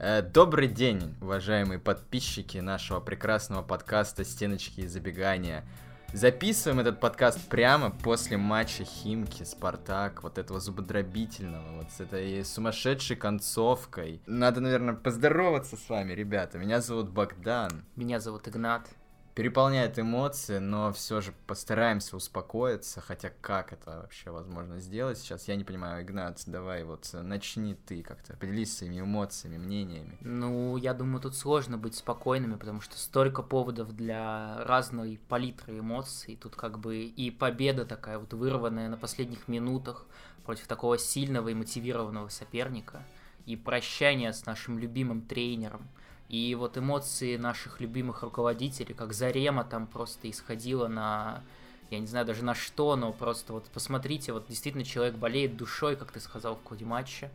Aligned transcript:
Э, 0.00 0.22
добрый 0.22 0.66
день, 0.66 1.14
уважаемые 1.20 1.78
подписчики 1.78 2.58
нашего 2.58 2.98
прекрасного 2.98 3.62
подкаста 3.62 4.24
«Стеночки 4.24 4.80
и 4.80 4.86
забегания». 4.88 5.64
Записываем 6.12 6.80
этот 6.80 6.98
подкаст 6.98 7.40
прямо 7.48 7.90
после 7.90 8.36
матча 8.36 8.84
Химки, 8.84 9.44
Спартак, 9.44 10.24
вот 10.24 10.38
этого 10.38 10.58
зубодробительного, 10.58 11.78
вот 11.78 11.92
с 11.92 12.00
этой 12.00 12.44
сумасшедшей 12.44 13.16
концовкой. 13.16 14.20
Надо, 14.26 14.60
наверное, 14.60 14.94
поздороваться 14.94 15.76
с 15.76 15.88
вами, 15.88 16.12
ребята. 16.12 16.58
Меня 16.58 16.80
зовут 16.80 17.10
Богдан. 17.10 17.84
Меня 17.94 18.18
зовут 18.18 18.48
Игнат 18.48 18.88
переполняет 19.34 19.98
эмоции, 19.98 20.58
но 20.58 20.92
все 20.92 21.20
же 21.20 21.32
постараемся 21.46 22.16
успокоиться, 22.16 23.00
хотя 23.00 23.30
как 23.40 23.72
это 23.72 24.02
вообще 24.02 24.30
возможно 24.30 24.78
сделать 24.78 25.18
сейчас, 25.18 25.48
я 25.48 25.56
не 25.56 25.64
понимаю, 25.64 26.04
Игнат, 26.04 26.42
давай 26.46 26.84
вот 26.84 27.10
начни 27.12 27.74
ты 27.74 28.02
как-то, 28.02 28.36
поделись 28.36 28.76
своими 28.76 29.00
эмоциями, 29.00 29.58
мнениями. 29.58 30.16
Ну, 30.20 30.76
я 30.76 30.94
думаю, 30.94 31.20
тут 31.20 31.34
сложно 31.34 31.76
быть 31.76 31.96
спокойными, 31.96 32.54
потому 32.54 32.80
что 32.80 32.96
столько 32.96 33.42
поводов 33.42 33.92
для 33.92 34.64
разной 34.64 35.20
палитры 35.28 35.80
эмоций, 35.80 36.38
тут 36.40 36.54
как 36.54 36.78
бы 36.78 37.04
и 37.04 37.30
победа 37.30 37.84
такая 37.84 38.18
вот 38.18 38.32
вырванная 38.32 38.88
на 38.88 38.96
последних 38.96 39.48
минутах 39.48 40.06
против 40.44 40.68
такого 40.68 40.96
сильного 40.96 41.48
и 41.48 41.54
мотивированного 41.54 42.28
соперника, 42.28 43.02
и 43.46 43.56
прощание 43.56 44.32
с 44.32 44.46
нашим 44.46 44.78
любимым 44.78 45.22
тренером– 45.22 45.88
и 46.28 46.54
вот 46.54 46.78
эмоции 46.78 47.36
наших 47.36 47.80
любимых 47.80 48.22
руководителей, 48.22 48.94
как 48.94 49.12
Зарема 49.12 49.64
там 49.64 49.86
просто 49.86 50.30
исходила 50.30 50.88
на, 50.88 51.42
я 51.90 51.98
не 51.98 52.06
знаю 52.06 52.26
даже 52.26 52.44
на 52.44 52.54
что, 52.54 52.96
но 52.96 53.12
просто 53.12 53.52
вот 53.52 53.66
посмотрите, 53.66 54.32
вот 54.32 54.46
действительно 54.48 54.84
человек 54.84 55.16
болеет 55.16 55.56
душой, 55.56 55.96
как 55.96 56.12
ты 56.12 56.20
сказал 56.20 56.56
в 56.56 56.64
ходе 56.64 56.84
матча. 56.84 57.30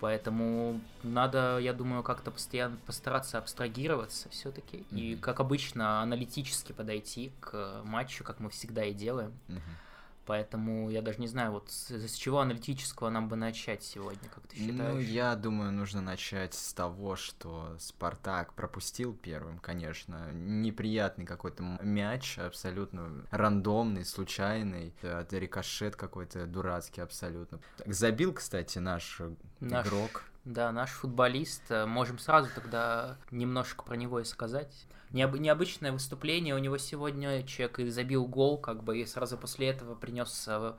Поэтому 0.00 0.80
надо, 1.02 1.58
я 1.58 1.72
думаю, 1.72 2.04
как-то 2.04 2.30
постоянно 2.30 2.76
постараться 2.86 3.36
абстрагироваться 3.36 4.28
все-таки. 4.28 4.78
Mm-hmm. 4.78 5.00
И, 5.00 5.16
как 5.16 5.40
обычно, 5.40 6.02
аналитически 6.02 6.70
подойти 6.70 7.32
к 7.40 7.82
матчу, 7.84 8.22
как 8.22 8.38
мы 8.38 8.48
всегда 8.50 8.84
и 8.84 8.94
делаем. 8.94 9.32
Mm-hmm. 9.48 9.87
Поэтому 10.28 10.90
я 10.90 11.00
даже 11.00 11.20
не 11.20 11.26
знаю, 11.26 11.52
вот 11.52 11.70
с, 11.70 11.90
с 11.90 12.14
чего 12.14 12.40
аналитического 12.40 13.08
нам 13.08 13.30
бы 13.30 13.36
начать 13.36 13.82
сегодня, 13.82 14.28
как 14.28 14.46
ты 14.46 14.56
ну, 14.60 14.72
считаешь? 14.72 14.92
Ну, 14.92 15.00
я 15.00 15.34
думаю, 15.34 15.72
нужно 15.72 16.02
начать 16.02 16.52
с 16.52 16.74
того, 16.74 17.16
что 17.16 17.74
Спартак 17.78 18.52
пропустил 18.52 19.14
первым, 19.14 19.58
конечно. 19.58 20.30
Неприятный 20.32 21.24
какой-то 21.24 21.62
мяч, 21.82 22.38
абсолютно 22.38 23.24
рандомный, 23.30 24.04
случайный. 24.04 24.92
Это 25.00 25.38
рикошет 25.38 25.96
какой-то 25.96 26.44
дурацкий 26.46 27.00
абсолютно. 27.00 27.60
Так, 27.78 27.94
забил, 27.94 28.34
кстати, 28.34 28.76
наш, 28.76 29.22
наш 29.60 29.86
игрок. 29.86 30.24
Да, 30.44 30.72
наш 30.72 30.90
футболист. 30.90 31.62
Можем 31.86 32.18
сразу 32.18 32.48
тогда 32.54 33.16
немножко 33.30 33.84
про 33.84 33.96
него 33.96 34.20
и 34.20 34.24
сказать 34.24 34.86
необ, 35.10 35.34
необычное 35.34 35.92
выступление 35.92 36.54
у 36.54 36.58
него 36.58 36.78
сегодня. 36.78 37.42
Человек 37.44 37.80
и 37.80 37.90
забил 37.90 38.26
гол, 38.26 38.58
как 38.58 38.82
бы, 38.82 38.98
и 38.98 39.06
сразу 39.06 39.36
после 39.36 39.68
этого 39.68 39.94
принес 39.94 40.44
э, 40.48 40.74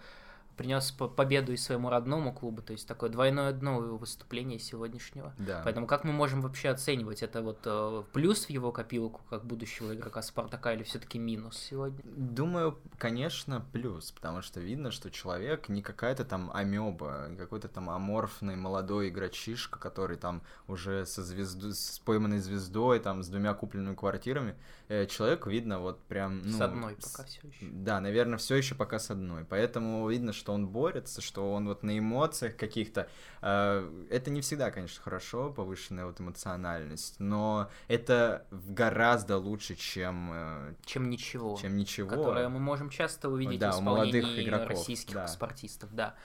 принес 0.60 0.92
победу 0.92 1.54
и 1.54 1.58
своему 1.58 1.90
родному 1.90 2.34
клубу, 2.34 2.62
то 2.62 2.74
есть 2.74 2.86
такое 2.86 3.10
двойное 3.10 3.54
дно 3.54 3.82
его 3.82 3.96
выступления 3.96 4.60
сегодняшнего. 4.60 5.34
Да. 5.38 5.62
Поэтому 5.64 5.88
как 5.88 6.04
мы 6.04 6.12
можем 6.12 6.42
вообще 6.42 6.68
оценивать 6.68 7.24
это 7.24 7.42
вот 7.42 7.60
э, 7.64 8.04
плюс 8.12 8.44
в 8.44 8.50
его 8.50 8.74
копилку 8.74 9.22
как 9.30 9.46
будущего 9.46 9.96
игрока 9.96 10.22
Спартака 10.22 10.74
или 10.74 10.84
все-таки 10.84 11.18
минус 11.18 11.58
сегодня? 11.58 12.02
Думаю, 12.04 12.78
конечно, 12.98 13.66
плюс, 13.72 14.12
потому 14.12 14.42
что 14.42 14.60
видно, 14.60 14.92
что 14.92 15.10
человек 15.10 15.70
не 15.70 15.82
какая-то 15.82 16.26
там 16.26 16.52
амеба, 16.54 17.30
какой-то 17.38 17.70
там 17.70 17.90
аморфный 17.90 18.58
молодой 18.58 19.08
игрочишка, 19.08 19.80
который 19.80 20.18
там 20.18 20.42
уже 20.68 21.06
со 21.06 21.24
звезду, 21.24 21.72
с 21.72 22.00
пойманной 22.00 22.40
звездой, 22.40 23.00
там 23.00 23.24
с 23.24 23.30
двумя 23.30 23.54
купленными 23.54 23.96
квартирами. 23.96 24.56
Э, 24.90 25.06
человек 25.06 25.48
видно 25.48 25.80
вот 25.80 26.02
прям... 26.04 26.42
Ну, 26.44 26.58
с 26.58 26.60
одной 26.60 26.96
пока 26.96 27.24
все 27.24 27.48
еще. 27.48 27.66
Да, 27.72 28.02
наверное, 28.02 28.38
все 28.38 28.56
еще 28.56 28.75
пока 28.75 29.00
с 29.00 29.09
одной. 29.09 29.46
Поэтому 29.46 30.09
видно, 30.09 30.34
что 30.34 30.49
что 30.50 30.54
он 30.56 30.68
борется, 30.68 31.22
что 31.22 31.54
он 31.54 31.68
вот 31.68 31.84
на 31.84 32.00
эмоциях 32.00 32.56
каких-то. 32.58 33.08
Э, 33.42 33.88
это 34.10 34.32
не 34.32 34.42
всегда, 34.42 34.72
конечно, 34.72 35.02
хорошо, 35.04 35.52
повышенная 35.52 36.06
вот 36.06 36.20
эмоциональность, 36.20 37.20
но 37.20 37.70
это 37.88 38.48
гораздо 38.52 39.38
лучше, 39.38 39.76
чем... 39.76 40.32
Э, 40.34 40.74
чем 40.86 41.10
ничего. 41.12 41.56
Чем 41.62 41.78
ничего. 41.78 42.10
Которое 42.10 42.50
мы 42.50 42.60
можем 42.60 42.90
часто 42.90 43.30
увидеть 43.30 43.60
да, 43.60 43.72
в 43.72 43.76
исполнении 43.76 44.22
молодых 44.22 44.44
игроков, 44.44 44.70
российских 44.70 45.14
да. 45.14 45.28
спортистов, 45.28 45.94
да. 45.94 46.16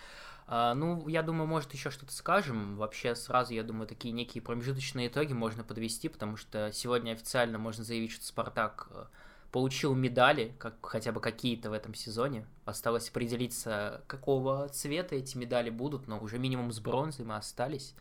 Uh, 0.47 0.75
ну, 0.75 1.09
я 1.09 1.23
думаю, 1.23 1.47
может, 1.47 1.73
еще 1.73 1.91
что-то 1.91 2.13
скажем. 2.13 2.77
Вообще, 2.77 3.15
сразу, 3.15 3.55
я 3.55 3.63
думаю, 3.63 3.87
такие 3.87 4.13
некие 4.13 4.43
промежуточные 4.43 5.09
итоги 5.09 5.33
можно 5.33 5.65
подвести, 5.65 6.11
потому 6.11 6.37
что 6.37 6.71
сегодня 6.71 7.13
официально 7.13 7.57
можно 7.57 7.83
заявить, 7.83 8.13
что 8.13 8.27
Спартак 8.27 8.89
э, 8.91 9.05
получил 9.55 9.95
медали, 9.95 10.53
как 10.59 10.85
хотя 10.85 11.13
бы 11.13 11.21
какие-то 11.21 11.71
в 11.71 11.75
этом 11.75 11.95
сезоне. 11.95 12.45
Осталось 12.65 13.09
определиться, 13.09 14.03
какого 14.09 14.69
цвета 14.71 15.15
эти 15.15 15.37
медали 15.37 15.71
будут, 15.71 16.09
но 16.09 16.19
уже 16.19 16.41
минимум 16.41 16.73
с 16.73 16.81
бронзой 16.81 17.25
мы 17.25 17.37
остались. 17.37 17.95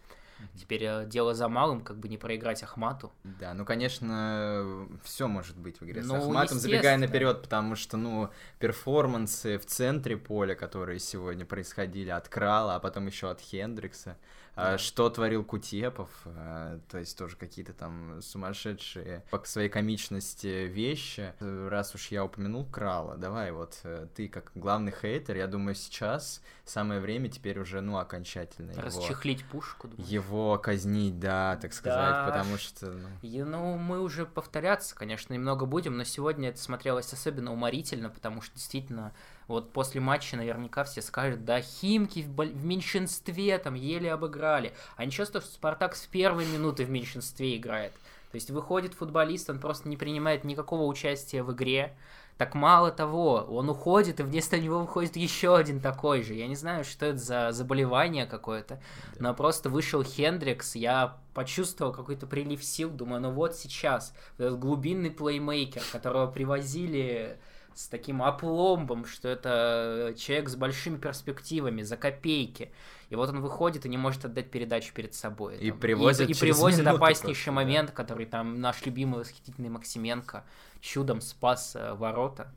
Теперь 0.55 0.83
э, 0.83 1.05
дело 1.05 1.35
за 1.35 1.47
малым, 1.47 1.81
как 1.81 1.99
бы 1.99 2.07
не 2.07 2.17
проиграть 2.17 2.63
Ахмату. 2.63 3.11
Да, 3.23 3.53
ну, 3.53 3.65
конечно, 3.65 4.87
все 5.03 5.27
может 5.27 5.55
быть 5.55 5.79
в 5.79 5.85
игре 5.85 6.01
ну, 6.01 6.19
с 6.19 6.23
Ахматом, 6.23 6.57
забегая 6.57 6.97
наперед, 6.97 7.43
потому 7.43 7.75
что, 7.75 7.97
ну, 7.97 8.31
перформансы 8.57 9.59
в 9.59 9.65
центре 9.67 10.17
поля, 10.17 10.55
которые 10.55 10.97
сегодня 10.97 11.45
происходили 11.45 12.09
от 12.09 12.29
Крала, 12.29 12.75
а 12.75 12.79
потом 12.79 13.05
еще 13.05 13.29
от 13.29 13.39
Хендрикса, 13.39 14.17
а, 14.55 14.77
что 14.77 15.09
творил 15.09 15.43
Кутепов, 15.43 16.09
а, 16.25 16.79
то 16.89 16.99
есть 16.99 17.17
тоже 17.17 17.35
какие-то 17.35 17.73
там 17.73 18.21
сумасшедшие 18.21 19.23
по 19.31 19.43
своей 19.45 19.69
комичности 19.69 20.67
вещи. 20.67 21.33
Раз 21.39 21.95
уж 21.95 22.07
я 22.07 22.23
упомянул 22.23 22.65
Крала, 22.65 23.17
давай 23.17 23.51
вот 23.51 23.79
э, 23.83 24.07
ты 24.15 24.27
как 24.27 24.51
главный 24.55 24.91
хейтер, 24.91 25.37
я 25.37 25.47
думаю, 25.47 25.75
сейчас 25.75 26.41
самое 26.65 26.99
время 26.99 27.29
теперь 27.29 27.59
уже, 27.59 27.81
ну, 27.81 27.97
окончательно 27.97 28.73
Расчехлить 28.79 29.39
его, 29.39 29.49
пушку. 29.49 29.87
Думаю. 29.87 30.07
Его 30.07 30.57
казнить, 30.57 31.19
да, 31.19 31.57
так 31.61 31.73
сказать, 31.73 32.13
да, 32.13 32.25
потому 32.25 32.57
что... 32.57 32.91
Ну... 32.91 33.09
И, 33.21 33.43
ну, 33.43 33.77
мы 33.77 34.01
уже 34.01 34.25
повторяться, 34.25 34.95
конечно, 34.95 35.33
немного 35.33 35.65
будем, 35.65 35.97
но 35.97 36.03
сегодня 36.03 36.49
это 36.49 36.59
смотрелось 36.59 37.11
особенно 37.11 37.51
уморительно, 37.51 38.09
потому 38.09 38.41
что 38.41 38.55
действительно 38.55 39.13
вот 39.47 39.73
после 39.73 40.01
матча 40.01 40.37
наверняка 40.37 40.83
все 40.83 41.01
скажут, 41.01 41.45
да, 41.45 41.61
Химки 41.61 42.21
в, 42.21 42.35
в 42.35 42.65
меньшинстве 42.65 43.57
там 43.57 43.73
еле 43.73 44.11
обыграли. 44.11 44.73
А 44.95 45.05
ничего, 45.05 45.25
что 45.25 45.41
Спартак 45.41 45.95
с 45.95 46.05
первой 46.05 46.45
минуты 46.45 46.85
в 46.85 46.89
меньшинстве 46.89 47.57
играет. 47.57 47.93
То 48.31 48.35
есть 48.37 48.49
выходит 48.49 48.95
футболист, 48.95 49.49
он 49.51 49.59
просто 49.59 49.87
не 49.87 49.95
принимает 49.95 50.43
никакого 50.43 50.85
участия 50.85 51.43
в 51.43 51.53
игре. 51.53 51.95
Так 52.37 52.55
мало 52.55 52.91
того, 52.91 53.45
он 53.47 53.69
уходит, 53.69 54.19
и 54.19 54.23
вместо 54.23 54.59
него 54.59 54.79
выходит 54.79 55.15
еще 55.15 55.55
один 55.55 55.79
такой 55.79 56.23
же. 56.23 56.33
Я 56.33 56.47
не 56.47 56.55
знаю, 56.55 56.83
что 56.83 57.05
это 57.05 57.19
за 57.19 57.51
заболевание 57.51 58.25
какое-то, 58.25 58.81
но 59.19 59.35
просто 59.35 59.69
вышел 59.69 60.03
Хендрикс, 60.03 60.75
я 60.75 61.17
почувствовал 61.35 61.93
какой-то 61.93 62.25
прилив 62.25 62.63
сил, 62.63 62.89
думаю, 62.89 63.21
ну 63.21 63.29
вот 63.29 63.55
сейчас, 63.55 64.15
этот 64.39 64.57
глубинный 64.57 65.11
плеймейкер, 65.11 65.83
которого 65.91 66.25
привозили 66.25 67.37
с 67.75 67.87
таким 67.87 68.21
опломбом, 68.21 69.05
что 69.05 69.27
это 69.27 70.13
человек 70.17 70.49
с 70.49 70.55
большими 70.55 70.97
перспективами, 70.97 71.81
за 71.81 71.97
копейки. 71.97 72.71
И 73.09 73.15
вот 73.15 73.29
он 73.29 73.41
выходит 73.41 73.85
и 73.85 73.89
не 73.89 73.97
может 73.97 74.25
отдать 74.25 74.49
передачу 74.49 74.93
перед 74.93 75.13
собой. 75.13 75.57
И 75.57 75.69
там. 75.69 75.79
привозит, 75.79 76.29
и, 76.29 76.31
и 76.31 76.35
привозит 76.35 76.85
опаснейший 76.85 77.45
просто, 77.45 77.51
момент, 77.51 77.89
да. 77.89 77.95
который 77.95 78.25
там 78.25 78.59
наш 78.59 78.85
любимый 78.85 79.19
восхитительный 79.19 79.69
Максименко 79.69 80.43
чудом 80.81 81.21
спас 81.21 81.75
э, 81.75 81.93
ворота. 81.93 82.51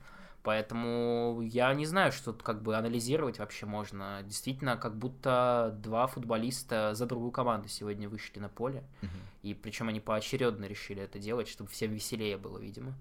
Поэтому 0.46 1.40
я 1.42 1.74
не 1.74 1.86
знаю, 1.86 2.12
что 2.12 2.32
тут 2.32 2.44
как 2.44 2.62
бы 2.62 2.76
анализировать 2.76 3.40
вообще 3.40 3.66
можно. 3.66 4.22
Действительно, 4.22 4.76
как 4.76 4.96
будто 4.96 5.76
два 5.82 6.06
футболиста 6.06 6.94
за 6.94 7.04
другую 7.06 7.32
команду 7.32 7.66
сегодня 7.66 8.08
вышли 8.08 8.38
на 8.38 8.48
поле. 8.48 8.84
Угу. 9.02 9.10
И 9.42 9.54
причем 9.54 9.88
они 9.88 9.98
поочередно 9.98 10.66
решили 10.66 11.02
это 11.02 11.18
делать, 11.18 11.48
чтобы 11.48 11.68
всем 11.70 11.90
веселее 11.90 12.36
было, 12.36 12.58
видимо. 12.58 12.94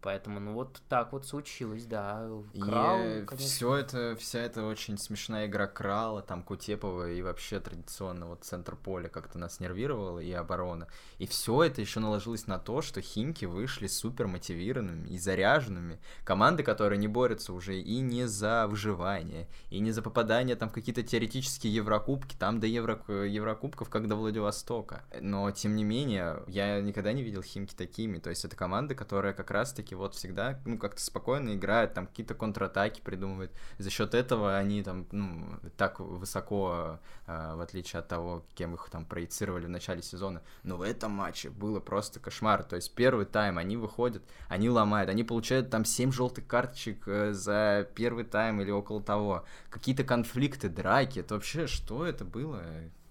Поэтому, 0.00 0.38
ну 0.38 0.52
вот 0.52 0.80
так 0.88 1.12
вот 1.12 1.26
случилось, 1.26 1.84
да. 1.84 2.28
Крал, 2.60 3.00
и 3.00 3.26
все 3.36 3.74
это, 3.74 4.16
вся 4.16 4.38
эта 4.38 4.64
очень 4.64 4.96
смешная 4.96 5.46
игра 5.46 5.66
Крала, 5.66 6.22
там 6.22 6.42
Кутепова 6.44 7.10
и 7.10 7.20
вообще 7.20 7.58
традиционно 7.58 8.26
вот 8.26 8.44
центр 8.44 8.76
поля 8.76 9.08
как-то 9.08 9.38
нас 9.38 9.58
нервировало 9.58 10.20
и 10.20 10.30
оборона. 10.30 10.86
И 11.18 11.26
все 11.26 11.64
это 11.64 11.80
еще 11.80 11.98
наложилось 11.98 12.46
на 12.46 12.58
то, 12.58 12.80
что 12.80 13.00
Химки 13.00 13.44
вышли 13.44 13.88
супер 13.88 14.28
мотивированными 14.28 15.08
и 15.08 15.18
заряженными. 15.18 15.98
Команды, 16.24 16.62
которые 16.62 16.98
не 16.98 17.08
борются 17.08 17.52
уже 17.52 17.80
и 17.80 17.98
не 17.98 18.26
за 18.26 18.68
выживание, 18.68 19.48
и 19.70 19.80
не 19.80 19.90
за 19.90 20.02
попадание 20.02 20.54
там 20.54 20.68
в 20.68 20.72
какие-то 20.72 21.02
теоретические 21.02 21.74
Еврокубки, 21.74 22.36
там 22.36 22.60
до 22.60 22.66
Евро... 22.68 23.02
Еврокубков, 23.08 23.90
как 23.90 24.06
до 24.06 24.14
Владивостока. 24.14 25.02
Но, 25.20 25.50
тем 25.50 25.74
не 25.74 25.82
менее, 25.82 26.44
я 26.46 26.80
никогда 26.80 27.12
не 27.12 27.24
видел 27.24 27.42
Химки 27.42 27.74
такими. 27.74 28.18
То 28.18 28.30
есть 28.30 28.44
это 28.44 28.54
команда, 28.54 28.94
которая 28.94 29.32
как 29.32 29.50
раз-таки 29.50 29.87
Химки 29.88 29.94
вот 29.94 30.14
всегда, 30.14 30.58
ну, 30.64 30.78
как-то 30.78 31.00
спокойно 31.00 31.54
играют, 31.54 31.94
там 31.94 32.06
какие-то 32.06 32.34
контратаки 32.34 33.00
придумывают. 33.00 33.50
За 33.78 33.90
счет 33.90 34.14
этого 34.14 34.56
они 34.56 34.82
там, 34.82 35.06
ну, 35.12 35.58
так 35.76 36.00
высоко, 36.00 36.98
э, 37.26 37.54
в 37.56 37.60
отличие 37.60 38.00
от 38.00 38.08
того, 38.08 38.44
кем 38.54 38.74
их 38.74 38.88
там 38.90 39.04
проецировали 39.04 39.66
в 39.66 39.70
начале 39.70 40.02
сезона. 40.02 40.42
Но 40.62 40.76
в 40.76 40.82
этом 40.82 41.12
матче 41.12 41.50
было 41.50 41.80
просто 41.80 42.20
кошмар. 42.20 42.62
То 42.62 42.76
есть 42.76 42.94
первый 42.94 43.26
тайм 43.26 43.58
они 43.58 43.76
выходят, 43.76 44.22
они 44.48 44.68
ломают, 44.68 45.10
они 45.10 45.24
получают 45.24 45.70
там 45.70 45.84
7 45.84 46.12
желтых 46.12 46.46
карточек 46.46 47.08
э, 47.08 47.32
за 47.32 47.86
первый 47.94 48.24
тайм 48.24 48.60
или 48.60 48.70
около 48.70 49.02
того. 49.02 49.44
Какие-то 49.70 50.04
конфликты, 50.04 50.68
драки. 50.68 51.20
Это 51.20 51.34
вообще 51.34 51.66
что 51.66 52.04
это 52.04 52.24
было? 52.24 52.62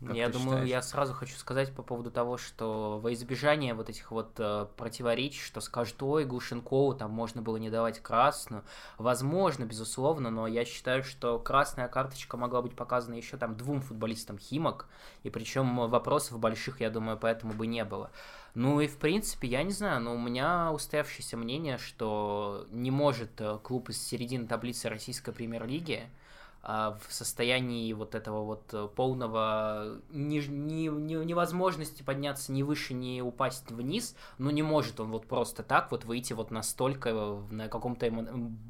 Как 0.05 0.15
я 0.15 0.29
думаю, 0.29 0.57
считаешь? 0.57 0.69
я 0.69 0.81
сразу 0.83 1.13
хочу 1.13 1.35
сказать 1.37 1.73
по 1.73 1.81
поводу 1.81 2.11
того, 2.11 2.37
что 2.37 2.99
во 3.01 3.13
избежание 3.13 3.73
вот 3.73 3.89
этих 3.89 4.11
вот 4.11 4.31
э, 4.37 4.67
противоречий, 4.77 5.41
что 5.41 5.59
скажут, 5.59 6.01
ой, 6.03 6.23
Глушенкову 6.23 6.93
там 6.93 7.09
можно 7.09 7.41
было 7.41 7.57
не 7.57 7.71
давать 7.71 7.99
красную, 7.99 8.63
возможно, 8.99 9.65
безусловно, 9.65 10.29
но 10.29 10.45
я 10.45 10.65
считаю, 10.65 11.03
что 11.03 11.39
красная 11.39 11.87
карточка 11.87 12.37
могла 12.37 12.61
быть 12.61 12.75
показана 12.75 13.15
еще 13.15 13.37
там 13.37 13.57
двум 13.57 13.81
футболистам 13.81 14.37
Химок, 14.37 14.87
и 15.23 15.31
причем 15.31 15.89
вопросов 15.89 16.39
больших, 16.39 16.79
я 16.79 16.91
думаю, 16.91 17.17
поэтому 17.17 17.53
бы 17.53 17.65
не 17.65 17.83
было. 17.83 18.11
Ну 18.53 18.79
и 18.79 18.87
в 18.87 18.97
принципе, 18.97 19.47
я 19.47 19.63
не 19.63 19.71
знаю, 19.71 20.01
но 20.01 20.13
у 20.13 20.19
меня 20.19 20.71
устоявшееся 20.71 21.37
мнение, 21.37 21.79
что 21.79 22.67
не 22.69 22.91
может 22.91 23.41
э, 23.41 23.57
клуб 23.63 23.89
из 23.89 23.99
середины 23.99 24.47
таблицы 24.47 24.89
российской 24.89 25.31
премьер-лиги 25.31 26.07
в 26.63 27.01
состоянии 27.09 27.93
вот 27.93 28.13
этого 28.13 28.43
вот 28.43 28.73
э, 28.73 28.89
полного 28.93 29.99
не, 30.09 30.39
не, 30.39 30.87
не, 30.87 31.15
невозможности 31.15 32.03
подняться 32.03 32.51
ни 32.51 32.63
выше, 32.63 32.93
ни 32.93 33.21
упасть 33.21 33.71
вниз, 33.71 34.15
ну 34.37 34.49
не 34.49 34.63
может 34.63 34.99
он 34.99 35.11
вот 35.11 35.27
просто 35.27 35.63
так 35.63 35.91
вот 35.91 36.03
выйти 36.03 36.33
вот 36.33 36.51
настолько 36.51 37.41
на 37.51 37.69
каком-то 37.69 38.07
эмо... 38.07 38.23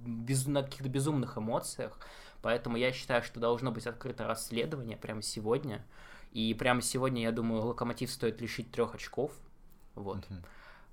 без... 0.06 0.46
на 0.46 0.64
каких-то 0.64 0.90
безумных 0.90 1.38
эмоциях, 1.38 1.98
поэтому 2.42 2.78
я 2.78 2.92
считаю, 2.92 3.24
что 3.24 3.40
должно 3.40 3.72
быть 3.72 3.88
открыто 3.88 4.28
расследование 4.28 4.98
прямо 4.98 5.22
сегодня, 5.24 5.84
и 6.32 6.54
прямо 6.54 6.82
сегодня, 6.82 7.24
я 7.24 7.32
думаю, 7.32 7.66
Локомотив 7.66 8.12
стоит 8.12 8.42
лишить 8.42 8.72
трех 8.72 8.94
очков, 8.94 9.32
вот. 9.96 10.20
Uh-huh 10.20 10.44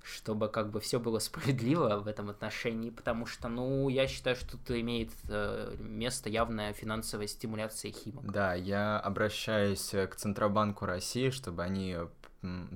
чтобы 0.05 0.49
как 0.49 0.69
бы 0.69 0.79
все 0.79 0.99
было 0.99 1.19
справедливо 1.19 1.97
в 1.97 2.07
этом 2.07 2.29
отношении, 2.29 2.91
потому 2.91 3.25
что, 3.25 3.47
ну, 3.47 3.89
я 3.89 4.07
считаю, 4.07 4.35
что 4.35 4.51
тут 4.51 4.71
имеет 4.71 5.09
э, 5.27 5.75
место 5.79 6.29
явная 6.29 6.73
финансовая 6.73 7.27
стимуляция 7.27 7.91
Химок. 7.91 8.31
Да, 8.31 8.53
я 8.53 8.99
обращаюсь 8.99 9.89
к 9.89 10.15
Центробанку 10.15 10.85
России, 10.85 11.31
чтобы 11.31 11.63
они 11.63 11.97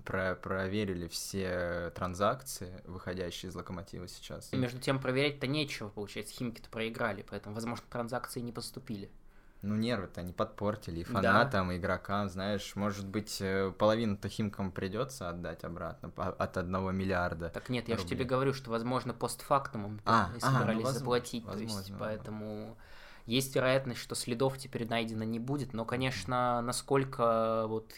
про 0.04 0.36
проверили 0.36 1.08
все 1.08 1.92
транзакции, 1.96 2.82
выходящие 2.86 3.52
из 3.52 3.56
локомотива 3.56 4.08
сейчас. 4.08 4.52
И 4.52 4.58
между 4.58 4.80
тем 4.80 5.00
проверять-то 5.00 5.46
нечего, 5.46 5.90
получается, 5.90 6.34
химики-то 6.34 6.70
проиграли, 6.70 7.24
поэтому, 7.30 7.54
возможно, 7.54 7.86
транзакции 7.90 8.40
не 8.40 8.52
поступили 8.52 9.12
ну, 9.62 9.76
нервы-то 9.76 10.22
они 10.22 10.32
подпортили 10.32 11.02
и 11.02 11.04
фанатам, 11.04 11.68
да. 11.68 11.74
и 11.74 11.78
игрокам, 11.78 12.30
знаешь, 12.30 12.76
может 12.76 13.06
быть, 13.08 13.38
э, 13.42 13.74
половину-то 13.78 14.30
Химкам 14.30 14.72
придется 14.72 15.30
отдать 15.30 15.64
обратно 15.64 16.12
от 16.16 16.58
одного 16.58 16.92
миллиарда. 16.92 17.50
Так 17.50 17.70
нет, 17.70 17.90
я 17.90 17.98
же 17.98 18.06
тебе 18.06 18.24
говорю, 18.24 18.54
что, 18.54 18.72
возможно, 18.72 19.14
постфактумом 19.14 20.00
а, 20.06 20.30
собирались 20.40 20.86
а, 20.86 20.88
ну, 20.88 20.94
заплатить, 20.94 21.46
возможно, 21.46 21.74
то 21.74 21.80
есть, 21.80 21.94
поэтому 22.00 22.78
есть 23.26 23.54
вероятность, 23.54 24.00
что 24.00 24.16
следов 24.16 24.58
теперь 24.58 24.88
найдено 24.88 25.24
не 25.26 25.40
будет, 25.40 25.74
но, 25.74 25.84
конечно, 25.84 26.62
насколько 26.62 27.66
вот 27.68 27.94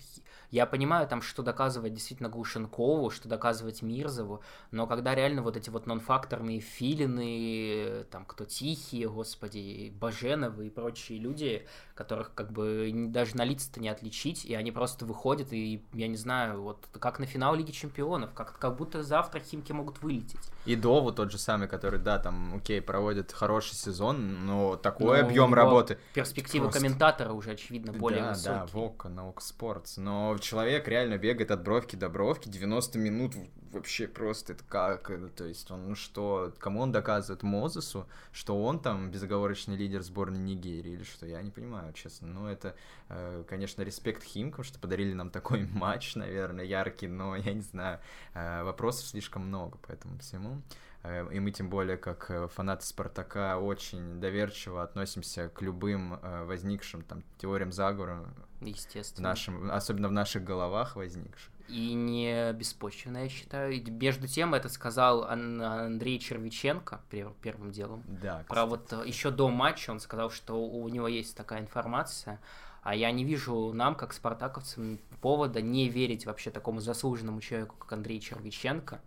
я 0.51 0.65
понимаю 0.65 1.07
там, 1.07 1.21
что 1.21 1.43
доказывать 1.43 1.93
действительно 1.93 2.29
Глушенкову, 2.29 3.09
что 3.09 3.29
доказывать 3.29 3.81
Мирзову, 3.81 4.43
но 4.69 4.85
когда 4.85 5.15
реально 5.15 5.41
вот 5.41 5.55
эти 5.55 5.69
вот 5.69 5.87
нон-факторные 5.87 6.59
филины, 6.59 8.05
там 8.11 8.25
кто 8.25 8.43
тихие, 8.43 9.09
господи, 9.09 9.91
Баженовы 9.95 10.67
и 10.67 10.69
прочие 10.69 11.19
люди, 11.19 11.65
которых 12.01 12.33
как 12.33 12.51
бы 12.51 12.91
даже 13.09 13.37
на 13.37 13.43
лица-то 13.45 13.79
не 13.79 13.89
отличить, 13.89 14.43
и 14.45 14.55
они 14.55 14.71
просто 14.71 15.05
выходят, 15.05 15.53
и 15.53 15.83
я 15.93 16.07
не 16.07 16.17
знаю, 16.17 16.63
вот 16.63 16.87
как 16.99 17.19
на 17.19 17.27
финал 17.27 17.53
Лиги 17.53 17.71
Чемпионов, 17.71 18.33
как, 18.33 18.57
как 18.57 18.75
будто 18.75 19.03
завтра 19.03 19.39
Химки 19.39 19.71
могут 19.71 20.01
вылететь. 20.01 20.39
И 20.65 20.75
Дову 20.75 21.11
тот 21.11 21.31
же 21.31 21.37
самый, 21.37 21.67
который, 21.67 21.99
да, 21.99 22.17
там, 22.17 22.55
окей, 22.55 22.81
проводит 22.81 23.31
хороший 23.31 23.75
сезон, 23.75 24.45
но 24.45 24.77
такой 24.77 25.21
ну, 25.21 25.27
объем 25.27 25.53
работы. 25.53 25.99
Перспективы 26.15 26.65
просто... 26.65 26.79
комментатора 26.79 27.33
уже, 27.33 27.51
очевидно, 27.51 27.93
более 27.93 28.21
да, 28.21 28.29
высокие. 28.29 28.53
Да, 28.55 28.65
Вока, 28.71 29.09
Наук 29.09 29.41
Спортс, 29.41 29.97
но 29.97 30.37
человек 30.39 30.87
реально 30.87 31.17
бегает 31.17 31.51
от 31.51 31.63
бровки 31.63 31.95
до 31.95 32.09
бровки 32.09 32.49
90 32.49 32.97
минут 32.97 33.35
вообще 33.71 34.07
просто 34.07 34.53
это 34.53 34.63
как, 34.67 35.11
то 35.35 35.45
есть 35.45 35.69
он, 35.71 35.89
ну 35.89 35.95
что, 35.95 36.53
кому 36.59 36.81
он 36.81 36.91
доказывает? 36.91 37.43
Мозесу, 37.43 38.07
что 38.31 38.61
он 38.63 38.79
там 38.79 39.11
безоговорочный 39.11 39.75
лидер 39.75 40.01
сборной 40.01 40.39
Нигерии 40.39 40.93
или 40.93 41.03
что, 41.03 41.25
я 41.25 41.41
не 41.41 41.51
понимаю, 41.51 41.93
честно, 41.93 42.27
ну 42.27 42.47
это, 42.47 42.75
э, 43.09 43.43
конечно, 43.47 43.81
респект 43.81 44.23
Химкам, 44.23 44.63
что 44.63 44.79
подарили 44.79 45.13
нам 45.13 45.29
такой 45.29 45.67
матч, 45.73 46.15
наверное, 46.15 46.65
яркий, 46.65 47.07
но 47.07 47.35
я 47.35 47.53
не 47.53 47.61
знаю, 47.61 47.99
э, 48.33 48.63
вопросов 48.63 49.07
слишком 49.07 49.47
много 49.47 49.77
по 49.77 49.91
этому 49.91 50.17
всему, 50.19 50.61
э, 51.03 51.27
и 51.33 51.39
мы 51.39 51.51
тем 51.51 51.69
более, 51.69 51.97
как 51.97 52.51
фанаты 52.51 52.85
Спартака, 52.85 53.57
очень 53.57 54.19
доверчиво 54.19 54.83
относимся 54.83 55.49
к 55.49 55.61
любым 55.61 56.19
возникшим 56.21 57.03
там 57.03 57.23
теориям 57.37 57.71
заговора, 57.71 58.25
Естественно. 58.61 59.29
Нашим, 59.29 59.71
особенно 59.71 60.07
в 60.07 60.11
наших 60.11 60.43
головах 60.43 60.95
возникших 60.95 61.51
и 61.71 61.93
не 61.93 62.51
беспочвенно, 62.53 63.19
я 63.19 63.29
считаю. 63.29 63.73
И 63.73 63.89
между 63.89 64.27
тем, 64.27 64.53
это 64.53 64.67
сказал 64.67 65.23
Андрей 65.23 66.19
Червиченко 66.19 67.01
первым 67.09 67.71
делом. 67.71 68.03
Да, 68.07 68.39
кстати. 68.39 68.47
Про 68.47 68.65
вот 68.65 68.93
э, 68.93 69.03
еще 69.07 69.31
до 69.31 69.49
матча 69.49 69.91
он 69.91 69.99
сказал, 69.99 70.29
что 70.29 70.61
у 70.61 70.87
него 70.89 71.07
есть 71.07 71.35
такая 71.35 71.61
информация, 71.61 72.39
а 72.83 72.93
я 72.93 73.11
не 73.11 73.23
вижу 73.23 73.71
нам, 73.73 73.95
как 73.95 74.11
спартаковцам, 74.11 74.99
повода 75.21 75.61
не 75.61 75.87
верить 75.87 76.25
вообще 76.25 76.51
такому 76.51 76.81
заслуженному 76.81 77.39
человеку, 77.39 77.75
как 77.77 77.93
Андрей 77.93 78.19
Червиченко, 78.19 78.99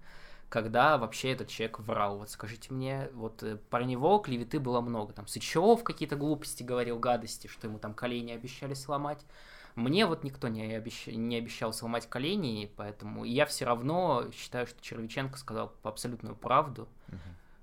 когда 0.49 0.97
вообще 0.97 1.33
этот 1.33 1.49
человек 1.49 1.81
врал. 1.81 2.19
Вот 2.19 2.31
скажите 2.31 2.73
мне, 2.73 3.11
вот 3.13 3.43
э, 3.43 3.59
про 3.69 3.85
него 3.85 4.19
клеветы 4.19 4.59
было 4.59 4.81
много. 4.81 5.13
Там 5.13 5.27
Сычев 5.27 5.85
какие-то 5.85 6.17
глупости 6.17 6.63
говорил, 6.63 6.99
гадости, 6.99 7.47
что 7.47 7.67
ему 7.67 7.79
там 7.79 7.93
колени 7.93 8.33
обещали 8.33 8.73
сломать. 8.73 9.25
Мне 9.75 10.07
вот 10.07 10.23
никто 10.23 10.49
не, 10.49 10.75
обещ... 10.75 11.09
не 11.09 11.37
обещал 11.37 11.73
сломать 11.73 12.09
колени, 12.09 12.71
поэтому 12.77 13.25
я 13.25 13.45
все 13.47 13.65
равно 13.65 14.31
считаю, 14.33 14.67
что 14.67 14.81
Червиченко 14.81 15.37
сказал 15.37 15.75
абсолютную 15.83 16.37
правду. 16.37 16.89
Угу. 17.09 17.19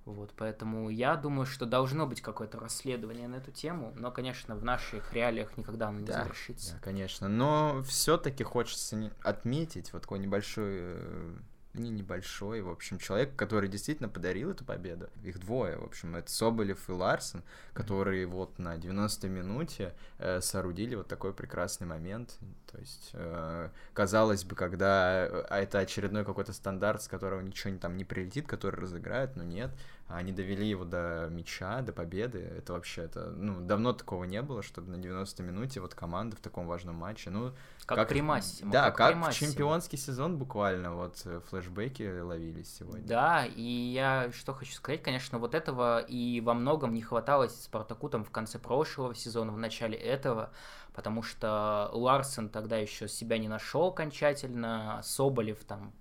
Вот, 0.05 0.33
поэтому 0.35 0.89
я 0.89 1.15
думаю, 1.15 1.45
что 1.45 1.65
должно 1.65 2.07
быть 2.07 2.21
какое-то 2.21 2.59
расследование 2.59 3.27
на 3.27 3.35
эту 3.35 3.51
тему, 3.51 3.93
но, 3.95 4.11
конечно, 4.11 4.55
в 4.55 4.63
наших 4.63 5.13
реалиях 5.13 5.55
никогда 5.57 5.89
оно 5.89 5.99
не 5.99 6.05
да, 6.05 6.23
завершится. 6.23 6.73
Да, 6.73 6.79
конечно, 6.79 7.27
но 7.27 7.83
все-таки 7.83 8.43
хочется 8.43 9.11
отметить 9.21 9.93
вот 9.93 10.01
такой 10.01 10.19
небольшой 10.19 10.69
э, 10.69 11.35
не 11.73 11.90
небольшой, 11.90 12.61
в 12.61 12.69
общем, 12.69 12.99
человек, 12.99 13.35
который 13.35 13.69
действительно 13.69 14.09
подарил 14.09 14.51
эту 14.51 14.66
победу. 14.66 15.09
Их 15.23 15.40
двое, 15.40 15.78
в 15.78 15.83
общем, 15.83 16.16
это 16.16 16.30
Соболев 16.30 16.90
и 16.90 16.92
Ларсен, 16.92 17.44
которые 17.73 18.25
вот 18.25 18.59
на 18.59 18.75
90-й 18.75 19.30
минуте 19.30 19.94
э, 20.18 20.42
соорудили 20.42 20.95
вот 20.95 21.07
такой 21.07 21.33
прекрасный 21.33 21.87
момент. 21.87 22.37
То 22.71 22.78
есть, 22.78 23.11
э, 23.13 23.69
казалось 23.94 24.44
бы, 24.44 24.56
когда 24.56 25.25
э, 25.25 25.45
это 25.49 25.80
очередной 25.80 26.25
какой-то 26.25 26.54
стандарт, 26.54 27.04
с 27.04 27.07
которого 27.07 27.42
ничего 27.42 27.78
там 27.78 27.95
не 27.95 28.04
прилетит, 28.04 28.47
который 28.47 28.80
разыграет, 28.80 29.35
но 29.35 29.44
нет, 29.44 29.71
они 30.15 30.31
довели 30.31 30.68
его 30.68 30.85
до 30.85 31.27
мяча, 31.30 31.81
до 31.81 31.94
победы. 31.94 32.39
Это 32.39 32.73
вообще, 32.73 33.03
это, 33.03 33.31
ну, 33.31 33.61
давно 33.61 33.94
такого 33.94 34.23
не 34.25 34.41
было, 34.41 34.61
чтобы 34.61 34.95
на 34.95 35.01
90-й 35.01 35.44
минуте 35.44 35.80
вот 35.80 35.94
команда 35.94 36.35
в 36.35 36.39
таком 36.39 36.68
важном 36.68 36.95
матче, 36.95 37.30
ну... 37.30 37.53
Как, 37.85 37.97
как 37.97 38.09
при 38.09 38.21
Массимо. 38.21 38.71
Да, 38.71 38.91
как, 38.91 39.19
как 39.19 39.31
в 39.31 39.33
чемпионский 39.33 39.97
сезон 39.97 40.37
буквально, 40.37 40.94
вот 40.95 41.21
э, 41.25 41.41
флешбеки 41.49 42.21
ловились 42.21 42.73
сегодня. 42.73 43.06
Да, 43.06 43.45
и 43.45 43.61
я 43.61 44.31
что 44.31 44.53
хочу 44.53 44.73
сказать, 44.73 45.01
конечно, 45.01 45.39
вот 45.39 45.56
этого 45.56 45.99
и 45.99 46.41
во 46.41 46.53
многом 46.53 46.94
не 46.94 47.01
хватало 47.01 47.47
Спартаку 47.47 48.09
там 48.09 48.23
в 48.23 48.30
конце 48.30 48.59
прошлого 48.59 49.15
сезона, 49.15 49.51
в 49.51 49.57
начале 49.57 49.97
этого, 49.97 50.51
потому 50.94 51.23
что 51.23 51.89
Ларсен 51.94 52.49
тогда 52.49 52.77
еще 52.77 53.07
себя 53.07 53.37
не 53.37 53.47
нашел 53.47 53.87
окончательно, 53.87 55.01
Соболев 55.03 55.63
там 55.63 55.94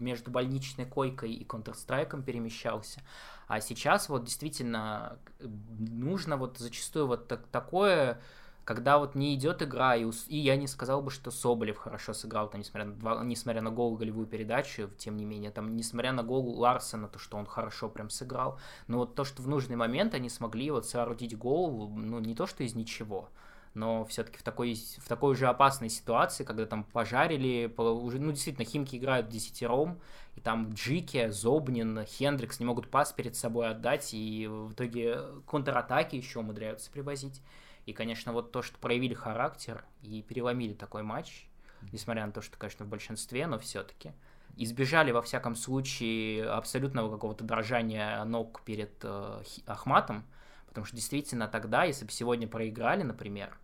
между 0.00 0.30
больничной 0.30 0.86
койкой 0.86 1.32
и 1.32 1.44
Counter-Strike 1.44 2.22
перемещался. 2.22 3.02
А 3.48 3.60
сейчас 3.60 4.08
вот 4.08 4.24
действительно 4.24 5.18
нужно 5.40 6.36
вот 6.36 6.58
зачастую 6.58 7.06
вот 7.06 7.28
так, 7.28 7.46
такое, 7.48 8.20
когда 8.64 8.98
вот 8.98 9.14
не 9.14 9.34
идет 9.36 9.62
игра, 9.62 9.94
и, 9.94 10.04
и 10.26 10.38
я 10.38 10.56
не 10.56 10.66
сказал 10.66 11.00
бы, 11.00 11.12
что 11.12 11.30
Соболев 11.30 11.78
хорошо 11.78 12.12
сыграл, 12.12 12.50
там, 12.50 12.60
несмотря, 12.60 12.86
на, 12.86 13.22
несмотря 13.22 13.62
на 13.62 13.70
гол 13.70 13.96
голевую 13.96 14.26
передачу, 14.26 14.90
тем 14.98 15.16
не 15.16 15.24
менее, 15.24 15.52
там, 15.52 15.76
несмотря 15.76 16.10
на 16.10 16.24
гол 16.24 16.58
Ларсена, 16.58 17.06
то, 17.06 17.20
что 17.20 17.36
он 17.36 17.46
хорошо 17.46 17.88
прям 17.88 18.10
сыграл, 18.10 18.58
но 18.88 18.98
вот 18.98 19.14
то, 19.14 19.22
что 19.22 19.40
в 19.40 19.46
нужный 19.46 19.76
момент 19.76 20.14
они 20.14 20.28
смогли 20.28 20.72
вот 20.72 20.84
соорудить 20.84 21.38
гол, 21.38 21.88
ну, 21.88 22.18
не 22.18 22.34
то, 22.34 22.46
что 22.46 22.64
из 22.64 22.74
ничего, 22.74 23.28
но 23.76 24.04
все-таки 24.06 24.38
в 24.38 24.42
такой, 24.42 24.74
в 24.74 25.06
такой 25.06 25.36
же 25.36 25.46
опасной 25.46 25.90
ситуации, 25.90 26.44
когда 26.44 26.66
там 26.66 26.82
пожарили, 26.84 27.72
уже, 27.76 28.18
ну, 28.18 28.32
действительно, 28.32 28.64
Химки 28.64 28.96
играют 28.96 29.28
десятером, 29.28 30.00
и 30.34 30.40
там 30.40 30.72
Джики, 30.72 31.28
Зобнин, 31.28 32.04
Хендрикс 32.04 32.58
не 32.58 32.66
могут 32.66 32.90
пас 32.90 33.12
перед 33.12 33.36
собой 33.36 33.68
отдать, 33.68 34.12
и 34.14 34.46
в 34.46 34.72
итоге 34.72 35.20
контратаки 35.46 36.16
еще 36.16 36.40
умудряются 36.40 36.90
привозить. 36.90 37.42
И, 37.84 37.92
конечно, 37.92 38.32
вот 38.32 38.50
то, 38.50 38.62
что 38.62 38.78
проявили 38.78 39.14
характер 39.14 39.84
и 40.02 40.22
переломили 40.22 40.72
такой 40.72 41.02
матч, 41.02 41.46
несмотря 41.92 42.26
на 42.26 42.32
то, 42.32 42.40
что, 42.40 42.56
конечно, 42.56 42.84
в 42.84 42.88
большинстве, 42.88 43.46
но 43.46 43.58
все-таки 43.58 44.12
избежали, 44.56 45.12
во 45.12 45.22
всяком 45.22 45.54
случае, 45.54 46.48
абсолютного 46.48 47.10
какого-то 47.10 47.44
дрожания 47.44 48.24
ног 48.24 48.62
перед 48.64 48.92
э, 49.02 49.42
Ахматом, 49.66 50.24
потому 50.66 50.86
что 50.86 50.96
действительно 50.96 51.46
тогда, 51.46 51.84
если 51.84 52.06
бы 52.06 52.10
сегодня 52.10 52.48
проиграли, 52.48 53.02
например, 53.02 53.56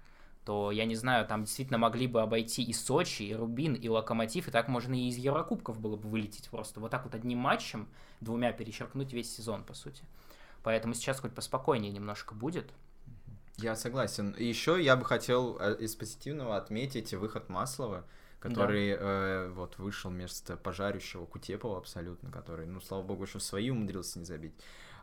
то, 0.44 0.72
я 0.72 0.84
не 0.84 0.96
знаю, 0.96 1.26
там 1.26 1.44
действительно 1.44 1.78
могли 1.78 2.06
бы 2.06 2.20
обойти 2.20 2.62
и 2.62 2.72
Сочи, 2.72 3.22
и 3.22 3.34
Рубин, 3.34 3.74
и 3.74 3.88
Локомотив, 3.88 4.48
и 4.48 4.50
так 4.50 4.68
можно 4.68 4.94
и 4.94 5.08
из 5.08 5.16
Еврокубков 5.16 5.78
было 5.78 5.96
бы 5.96 6.08
вылететь 6.08 6.48
просто. 6.50 6.80
Вот 6.80 6.90
так 6.90 7.04
вот 7.04 7.14
одним 7.14 7.38
матчем, 7.38 7.88
двумя 8.20 8.52
перечеркнуть 8.52 9.12
весь 9.12 9.34
сезон, 9.34 9.62
по 9.62 9.74
сути. 9.74 10.02
Поэтому 10.64 10.94
сейчас 10.94 11.20
хоть 11.20 11.34
поспокойнее 11.34 11.92
немножко 11.92 12.34
будет. 12.34 12.72
Я 13.58 13.76
согласен. 13.76 14.30
И 14.30 14.44
еще 14.44 14.82
я 14.82 14.96
бы 14.96 15.04
хотел 15.04 15.58
э, 15.60 15.76
из 15.78 15.94
позитивного 15.94 16.56
отметить 16.56 17.14
выход 17.14 17.48
Маслова, 17.48 18.04
который 18.40 18.96
да. 18.96 18.98
э, 19.00 19.48
вот 19.50 19.78
вышел 19.78 20.10
вместо 20.10 20.56
пожарющего 20.56 21.26
Кутепова 21.26 21.78
абсолютно, 21.78 22.30
который, 22.32 22.66
ну, 22.66 22.80
слава 22.80 23.02
богу, 23.02 23.24
еще 23.24 23.38
свои 23.38 23.70
умудрился 23.70 24.18
не 24.18 24.24
забить. 24.24 24.54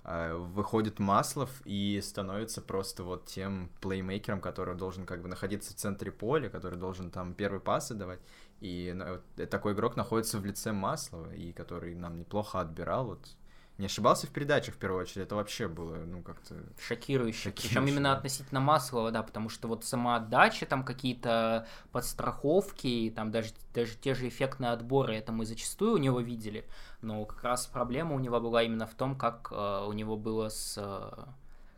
Э, 0.03 0.33
выходит 0.33 0.99
Маслов 0.99 1.49
и 1.65 1.99
становится 2.01 2.61
просто 2.61 3.03
вот 3.03 3.25
тем 3.25 3.69
плеймейкером, 3.81 4.41
который 4.41 4.75
должен 4.75 5.05
как 5.05 5.21
бы 5.21 5.27
находиться 5.27 5.73
в 5.73 5.75
центре 5.75 6.11
поля, 6.11 6.49
который 6.49 6.79
должен 6.79 7.11
там 7.11 7.33
первый 7.33 7.59
пасы 7.59 7.95
давать. 7.95 8.19
И 8.61 8.93
ну, 8.95 9.19
вот, 9.35 9.49
такой 9.49 9.73
игрок 9.73 9.95
находится 9.95 10.39
в 10.39 10.45
лице 10.45 10.71
Маслова, 10.71 11.33
и 11.33 11.51
который 11.51 11.95
нам 11.95 12.17
неплохо 12.17 12.61
отбирал 12.61 13.05
вот 13.07 13.35
не 13.79 13.85
ошибался 13.85 14.27
в 14.27 14.31
передачах 14.31 14.75
в 14.75 14.77
первую 14.77 15.01
очередь, 15.01 15.25
это 15.25 15.35
вообще 15.35 15.69
было, 15.69 15.95
ну, 15.95 16.21
как-то... 16.21 16.55
Шокирующе. 16.77 17.49
Шокирующе. 17.49 17.69
Причем 17.69 17.87
именно 17.87 18.11
относительно 18.11 18.59
Маслова, 18.59 19.09
да, 19.11 19.23
потому 19.23 19.47
что 19.47 19.69
вот 19.69 19.85
сама 19.85 20.17
отдача, 20.17 20.65
там 20.65 20.83
какие-то 20.83 21.65
подстраховки, 21.93 23.11
там 23.15 23.31
даже, 23.31 23.53
даже 23.73 23.95
те 23.95 24.13
же 24.15 24.27
эффектные 24.27 24.71
отборы, 24.71 25.15
это 25.15 25.31
мы 25.31 25.45
зачастую 25.45 25.93
у 25.93 25.97
него 25.97 26.19
видели, 26.19 26.67
но 27.01 27.23
как 27.23 27.41
раз 27.43 27.67
проблема 27.67 28.15
у 28.15 28.19
него 28.19 28.41
была 28.41 28.63
именно 28.63 28.85
в 28.85 28.93
том, 28.93 29.17
как 29.17 29.47
э, 29.51 29.85
у 29.87 29.93
него 29.93 30.17
было 30.17 30.49
с... 30.49 30.75
Э, 30.77 31.23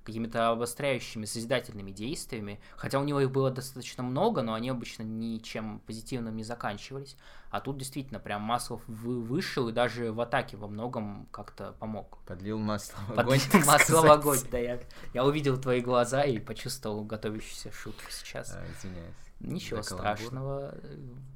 какими-то 0.04 0.50
обостряющими, 0.50 1.26
созидательными 1.26 1.92
действиями, 1.92 2.60
хотя 2.76 3.00
у 3.00 3.04
него 3.04 3.22
их 3.22 3.32
было 3.32 3.52
достаточно 3.52 4.04
много, 4.04 4.42
но 4.42 4.54
они 4.54 4.70
обычно 4.70 5.04
ничем 5.04 5.80
позитивным 5.86 6.36
не 6.36 6.44
заканчивались. 6.44 7.18
А 7.50 7.60
тут 7.60 7.78
действительно 7.78 8.20
прям 8.20 8.42
Маслов 8.42 8.82
вышел 8.88 9.68
и 9.70 9.74
даже 9.74 10.12
в 10.12 10.22
атаке 10.22 10.58
во 10.58 10.68
многом 10.68 11.28
как-то 11.32 11.76
помог. 11.80 12.18
Подлил 12.26 12.58
масло 12.58 12.98
в 13.10 13.20
огонь. 13.20 13.40
Подлил 13.40 13.66
масло 13.66 14.02
в 14.02 14.12
огонь, 14.12 14.40
да. 14.50 14.58
Я, 14.58 14.80
я 15.14 15.26
увидел 15.26 15.58
твои 15.58 15.82
глаза 15.82 16.24
и 16.24 16.40
почувствовал 16.40 17.04
готовящуюся 17.04 17.72
шутку 17.72 18.10
сейчас. 18.10 18.54
А, 18.54 18.64
извиняюсь. 18.78 19.31
Ничего 19.44 19.82
страшного. 19.82 20.76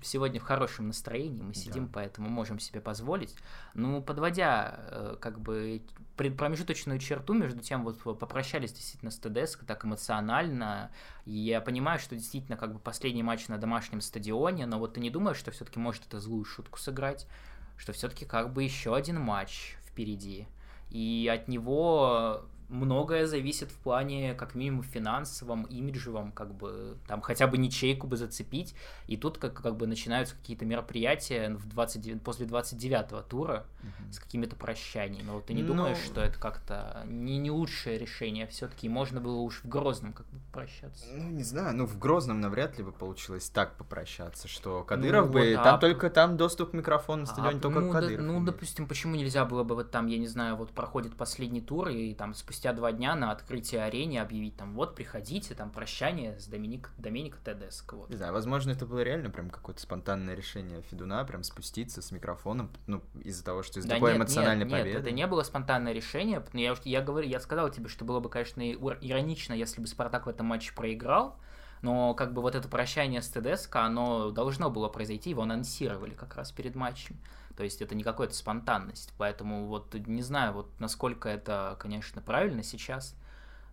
Сегодня 0.01 0.39
в 0.39 0.43
хорошем 0.43 0.87
настроении 0.87 1.41
мы 1.41 1.53
сидим, 1.53 1.85
да. 1.85 1.91
поэтому 1.93 2.29
можем 2.29 2.59
себе 2.59 2.79
позволить. 2.79 3.35
Ну, 3.73 4.01
подводя 4.01 4.79
э, 4.91 5.17
как 5.19 5.39
бы 5.39 5.81
промежуточную 6.15 6.99
черту, 6.99 7.33
между 7.33 7.61
тем 7.61 7.83
вот 7.83 8.01
попрощались 8.19 8.73
действительно 8.73 9.11
с 9.11 9.17
ТДСК 9.17 9.65
так 9.65 9.83
эмоционально, 9.85 10.91
и 11.25 11.31
я 11.31 11.61
понимаю, 11.61 11.99
что 11.99 12.15
действительно 12.15 12.57
как 12.57 12.73
бы 12.73 12.79
последний 12.79 13.23
матч 13.23 13.47
на 13.47 13.57
домашнем 13.57 14.01
стадионе, 14.01 14.65
но 14.65 14.79
вот 14.79 14.93
ты 14.93 14.99
не 14.99 15.09
думаешь, 15.09 15.37
что 15.37 15.51
все-таки 15.51 15.79
может 15.79 16.05
это 16.05 16.19
злую 16.19 16.45
шутку 16.45 16.79
сыграть, 16.79 17.27
что 17.75 17.91
все-таки 17.91 18.25
как 18.25 18.53
бы 18.53 18.63
еще 18.63 18.95
один 18.95 19.19
матч 19.19 19.77
впереди, 19.85 20.47
и 20.89 21.29
от 21.33 21.47
него 21.47 22.45
многое 22.69 23.27
зависит 23.27 23.71
в 23.71 23.77
плане, 23.77 24.33
как 24.33 24.55
минимум, 24.55 24.83
финансовом, 24.83 25.63
имиджевом, 25.63 26.31
как 26.31 26.53
бы, 26.53 26.97
там, 27.07 27.21
хотя 27.21 27.47
бы 27.47 27.57
ячейку 27.57 28.07
бы 28.07 28.17
зацепить, 28.17 28.75
и 29.07 29.17
тут 29.17 29.37
как, 29.37 29.61
как 29.61 29.75
бы 29.75 29.87
начинаются 29.87 30.35
какие-то 30.35 30.65
мероприятия 30.65 31.49
в 31.55 31.67
29, 31.67 32.21
после 32.21 32.45
29-го 32.45 33.21
тура 33.21 33.65
угу. 33.81 34.11
с 34.11 34.19
какими-то 34.19 34.55
прощаниями. 34.55 35.29
Вот 35.29 35.45
ты 35.45 35.53
не 35.53 35.61
ну... 35.61 35.69
думаешь, 35.69 35.97
что 35.97 36.21
это 36.21 36.39
как-то 36.39 37.03
не, 37.07 37.37
не 37.37 37.51
лучшее 37.51 37.97
решение, 37.97 38.47
все-таки 38.47 38.89
можно 38.89 39.21
было 39.21 39.37
уж 39.37 39.61
в 39.63 39.67
Грозном 39.67 40.13
как 40.13 40.27
бы 40.27 40.39
прощаться? 40.51 41.05
Ну, 41.13 41.29
не 41.29 41.43
знаю, 41.43 41.75
ну, 41.75 41.85
в 41.85 41.97
Грозном 41.97 42.41
навряд 42.41 42.77
ли 42.77 42.83
бы 42.83 42.91
получилось 42.91 43.49
так 43.49 43.77
попрощаться, 43.77 44.47
что 44.47 44.83
Кадыров 44.83 45.27
ну, 45.27 45.33
бы, 45.33 45.55
вот, 45.55 45.63
там 45.63 45.75
а... 45.75 45.77
только, 45.77 46.09
там 46.09 46.37
доступ 46.37 46.71
к 46.71 46.73
микрофону 46.73 47.21
на 47.21 47.25
стадионе 47.27 47.57
а, 47.57 47.61
только 47.61 47.79
ну, 47.79 47.91
Кадыров. 47.91 48.17
Да, 48.17 48.23
ну, 48.23 48.43
допустим, 48.43 48.87
почему 48.87 49.15
нельзя 49.15 49.45
было 49.45 49.63
бы 49.63 49.75
вот 49.75 49.91
там, 49.91 50.07
я 50.07 50.17
не 50.17 50.27
знаю, 50.27 50.55
вот 50.55 50.71
проходит 50.71 51.15
последний 51.15 51.61
тур, 51.61 51.89
и 51.89 52.13
там 52.13 52.33
спустя 52.33 52.54
спустя 52.55 52.71
два 52.71 52.93
дня 52.93 53.15
на 53.15 53.31
открытии 53.31 53.77
арене 53.77 54.21
объявить 54.21 54.55
там, 54.55 54.75
вот, 54.75 54.95
приходите, 54.95 55.53
там, 55.55 55.71
прощание 55.71 56.39
с 56.39 56.47
Доминик, 56.47 56.89
Доминика 56.97 57.37
Тедеско. 57.43 57.95
Вот. 57.95 58.09
Не 58.09 58.15
знаю, 58.15 58.31
возможно, 58.31 58.71
это 58.71 58.85
было 58.85 58.99
реально 58.99 59.29
прям 59.29 59.49
какое-то 59.49 59.81
спонтанное 59.81 60.35
решение 60.35 60.81
Федуна, 60.83 61.25
прям 61.25 61.43
спуститься 61.43 62.01
с 62.01 62.11
микрофоном, 62.11 62.71
ну, 62.87 63.03
из-за 63.25 63.43
того, 63.43 63.61
что 63.61 63.79
из-за 63.79 63.89
да 63.89 63.95
такой 63.95 64.11
нет, 64.11 64.19
эмоциональной 64.19 64.63
нет, 64.63 64.71
победы. 64.71 64.89
Нет, 64.91 65.01
это 65.01 65.11
не 65.11 65.27
было 65.27 65.43
спонтанное 65.43 65.91
решение, 65.91 66.41
я, 66.53 66.75
я, 66.85 67.01
говорю, 67.01 67.27
я 67.27 67.41
сказал 67.41 67.69
тебе, 67.69 67.89
что 67.89 68.05
было 68.05 68.21
бы, 68.21 68.29
конечно, 68.29 68.61
иронично, 68.61 69.53
если 69.53 69.81
бы 69.81 69.87
Спартак 69.87 70.25
в 70.25 70.29
этом 70.29 70.45
матче 70.45 70.73
проиграл, 70.73 71.37
но 71.81 72.13
как 72.13 72.33
бы 72.33 72.41
вот 72.41 72.55
это 72.55 72.69
прощание 72.69 73.21
с 73.21 73.27
ТДСК, 73.27 73.75
оно 73.75 74.31
должно 74.31 74.69
было 74.71 74.87
произойти, 74.87 75.31
его 75.31 75.41
анонсировали 75.41 76.13
как 76.13 76.35
раз 76.35 76.53
перед 76.53 76.75
матчем. 76.75 77.17
То 77.55 77.63
есть 77.63 77.81
это 77.81 77.95
не 77.95 78.03
какая-то 78.03 78.33
спонтанность. 78.33 79.13
Поэтому 79.17 79.65
вот 79.67 79.93
не 79.93 80.21
знаю, 80.21 80.53
вот 80.53 80.79
насколько 80.79 81.29
это, 81.29 81.77
конечно, 81.79 82.21
правильно 82.21 82.63
сейчас, 82.63 83.15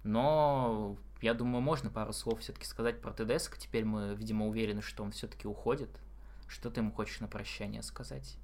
но 0.04 0.96
я 1.20 1.34
думаю, 1.34 1.62
можно 1.62 1.90
пару 1.90 2.12
слов 2.12 2.40
все-таки 2.40 2.66
сказать 2.66 3.00
про 3.00 3.12
ТДСК. 3.12 3.56
Теперь 3.56 3.84
мы, 3.84 4.14
видимо, 4.14 4.46
уверены, 4.46 4.82
что 4.82 5.04
он 5.04 5.12
все-таки 5.12 5.46
уходит. 5.46 5.90
Что 6.48 6.70
ты 6.70 6.80
ему 6.80 6.92
хочешь 6.92 7.20
на 7.20 7.28
прощание 7.28 7.82
сказать? 7.82 8.36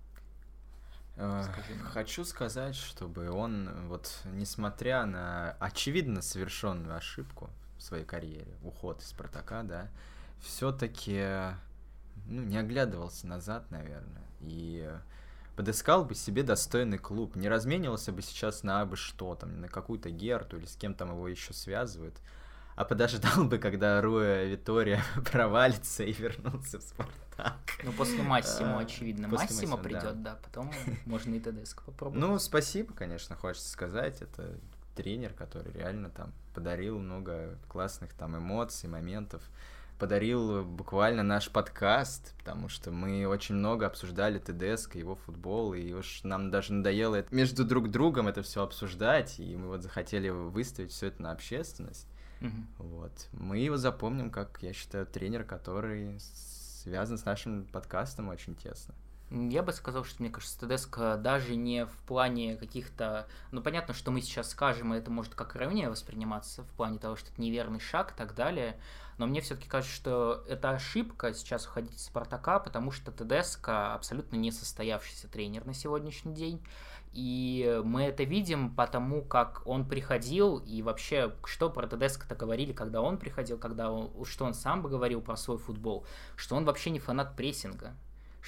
Э, 1.17 1.45
хочу 1.93 2.25
сказать, 2.25 2.77
чтобы 2.77 3.31
он, 3.31 3.69
вот, 3.89 4.21
несмотря 4.25 5.05
на 5.05 5.57
очевидно 5.59 6.23
совершенную 6.23 6.97
ошибку 6.97 7.51
в 7.77 7.83
своей 7.83 8.05
карьере, 8.05 8.57
уход 8.63 9.03
из 9.03 9.09
Спартака, 9.09 9.65
да, 9.65 9.89
все-таки, 10.41 11.21
ну, 12.27 12.43
не 12.43 12.57
оглядывался 12.57 13.27
назад, 13.27 13.69
наверное, 13.73 14.23
и 14.41 14.89
подыскал 15.59 16.05
бы 16.05 16.15
себе 16.15 16.45
достойный 16.45 16.99
клуб, 16.99 17.35
не 17.35 17.49
разменивался 17.49 18.13
бы 18.13 18.23
сейчас 18.23 18.63
на 18.63 18.81
абы 18.81 18.95
что, 18.95 19.35
там, 19.35 19.61
на 19.61 19.69
какую-то 19.69 20.09
Герту 20.09 20.57
или 20.57 20.67
с 20.67 20.77
кем 20.77 20.95
там 20.95 21.11
его 21.11 21.27
еще 21.27 21.53
связывают, 21.53 22.15
а 22.77 22.85
подождал 22.85 23.43
бы, 23.43 23.59
когда 23.59 24.01
Руя 24.01 24.45
Витория 24.45 25.03
провалится 25.33 26.05
и 26.05 26.13
вернулся 26.13 26.79
в 26.79 26.83
Спартак. 26.83 27.57
Ну, 27.83 27.91
после 27.91 28.23
Массимо, 28.23 28.79
а, 28.79 28.83
очевидно. 28.83 29.29
После 29.29 29.49
Массимо 29.49 29.77
придет, 29.79 30.23
да. 30.23 30.35
да, 30.35 30.39
потом 30.45 30.71
можно 31.07 31.35
и 31.35 31.41
ТДСК 31.41 31.83
попробовать. 31.83 32.21
Ну, 32.21 32.39
спасибо, 32.39 32.95
конечно, 32.95 33.35
хочется 33.35 33.69
сказать. 33.69 34.23
Это 34.23 34.61
тренер, 34.95 35.33
который 35.33 35.73
реально 35.73 36.11
там 36.11 36.33
подарил 36.55 37.01
много 37.01 37.59
классных 37.67 38.13
там 38.13 38.39
эмоций, 38.39 38.89
моментов 38.89 39.43
подарил 39.99 40.65
буквально 40.65 41.23
наш 41.23 41.51
подкаст, 41.51 42.35
потому 42.39 42.69
что 42.69 42.91
мы 42.91 43.27
очень 43.27 43.57
много 43.57 43.87
обсуждали 43.87 44.39
ТДСК, 44.39 44.95
его 44.95 45.17
футбол, 45.17 45.75
и 45.75 45.93
уж 45.93 46.23
нам 46.23 46.51
даже 46.51 46.73
надоело 46.73 47.17
это, 47.17 47.35
между 47.35 47.65
друг 47.65 47.91
другом 47.91 48.29
это 48.29 48.43
все 48.43 48.63
обсуждать, 48.63 49.41
и 49.41 49.57
мы 49.57 49.69
вот 49.69 49.83
захотели 49.83 50.29
выставить 50.29 50.93
все 50.93 51.09
это 51.09 51.23
на 51.23 51.33
общественность. 51.33 52.07
Mm-hmm. 52.41 52.65
Вот. 52.79 53.29
Мы 53.33 53.59
его 53.59 53.77
запомним 53.77 54.31
как, 54.31 54.59
я 54.63 54.73
считаю, 54.73 55.07
тренер, 55.07 55.45
который 55.45 56.19
связан 56.21 57.19
с 57.19 57.25
нашим 57.25 57.65
подкастом 57.65 58.29
очень 58.29 58.55
тесно. 58.55 58.95
Я 59.31 59.63
бы 59.63 59.73
сказал, 59.73 60.05
что, 60.05 60.23
мне 60.23 60.31
кажется, 60.31 60.59
ТДСК 60.59 61.21
даже 61.21 61.55
не 61.55 61.85
в 61.85 61.93
плане 62.07 62.57
каких-то... 62.57 63.27
Ну, 63.51 63.61
понятно, 63.61 63.93
что 63.93 64.11
мы 64.11 64.23
сейчас 64.23 64.51
скажем, 64.51 64.95
и 64.95 64.99
это 64.99 65.11
может 65.11 65.35
как 65.35 65.55
равнее 65.55 65.91
восприниматься 65.91 66.63
в 66.63 66.69
плане 66.69 66.99
того, 66.99 67.15
что 67.17 67.31
это 67.31 67.41
неверный 67.41 67.81
шаг 67.81 68.13
и 68.13 68.17
так 68.17 68.35
далее, 68.35 68.79
но 69.19 69.27
мне 69.27 69.41
все-таки 69.41 69.69
кажется, 69.69 69.95
что 69.95 70.45
это 70.49 70.71
ошибка 70.71 71.35
сейчас 71.35 71.67
уходить 71.67 71.95
из 71.95 72.07
Спартака, 72.07 72.59
потому 72.61 72.91
что 72.91 73.13
ТДСК 73.13 73.69
абсолютно 73.69 74.37
не 74.37 74.51
состоявшийся 74.51 75.29
тренер 75.29 75.67
на 75.67 75.75
сегодняшний 75.75 76.35
день. 76.35 76.63
И 77.13 77.81
мы 77.85 78.03
это 78.05 78.23
видим 78.25 78.75
потому, 78.75 79.23
как 79.23 79.63
он 79.67 79.89
приходил, 79.89 80.59
и 80.59 80.83
вообще, 80.83 81.35
что 81.45 81.71
про 81.71 81.87
ТДСК-то 81.87 82.35
говорили, 82.35 82.73
когда 82.73 83.01
он 83.01 83.19
приходил, 83.19 83.59
когда 83.59 83.91
он, 83.91 84.25
что 84.25 84.45
он 84.45 84.55
сам 84.55 84.83
бы 84.83 84.89
говорил 84.89 85.21
про 85.21 85.37
свой 85.37 85.59
футбол, 85.59 86.07
что 86.37 86.55
он 86.55 86.65
вообще 86.65 86.91
не 86.91 86.99
фанат 86.99 87.35
прессинга 87.35 87.95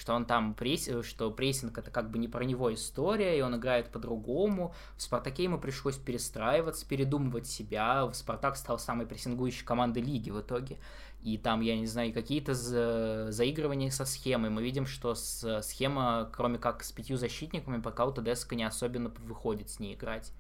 что 0.01 0.15
он 0.15 0.25
там 0.25 0.55
пресс... 0.55 0.89
что 1.03 1.31
прессинг 1.31 1.77
это 1.77 1.91
как 1.91 2.11
бы 2.11 2.17
не 2.17 2.27
про 2.27 2.43
него 2.43 2.73
история, 2.73 3.39
и 3.39 3.43
он 3.43 3.57
играет 3.57 3.91
по-другому. 3.91 4.75
В 4.97 5.03
Спартаке 5.03 5.45
ему 5.45 5.59
пришлось 5.59 5.99
перестраиваться, 5.99 6.89
передумывать 6.89 7.47
себя. 7.47 8.07
В 8.07 8.15
Спартак 8.15 8.57
стал 8.57 8.79
самой 8.79 9.07
прессингующей 9.07 9.63
командой 9.63 10.03
лиги 10.03 10.31
в 10.31 10.41
итоге. 10.41 10.79
и 11.21 11.37
там, 11.37 11.61
я 11.61 11.77
не 11.77 11.87
знаю, 11.87 12.15
какие-то 12.15 12.55
за... 12.55 13.27
заигрывания 13.31 13.91
со 13.91 14.07
схемой. 14.07 14.49
Мы 14.49 14.63
видим, 14.63 14.87
что 14.87 15.15
с... 15.15 15.61
схема, 15.61 16.31
кроме 16.33 16.57
как 16.57 16.83
с 16.83 16.93
пятью 16.93 17.19
защитниками, 17.19 17.83
пока 17.83 18.07
у 18.07 18.11
ТДСК 18.11 18.53
не 18.55 18.65
особенно 18.65 19.11
выходит 19.11 19.69
с 19.69 19.81
ней 19.81 19.97
играть. 19.97 20.33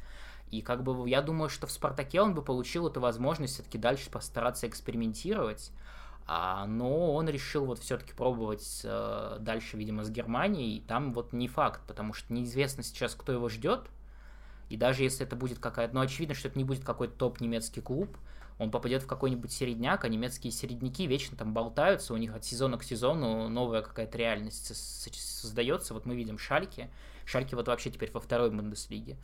И 0.50 0.62
как 0.62 0.82
бы 0.82 1.06
я 1.06 1.20
думаю, 1.20 1.50
что 1.50 1.66
в 1.66 1.70
Спартаке 1.70 2.22
он 2.22 2.34
бы 2.34 2.40
получил 2.40 2.88
эту 2.88 2.98
возможность 3.00 3.52
все-таки 3.54 3.76
дальше 3.76 4.08
постараться 4.08 4.66
экспериментировать. 4.66 5.70
А, 6.26 6.66
но 6.66 7.14
он 7.14 7.28
решил 7.28 7.64
вот 7.66 7.80
все-таки 7.80 8.12
пробовать 8.12 8.82
э, 8.84 9.38
дальше, 9.40 9.76
видимо, 9.76 10.04
с 10.04 10.10
Германией. 10.10 10.76
И 10.76 10.80
там 10.80 11.12
вот 11.12 11.32
не 11.32 11.48
факт, 11.48 11.80
потому 11.86 12.12
что 12.12 12.32
неизвестно 12.32 12.82
сейчас, 12.82 13.14
кто 13.14 13.32
его 13.32 13.48
ждет. 13.48 13.88
И 14.68 14.76
даже 14.76 15.02
если 15.02 15.26
это 15.26 15.34
будет 15.34 15.58
какая-то... 15.58 15.94
Ну, 15.94 16.00
очевидно, 16.00 16.34
что 16.34 16.48
это 16.48 16.56
не 16.56 16.64
будет 16.64 16.84
какой-то 16.84 17.14
топ-немецкий 17.14 17.80
клуб. 17.80 18.16
Он 18.60 18.70
попадет 18.70 19.02
в 19.02 19.06
какой-нибудь 19.06 19.50
середняк, 19.50 20.04
а 20.04 20.08
немецкие 20.08 20.52
середняки 20.52 21.06
вечно 21.06 21.34
там 21.36 21.54
болтаются, 21.54 22.12
у 22.12 22.18
них 22.18 22.34
от 22.34 22.44
сезона 22.44 22.76
к 22.76 22.84
сезону 22.84 23.48
новая 23.48 23.80
какая-то 23.80 24.18
реальность 24.18 24.76
создается. 24.76 25.94
Вот 25.94 26.04
мы 26.04 26.14
видим 26.14 26.38
Шальки. 26.38 26.90
Шальки 27.24 27.54
вот 27.54 27.68
вообще 27.68 27.90
теперь 27.90 28.12
во 28.12 28.20
второй 28.20 28.50
Бундеслиге. 28.50 29.16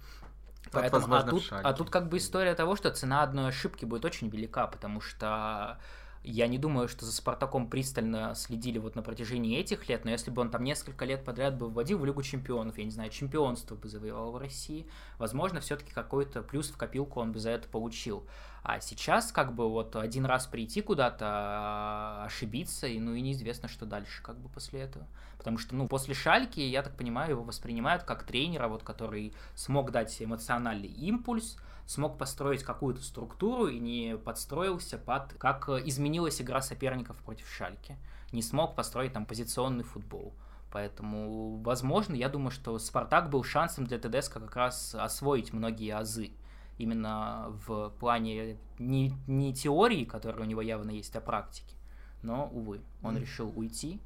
Поэтому, 0.73 1.15
а, 1.15 1.23
тут, 1.23 1.45
а 1.51 1.73
тут 1.75 1.91
как 1.91 2.09
бы 2.09 2.17
история 2.17 2.55
того, 2.55 2.77
что 2.77 2.91
цена 2.91 3.23
одной 3.23 3.49
ошибки 3.49 3.85
будет 3.85 4.05
очень 4.05 4.29
велика, 4.29 4.67
потому 4.67 5.01
что 5.01 5.79
я 6.27 6.49
не 6.49 6.59
думаю, 6.59 6.89
что 6.89 7.05
за 7.05 7.13
Спартаком 7.13 7.71
пристально 7.71 8.35
следили 8.35 8.79
вот 8.79 8.97
на 8.97 9.03
протяжении 9.03 9.59
этих 9.59 9.89
лет, 9.89 10.05
но 10.05 10.11
если 10.11 10.31
бы 10.31 10.43
он 10.43 10.51
там 10.51 10.65
несколько 10.65 11.05
лет 11.05 11.25
подряд 11.25 11.57
бы 11.57 11.69
вводил 11.69 11.99
в 11.99 12.05
Лигу 12.05 12.23
чемпионов, 12.23 12.79
я 12.79 12.85
не 12.85 12.91
знаю, 12.91 13.11
чемпионство 13.11 13.77
бы 13.77 13.89
завоевал 13.89 14.33
в 14.33 14.37
России, 14.37 14.87
возможно, 15.19 15.61
все-таки 15.61 15.93
какой-то 15.93 16.43
плюс 16.43 16.71
в 16.71 16.77
копилку 16.77 17.21
он 17.21 17.33
бы 17.33 17.39
за 17.39 17.51
это 17.51 17.69
получил. 17.69 18.27
А 18.65 18.81
сейчас 18.81 19.31
как 19.31 19.55
бы 19.55 19.71
вот 19.71 19.95
один 19.95 20.27
раз 20.27 20.47
прийти 20.47 20.81
куда-то, 20.81 21.25
а, 21.29 22.25
ошибиться, 22.27 22.89
и 22.89 22.99
ну 22.99 23.15
и 23.15 23.21
неизвестно, 23.21 23.69
что 23.69 23.87
дальше 23.87 24.21
как 24.25 24.37
бы 24.39 24.49
после 24.49 24.81
этого. 24.81 25.07
Потому 25.39 25.59
что, 25.59 25.77
ну, 25.77 25.87
после 25.87 26.15
Шальки, 26.15 26.59
я 26.59 26.83
так 26.83 26.97
понимаю, 26.97 27.31
его 27.31 27.45
воспринимают 27.45 28.03
как 28.03 28.25
тренера, 28.25 28.67
вот, 28.67 28.83
который 28.83 29.33
смог 29.55 29.93
дать 29.93 30.21
эмоциональный 30.21 30.89
импульс, 30.89 31.57
смог 31.87 32.19
построить 32.19 32.63
какую-то 32.63 33.03
структуру 33.03 33.69
и 33.69 33.79
не 33.79 34.17
подстроился 34.17 34.99
под, 34.99 35.35
как 35.35 35.69
изменилась 35.69 36.41
игра 36.41 36.61
соперников 36.61 37.17
против 37.19 37.49
Шальки. 37.49 37.97
Не 38.33 38.43
смог 38.43 38.75
построить 38.75 39.13
там 39.13 39.25
позиционный 39.25 39.85
футбол. 39.85 40.35
Поэтому, 40.73 41.57
возможно, 41.63 42.15
я 42.15 42.29
думаю, 42.29 42.51
что 42.51 42.79
Спартак 42.79 43.31
был 43.31 43.45
шансом 43.45 43.87
для 43.87 43.99
ТДСК 43.99 44.35
как 44.35 44.57
раз 44.57 44.95
освоить 44.95 45.53
многие 45.53 45.95
азы. 45.95 46.33
Именно 46.77 47.47
в 47.67 47.91
плане 48.01 48.59
не, 48.79 49.15
не 49.27 49.55
теории, 49.55 50.05
которая 50.05 50.43
у 50.43 50.45
него 50.45 50.61
явно 50.61 50.91
есть, 50.91 51.15
а 51.17 51.21
практики. 51.21 51.75
Но, 52.23 52.51
увы, 52.53 52.83
он 53.03 53.17
mm. 53.17 53.21
решил 53.21 53.53
уйти. 53.57 54.01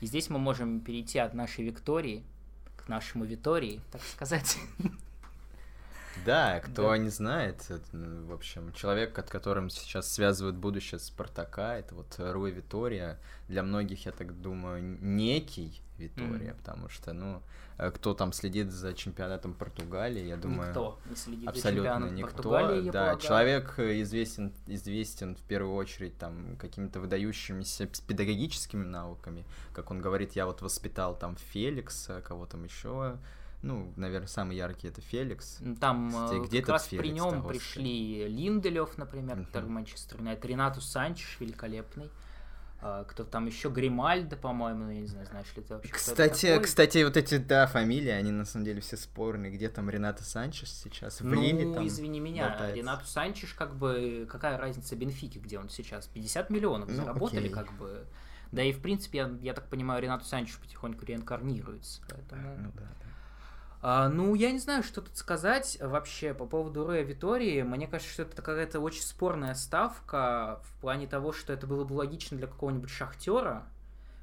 И 0.00 0.06
здесь 0.06 0.28
мы 0.28 0.38
можем 0.38 0.80
перейти 0.80 1.18
от 1.18 1.32
нашей 1.32 1.64
Виктории 1.64 2.24
к 2.76 2.88
нашему 2.88 3.24
Витории, 3.24 3.80
так 3.90 4.02
сказать. 4.02 4.58
Да, 6.24 6.60
кто 6.60 6.90
да. 6.90 6.98
не 6.98 7.08
знает, 7.08 7.64
это, 7.68 7.84
ну, 7.92 8.26
в 8.26 8.32
общем, 8.32 8.72
человек, 8.72 9.18
от 9.18 9.30
которым 9.30 9.70
сейчас 9.70 10.12
связывают 10.12 10.56
будущее 10.56 10.98
Спартака, 10.98 11.76
это 11.76 11.94
вот 11.94 12.14
Руи 12.18 12.50
Витория. 12.50 13.18
Для 13.48 13.62
многих, 13.62 14.06
я 14.06 14.12
так 14.12 14.40
думаю, 14.40 14.82
некий 14.82 15.82
Витория, 15.98 16.50
mm. 16.50 16.56
потому 16.56 16.88
что, 16.88 17.12
ну, 17.12 17.42
э, 17.78 17.90
кто 17.90 18.14
там 18.14 18.32
следит 18.32 18.70
за 18.70 18.94
чемпионатом 18.94 19.54
Португалии, 19.54 20.24
я 20.24 20.36
думаю... 20.36 20.68
Никто 20.68 20.98
не 21.08 21.16
следит 21.16 21.48
абсолютно 21.48 22.08
за 22.08 22.14
никто. 22.14 22.32
Португалии, 22.32 22.84
я 22.84 22.92
да, 22.92 22.98
полагаю. 23.00 23.20
человек 23.20 23.78
известен, 23.78 24.52
известен 24.66 25.36
в 25.36 25.42
первую 25.42 25.74
очередь 25.74 26.16
там 26.16 26.56
какими-то 26.58 27.00
выдающимися 27.00 27.86
педагогическими 28.06 28.84
навыками. 28.84 29.44
Как 29.72 29.90
он 29.90 30.00
говорит, 30.00 30.32
я 30.32 30.46
вот 30.46 30.62
воспитал 30.62 31.18
там 31.18 31.36
Феликса, 31.36 32.22
кого 32.22 32.46
там 32.46 32.64
еще 32.64 33.18
ну, 33.62 33.92
наверное, 33.96 34.28
самый 34.28 34.56
яркий 34.56 34.88
это 34.88 35.00
Феликс. 35.00 35.58
Там 35.80 36.10
Кстати, 36.10 36.46
где 36.46 36.60
как 36.60 36.68
раз 36.70 36.84
Феликс, 36.86 37.08
при 37.08 37.14
нем 37.14 37.46
пришли 37.46 38.26
Линделев, 38.28 38.96
например, 38.96 39.38
uh-huh. 39.38 39.46
который 39.46 39.68
Манчестер 39.68 40.18
Юнайтед, 40.18 40.44
Ренату 40.46 40.80
Санчеш 40.80 41.36
великолепный. 41.40 42.10
А, 42.82 43.04
кто 43.04 43.24
там 43.24 43.46
еще 43.46 43.68
Гримальда, 43.68 44.36
по-моему, 44.36 44.84
ну, 44.84 44.90
я 44.90 45.00
не 45.00 45.06
знаю, 45.06 45.26
знаешь 45.26 45.54
ли 45.54 45.62
ты 45.62 45.74
вообще. 45.74 45.92
Кстати, 45.92 46.58
кстати, 46.60 47.04
вот 47.04 47.18
эти 47.18 47.36
да 47.36 47.66
фамилии, 47.66 48.10
они 48.10 48.30
на 48.30 48.46
самом 48.46 48.64
деле 48.64 48.80
все 48.80 48.96
спорные. 48.96 49.52
Где 49.52 49.68
там 49.68 49.90
Рената 49.90 50.24
Санчеш 50.24 50.70
сейчас? 50.70 51.20
В 51.20 51.24
ну, 51.24 51.74
там 51.74 51.86
извини 51.86 52.20
меня, 52.20 52.48
болтается. 52.48 52.76
Ренату 52.76 53.06
Санчеш, 53.06 53.52
как 53.52 53.74
бы, 53.74 54.26
какая 54.30 54.56
разница 54.56 54.96
Бенфики, 54.96 55.36
где 55.36 55.58
он 55.58 55.68
сейчас? 55.68 56.06
50 56.06 56.48
миллионов 56.48 56.88
ну, 56.88 56.96
заработали, 56.96 57.40
окей. 57.40 57.50
как 57.50 57.72
бы. 57.76 58.06
Да 58.50 58.62
и, 58.62 58.72
в 58.72 58.80
принципе, 58.80 59.18
я, 59.18 59.30
я 59.42 59.52
так 59.52 59.68
понимаю, 59.68 60.02
Ренату 60.02 60.24
Санчеш 60.24 60.58
потихоньку 60.58 61.04
реинкарнируется, 61.04 62.00
поэтому... 62.08 62.56
Ну, 62.56 62.72
да. 62.74 62.88
А, 63.82 64.08
ну, 64.08 64.34
я 64.34 64.52
не 64.52 64.58
знаю, 64.58 64.82
что 64.82 65.00
тут 65.00 65.16
сказать 65.16 65.78
вообще 65.80 66.34
по 66.34 66.44
поводу 66.44 66.86
Роя 66.86 67.02
Витории. 67.02 67.62
Мне 67.62 67.86
кажется, 67.86 68.12
что 68.12 68.22
это 68.22 68.36
какая-то 68.42 68.80
очень 68.80 69.02
спорная 69.02 69.54
ставка 69.54 70.60
в 70.64 70.80
плане 70.80 71.06
того, 71.06 71.32
что 71.32 71.52
это 71.52 71.66
было 71.66 71.84
бы 71.84 71.94
логично 71.94 72.36
для 72.36 72.46
какого-нибудь 72.46 72.90
шахтера, 72.90 73.66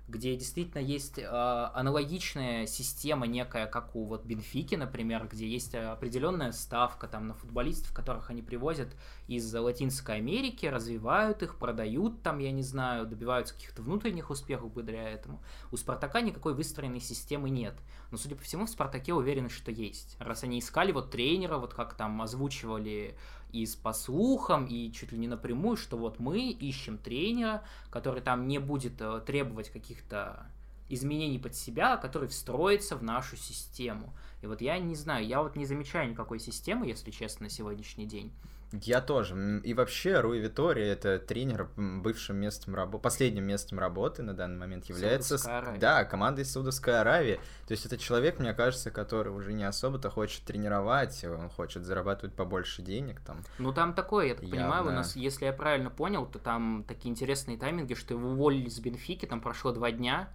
где 0.08 0.36
действительно 0.36 0.82
есть 0.82 1.20
э, 1.20 1.26
аналогичная 1.26 2.66
система 2.66 3.28
некая, 3.28 3.68
как 3.68 3.96
у 3.96 4.06
вот 4.06 4.26
Бенфики, 4.26 4.76
например, 4.76 5.28
где 5.30 5.48
есть 5.48 5.76
определенная 5.76 6.54
ставка 6.54 7.08
там 7.08 7.28
на 7.28 7.34
футболистов, 7.34 7.94
которых 7.94 8.30
они 8.30 8.42
привозят 8.42 8.96
из 9.28 9.54
Латинской 9.54 10.16
Америки, 10.16 10.66
развивают 10.66 11.44
их, 11.44 11.58
продают 11.58 12.22
там, 12.24 12.40
я 12.40 12.52
не 12.52 12.64
знаю, 12.64 13.06
добиваются 13.06 13.54
каких-то 13.54 13.82
внутренних 13.82 14.30
успехов 14.30 14.72
благодаря 14.72 15.10
этому. 15.10 15.42
У 15.72 15.78
Спартака 15.78 16.22
никакой 16.22 16.54
выстроенной 16.54 17.02
системы 17.02 17.50
нет. 17.50 17.76
Но, 18.10 18.18
судя 18.18 18.38
по 18.38 18.44
всему, 18.44 18.66
в 18.66 18.70
Спартаке 18.70 19.14
уверены, 19.14 19.50
что 19.50 19.72
есть. 19.72 20.16
Раз 20.20 20.44
они 20.44 20.60
искали 20.60 20.94
вот 20.94 21.12
тренера, 21.12 21.58
вот 21.58 21.74
как 21.74 21.96
там 21.96 22.22
озвучивали 22.22 23.18
и 23.52 23.66
с 23.66 23.76
послухам, 23.76 24.66
и 24.66 24.92
чуть 24.92 25.12
ли 25.12 25.18
не 25.18 25.28
напрямую, 25.28 25.78
что 25.78 25.98
вот 25.98 26.20
мы 26.20 26.50
ищем 26.50 26.98
тренера, 26.98 27.64
который 27.90 28.22
там 28.22 28.48
не 28.48 28.60
будет 28.60 29.02
э, 29.02 29.22
требовать 29.26 29.70
каких-то 29.70 30.50
изменений 30.90 31.40
под 31.40 31.56
себя, 31.56 31.94
а 31.94 31.98
который 31.98 32.28
встроится 32.28 32.96
в 32.96 33.04
нашу 33.04 33.36
систему. 33.36 34.14
И 34.42 34.48
вот 34.48 34.62
я 34.62 34.78
не 34.80 34.96
знаю, 34.96 35.26
я 35.26 35.42
вот 35.42 35.56
не 35.56 35.66
замечаю 35.66 36.10
никакой 36.10 36.40
системы, 36.40 36.88
если 36.88 37.12
честно, 37.12 37.46
на 37.46 37.50
сегодняшний 37.50 38.06
день. 38.06 38.32
Я 38.72 39.00
тоже. 39.02 39.62
И 39.64 39.74
вообще 39.74 40.20
Руи 40.20 40.40
Витори 40.40 40.86
это 40.86 41.20
тренер 41.20 41.70
бывшим 41.78 42.38
местом 42.38 42.76
работы, 42.76 43.02
последним 43.02 43.46
местом 43.46 43.80
работы 43.80 44.24
на 44.24 44.34
данный 44.34 44.58
момент 44.58 44.86
является. 44.86 45.38
Да, 45.80 46.04
командой 46.04 46.44
Саудовской 46.44 47.00
Аравии. 47.00 47.40
То 47.68 47.72
есть 47.72 47.86
это 47.86 47.98
человек, 47.98 48.40
мне 48.40 48.54
кажется, 48.54 48.92
который 48.92 49.30
уже 49.30 49.54
не 49.54 49.64
особо-то 49.64 50.10
хочет 50.10 50.44
тренировать, 50.44 51.24
он 51.24 51.50
хочет 51.50 51.86
зарабатывать 51.86 52.36
побольше 52.36 52.82
денег 52.82 53.22
там. 53.22 53.38
Ну 53.58 53.72
там 53.72 53.94
такое, 53.94 54.28
я 54.28 54.36
так 54.36 54.44
Явно. 54.44 54.58
понимаю, 54.58 54.88
у 54.88 54.92
нас, 54.92 55.16
если 55.16 55.46
я 55.46 55.54
правильно 55.54 55.90
понял, 55.90 56.26
то 56.26 56.40
там 56.40 56.84
такие 56.88 57.10
интересные 57.10 57.58
тайминги, 57.58 57.94
что 57.94 58.14
его 58.14 58.30
уволили 58.30 58.70
с 58.70 58.80
Бенфики, 58.80 59.26
там 59.26 59.40
прошло 59.40 59.72
два 59.72 59.92
дня, 59.92 60.30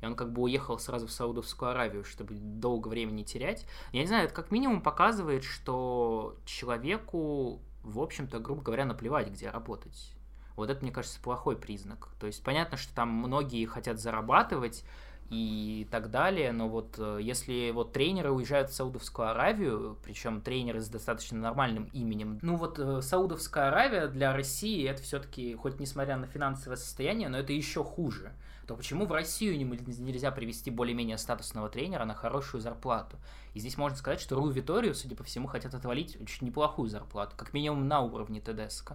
и 0.00 0.06
он 0.06 0.14
как 0.14 0.32
бы 0.32 0.42
уехал 0.42 0.78
сразу 0.78 1.06
в 1.06 1.10
Саудовскую 1.10 1.70
Аравию, 1.70 2.04
чтобы 2.04 2.34
долго 2.34 2.88
времени 2.88 3.22
терять. 3.22 3.66
Я 3.92 4.02
не 4.02 4.06
знаю, 4.06 4.26
это 4.26 4.34
как 4.34 4.50
минимум 4.50 4.80
показывает, 4.80 5.42
что 5.42 6.36
человеку 6.44 7.60
в 7.90 8.00
общем-то, 8.00 8.38
грубо 8.38 8.62
говоря, 8.62 8.84
наплевать, 8.84 9.28
где 9.30 9.50
работать. 9.50 10.12
Вот 10.56 10.70
это, 10.70 10.82
мне 10.82 10.90
кажется, 10.90 11.20
плохой 11.20 11.56
признак. 11.56 12.08
То 12.18 12.26
есть 12.26 12.42
понятно, 12.42 12.76
что 12.76 12.92
там 12.94 13.08
многие 13.10 13.64
хотят 13.66 14.00
зарабатывать 14.00 14.84
и 15.30 15.86
так 15.90 16.10
далее, 16.10 16.52
но 16.52 16.68
вот 16.68 16.94
э, 16.98 17.18
если 17.20 17.70
вот 17.70 17.92
тренеры 17.92 18.30
уезжают 18.30 18.70
в 18.70 18.74
Саудовскую 18.74 19.28
Аравию, 19.28 19.98
причем 20.02 20.40
тренеры 20.40 20.80
с 20.80 20.88
достаточно 20.88 21.38
нормальным 21.38 21.84
именем, 21.92 22.38
ну 22.40 22.56
вот 22.56 22.78
э, 22.78 23.02
Саудовская 23.02 23.68
Аравия 23.68 24.08
для 24.08 24.32
России 24.32 24.88
это 24.88 25.02
все-таки, 25.02 25.54
хоть 25.54 25.78
несмотря 25.80 26.16
на 26.16 26.26
финансовое 26.26 26.76
состояние, 26.76 27.28
но 27.28 27.38
это 27.38 27.52
еще 27.52 27.84
хуже 27.84 28.32
то 28.68 28.76
почему 28.76 29.06
в 29.06 29.12
Россию 29.12 29.56
нельзя 29.56 30.30
привести 30.30 30.70
более-менее 30.70 31.16
статусного 31.16 31.70
тренера 31.70 32.04
на 32.04 32.12
хорошую 32.12 32.60
зарплату? 32.60 33.16
И 33.54 33.60
здесь 33.60 33.78
можно 33.78 33.96
сказать, 33.96 34.20
что 34.20 34.36
Ру 34.36 34.50
Виторию, 34.50 34.94
судя 34.94 35.16
по 35.16 35.24
всему, 35.24 35.48
хотят 35.48 35.72
отвалить 35.72 36.20
очень 36.20 36.46
неплохую 36.46 36.90
зарплату, 36.90 37.34
как 37.34 37.54
минимум 37.54 37.88
на 37.88 38.02
уровне 38.02 38.42
ТДСК. 38.42 38.92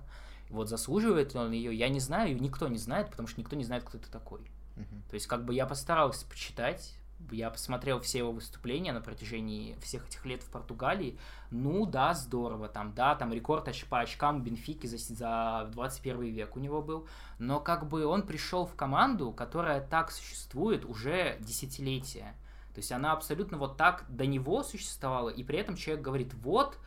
Вот 0.52 0.70
заслуживает 0.70 1.34
ли 1.34 1.40
он 1.40 1.52
ее, 1.54 1.74
я 1.74 1.90
не 1.90 2.00
знаю, 2.00 2.38
и 2.38 2.40
никто 2.40 2.68
не 2.68 2.78
знает, 2.78 3.10
потому 3.10 3.28
что 3.28 3.42
никто 3.42 3.56
не 3.56 3.64
знает, 3.64 3.84
кто 3.84 3.98
это 3.98 4.12
такой. 4.12 4.42
Uh-huh. 4.76 5.10
То 5.10 5.16
есть, 5.16 5.26
как 5.26 5.44
бы 5.44 5.56
я 5.56 5.66
постарался 5.66 6.28
почитать, 6.28 6.94
я 7.32 7.50
посмотрел 7.50 8.00
все 8.00 8.20
его 8.20 8.32
выступления 8.32 8.94
на 8.94 9.02
протяжении 9.02 9.78
всех 9.82 10.08
этих 10.08 10.26
лет 10.26 10.44
в 10.44 10.50
Португалии. 10.50 11.18
Ну 11.52 11.86
да, 11.86 12.14
здорово. 12.14 12.68
Там, 12.68 12.94
да, 12.94 13.16
там 13.16 13.34
рекорд 13.34 13.70
по 13.90 14.00
очкам 14.00 14.44
Бенфики 14.44 14.88
за, 14.88 14.98
за 14.98 15.70
21 15.72 16.22
век 16.34 16.56
у 16.56 16.60
него 16.60 16.82
был. 16.82 17.08
Но 17.40 17.60
как 17.60 17.88
бы 17.88 18.06
он 18.06 18.24
пришел 18.24 18.66
в 18.66 18.76
команду, 18.76 19.32
которая 19.32 19.82
так 19.82 20.12
существует 20.12 20.86
уже 20.86 21.38
десятилетия. 21.40 22.36
То 22.74 22.80
есть 22.80 22.92
она 22.92 23.14
абсолютно 23.14 23.58
вот 23.58 23.78
так 23.78 24.06
до 24.10 24.26
него 24.26 24.64
существовала, 24.64 25.30
и 25.30 25.44
при 25.44 25.60
этом 25.60 25.76
человек 25.76 26.04
говорит, 26.04 26.34
вот, 26.34 26.80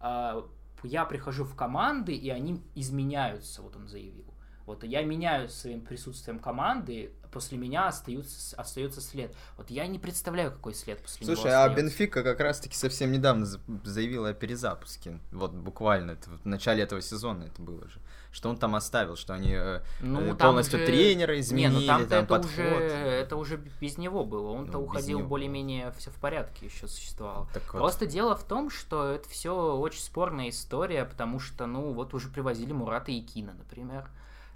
э, 0.00 0.42
я 0.84 1.04
прихожу 1.04 1.44
в 1.44 1.56
команды, 1.56 2.14
и 2.14 2.30
они 2.30 2.62
изменяются, 2.76 3.62
вот 3.62 3.74
он 3.74 3.88
заявил. 3.88 4.31
Вот 4.66 4.84
я 4.84 5.02
меняю 5.02 5.48
своим 5.48 5.80
присутствием 5.80 6.38
команды, 6.38 7.12
после 7.32 7.58
меня 7.58 7.88
остаются, 7.88 8.54
остается 8.56 9.00
след. 9.00 9.34
Вот 9.56 9.70
я 9.70 9.86
не 9.86 9.98
представляю, 9.98 10.52
какой 10.52 10.74
след 10.74 11.00
после 11.00 11.24
Слушай, 11.26 11.30
него 11.30 11.36
Слушай, 11.36 11.54
а 11.54 11.68
Бенфика 11.68 12.22
как 12.22 12.38
раз-таки 12.40 12.76
совсем 12.76 13.10
недавно 13.10 13.46
заявила 13.84 14.28
о 14.28 14.34
перезапуске. 14.34 15.18
Вот 15.32 15.52
буквально, 15.52 16.12
это 16.12 16.30
в 16.30 16.46
начале 16.46 16.82
этого 16.82 17.00
сезона 17.00 17.44
это 17.44 17.60
было 17.60 17.88
же. 17.88 17.98
Что 18.30 18.48
он 18.48 18.56
там 18.56 18.74
оставил, 18.74 19.16
что 19.16 19.34
они 19.34 19.52
э, 19.52 19.80
ну, 20.00 20.34
полностью 20.36 20.78
уже... 20.78 20.86
тренера 20.86 21.38
изменили, 21.38 21.80
не, 21.80 21.80
ну, 21.80 21.86
там, 21.86 22.06
там 22.06 22.24
это 22.24 22.28
подход. 22.28 22.50
Уже, 22.50 22.62
это 22.62 23.36
уже 23.36 23.56
без 23.80 23.98
него 23.98 24.24
было. 24.24 24.52
Он-то 24.52 24.78
ну, 24.78 24.84
уходил 24.84 25.20
более-менее 25.20 25.92
все 25.98 26.10
в 26.10 26.14
порядке 26.14 26.66
еще 26.66 26.88
существовало. 26.88 27.48
Так 27.52 27.62
Просто 27.64 28.04
вот. 28.04 28.12
дело 28.12 28.36
в 28.36 28.44
том, 28.44 28.70
что 28.70 29.10
это 29.10 29.28
все 29.28 29.76
очень 29.76 30.00
спорная 30.00 30.48
история, 30.48 31.04
потому 31.04 31.40
что, 31.40 31.66
ну, 31.66 31.92
вот 31.92 32.14
уже 32.14 32.28
привозили 32.28 32.72
Мурата 32.72 33.10
и 33.10 33.20
Кина, 33.20 33.52
например. 33.52 34.08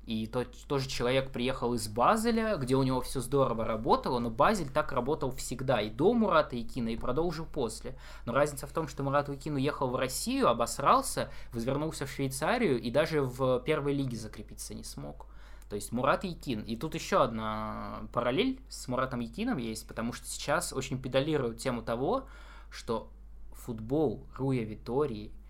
И 0.06 0.28
тот, 0.28 0.48
тоже 0.68 0.88
человек 0.88 1.32
приехал 1.32 1.74
из 1.74 1.88
Базеля, 1.88 2.56
где 2.56 2.76
у 2.76 2.84
него 2.84 3.00
все 3.00 3.20
здорово 3.20 3.64
работало, 3.64 4.20
но 4.20 4.30
Базель 4.30 4.70
так 4.70 4.92
работал 4.92 5.32
всегда, 5.32 5.80
и 5.80 5.90
до 5.90 6.14
Мурата 6.14 6.60
Икина, 6.60 6.90
и 6.90 6.96
продолжил 6.96 7.44
после. 7.44 7.98
Но 8.24 8.32
разница 8.32 8.68
в 8.68 8.72
том, 8.72 8.86
что 8.86 9.02
Мурат 9.02 9.28
Икин 9.28 9.56
уехал 9.56 9.88
в 9.88 9.96
Россию, 9.96 10.48
обосрался, 10.48 11.28
возвернулся 11.52 12.06
в 12.06 12.10
Швейцарию 12.10 12.80
и 12.80 12.90
даже 12.92 13.20
в 13.20 13.58
первой 13.60 13.94
лиге 13.94 14.16
закрепиться 14.16 14.74
не 14.74 14.84
смог. 14.84 15.26
То 15.68 15.74
есть 15.74 15.90
Мурат 15.90 16.22
Якин. 16.22 16.60
И 16.60 16.76
тут 16.76 16.94
еще 16.94 17.20
одна 17.24 18.02
параллель 18.12 18.60
с 18.68 18.86
Муратом 18.86 19.18
Якином 19.18 19.58
есть, 19.58 19.88
потому 19.88 20.12
что 20.12 20.24
сейчас 20.28 20.72
очень 20.72 21.02
педалируют 21.02 21.58
тему 21.58 21.82
того, 21.82 22.28
что 22.70 23.10
футбол 23.50 24.24
Руя 24.36 24.62
Витории– 24.62 25.32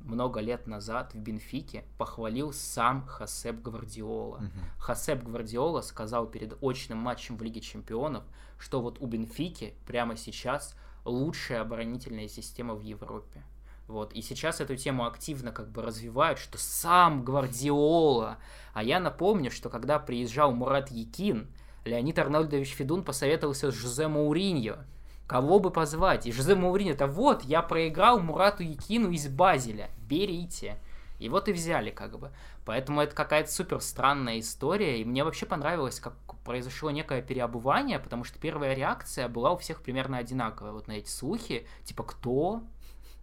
много 0.00 0.40
лет 0.40 0.66
назад 0.66 1.14
в 1.14 1.18
Бенфике 1.18 1.84
похвалил 1.98 2.52
сам 2.52 3.06
Хасеп 3.06 3.60
Гвардиола. 3.62 4.36
Угу. 4.36 4.48
Хасеп 4.78 5.22
Гвардиола 5.22 5.82
сказал 5.82 6.26
перед 6.26 6.56
очным 6.62 6.98
матчем 6.98 7.36
в 7.36 7.42
Лиге 7.42 7.60
Чемпионов, 7.60 8.24
что 8.58 8.80
вот 8.80 8.98
у 9.00 9.06
Бенфики 9.06 9.74
прямо 9.86 10.16
сейчас 10.16 10.74
лучшая 11.04 11.62
оборонительная 11.62 12.28
система 12.28 12.74
в 12.74 12.80
Европе. 12.80 13.42
Вот. 13.86 14.12
И 14.12 14.22
сейчас 14.22 14.60
эту 14.60 14.76
тему 14.76 15.04
активно 15.04 15.50
как 15.50 15.70
бы 15.70 15.82
развивают, 15.82 16.38
что 16.38 16.58
сам 16.58 17.24
Гвардиола. 17.24 18.38
А 18.72 18.82
я 18.84 19.00
напомню, 19.00 19.50
что 19.50 19.68
когда 19.68 19.98
приезжал 19.98 20.52
Мурат 20.52 20.90
Якин, 20.90 21.48
Леонид 21.84 22.18
Арнольдович 22.18 22.74
Федун 22.74 23.02
посоветовался 23.02 23.72
с 23.72 23.74
Жозе 23.74 24.06
Мауриньо, 24.06 24.84
Кого 25.30 25.60
бы 25.60 25.70
позвать? 25.70 26.26
И 26.26 26.32
Жозе 26.32 26.56
Мауриньо, 26.56 26.90
это 26.90 27.06
вот, 27.06 27.44
я 27.44 27.62
проиграл 27.62 28.18
Мурату 28.18 28.64
Якину 28.64 29.12
из 29.12 29.28
Базеля, 29.28 29.88
берите. 30.08 30.76
И 31.20 31.28
вот 31.28 31.48
и 31.48 31.52
взяли 31.52 31.90
как 31.90 32.18
бы. 32.18 32.32
Поэтому 32.64 33.00
это 33.00 33.14
какая-то 33.14 33.48
супер 33.48 33.80
странная 33.80 34.40
история. 34.40 35.00
И 35.00 35.04
мне 35.04 35.22
вообще 35.22 35.46
понравилось, 35.46 36.00
как 36.00 36.14
произошло 36.44 36.90
некое 36.90 37.22
переобувание, 37.22 38.00
потому 38.00 38.24
что 38.24 38.40
первая 38.40 38.74
реакция 38.74 39.28
была 39.28 39.52
у 39.52 39.56
всех 39.56 39.82
примерно 39.82 40.18
одинаковая. 40.18 40.72
Вот 40.72 40.88
на 40.88 40.94
эти 40.94 41.08
слухи, 41.08 41.64
типа, 41.84 42.02
кто? 42.02 42.64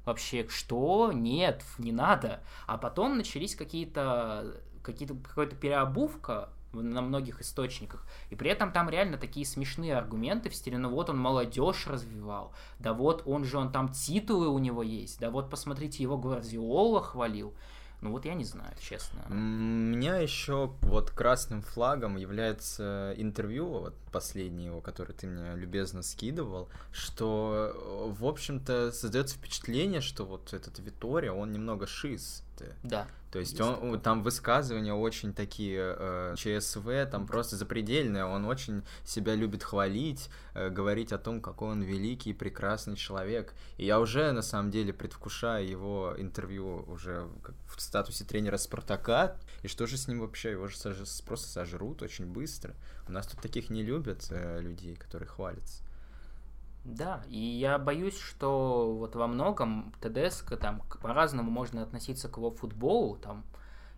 Вообще, 0.05 0.47
что? 0.47 1.11
Нет, 1.11 1.65
не 1.77 1.91
надо. 1.91 2.39
А 2.67 2.77
потом 2.77 3.17
начались 3.17 3.53
какие-то 3.53 4.61
какие-то 4.81 5.15
какая-то 5.15 5.57
переобувка 5.57 6.47
на 6.81 7.01
многих 7.01 7.41
источниках. 7.41 8.05
И 8.29 8.35
при 8.35 8.49
этом 8.49 8.71
там 8.71 8.89
реально 8.89 9.17
такие 9.17 9.45
смешные 9.45 9.95
аргументы 9.95 10.49
в 10.49 10.55
стиле, 10.55 10.77
ну 10.77 10.89
вот 10.89 11.09
он 11.09 11.17
молодежь 11.17 11.87
развивал, 11.87 12.53
да 12.79 12.93
вот 12.93 13.23
он 13.25 13.43
же, 13.45 13.57
он 13.57 13.71
там 13.71 13.89
титулы 13.89 14.47
у 14.47 14.59
него 14.59 14.83
есть, 14.83 15.19
да 15.19 15.29
вот 15.29 15.49
посмотрите, 15.49 16.03
его 16.03 16.17
Гвардиола 16.17 17.01
хвалил. 17.01 17.53
Ну 17.99 18.11
вот 18.11 18.25
я 18.25 18.35
не 18.35 18.43
знаю, 18.43 18.75
честно. 18.79 19.25
У 19.27 19.33
меня 19.33 20.17
еще 20.17 20.71
вот 20.81 21.09
красным 21.09 21.63
флагом 21.63 22.17
является 22.17 23.15
интервью, 23.17 23.67
вот 23.67 23.95
последнее 24.11 24.67
его, 24.67 24.81
которое 24.81 25.13
ты 25.13 25.25
мне 25.25 25.55
любезно 25.55 26.03
скидывал, 26.03 26.69
что, 26.91 28.13
в 28.19 28.23
общем-то, 28.23 28.91
создается 28.91 29.37
впечатление, 29.37 30.01
что 30.01 30.25
вот 30.25 30.53
этот 30.53 30.77
Витория, 30.77 31.31
он 31.31 31.51
немного 31.51 31.87
шиз. 31.87 32.43
Да. 32.83 33.07
То 33.31 33.39
есть, 33.39 33.51
есть 33.51 33.61
он, 33.61 33.99
там 33.99 34.23
высказывания 34.23 34.93
очень 34.93 35.33
такие 35.33 35.95
э, 35.97 36.35
ЧСВ, 36.37 36.87
там 37.11 37.27
просто 37.27 37.57
запредельные. 37.57 38.23
Он 38.23 38.45
очень 38.45 38.83
себя 39.03 39.35
любит 39.35 39.63
хвалить, 39.63 40.29
э, 40.53 40.69
говорить 40.69 41.11
о 41.11 41.17
том, 41.17 41.41
какой 41.41 41.71
он 41.71 41.81
великий 41.81 42.29
и 42.29 42.33
прекрасный 42.33 42.95
человек. 42.95 43.53
И 43.77 43.85
я 43.85 43.99
уже 43.99 44.31
на 44.31 44.41
самом 44.41 44.71
деле 44.71 44.93
предвкушаю 44.93 45.67
его 45.67 46.15
интервью 46.17 46.85
уже 46.87 47.27
в 47.67 47.81
статусе 47.81 48.23
тренера 48.23 48.57
Спартака. 48.57 49.35
И 49.61 49.67
что 49.67 49.87
же 49.87 49.97
с 49.97 50.07
ним 50.07 50.21
вообще? 50.21 50.51
Его 50.51 50.67
же 50.67 50.77
сож... 50.77 50.97
просто 51.25 51.49
сожрут 51.49 52.01
очень 52.01 52.25
быстро. 52.25 52.75
У 53.07 53.11
нас 53.11 53.27
тут 53.27 53.41
таких 53.41 53.69
не 53.69 53.83
любят 53.83 54.27
э, 54.29 54.61
людей, 54.61 54.95
которые 54.95 55.27
хвалятся. 55.27 55.83
Да, 56.87 57.21
и 57.27 57.37
я 57.37 57.77
боюсь, 57.77 58.17
что 58.17 58.95
вот 58.97 59.15
во 59.15 59.27
многом 59.27 59.93
ТДСК 59.99 60.57
там 60.57 60.81
по-разному 61.01 61.51
можно 61.51 61.83
относиться 61.83 62.29
к 62.29 62.37
его 62.37 62.49
футболу, 62.49 63.17
там, 63.17 63.43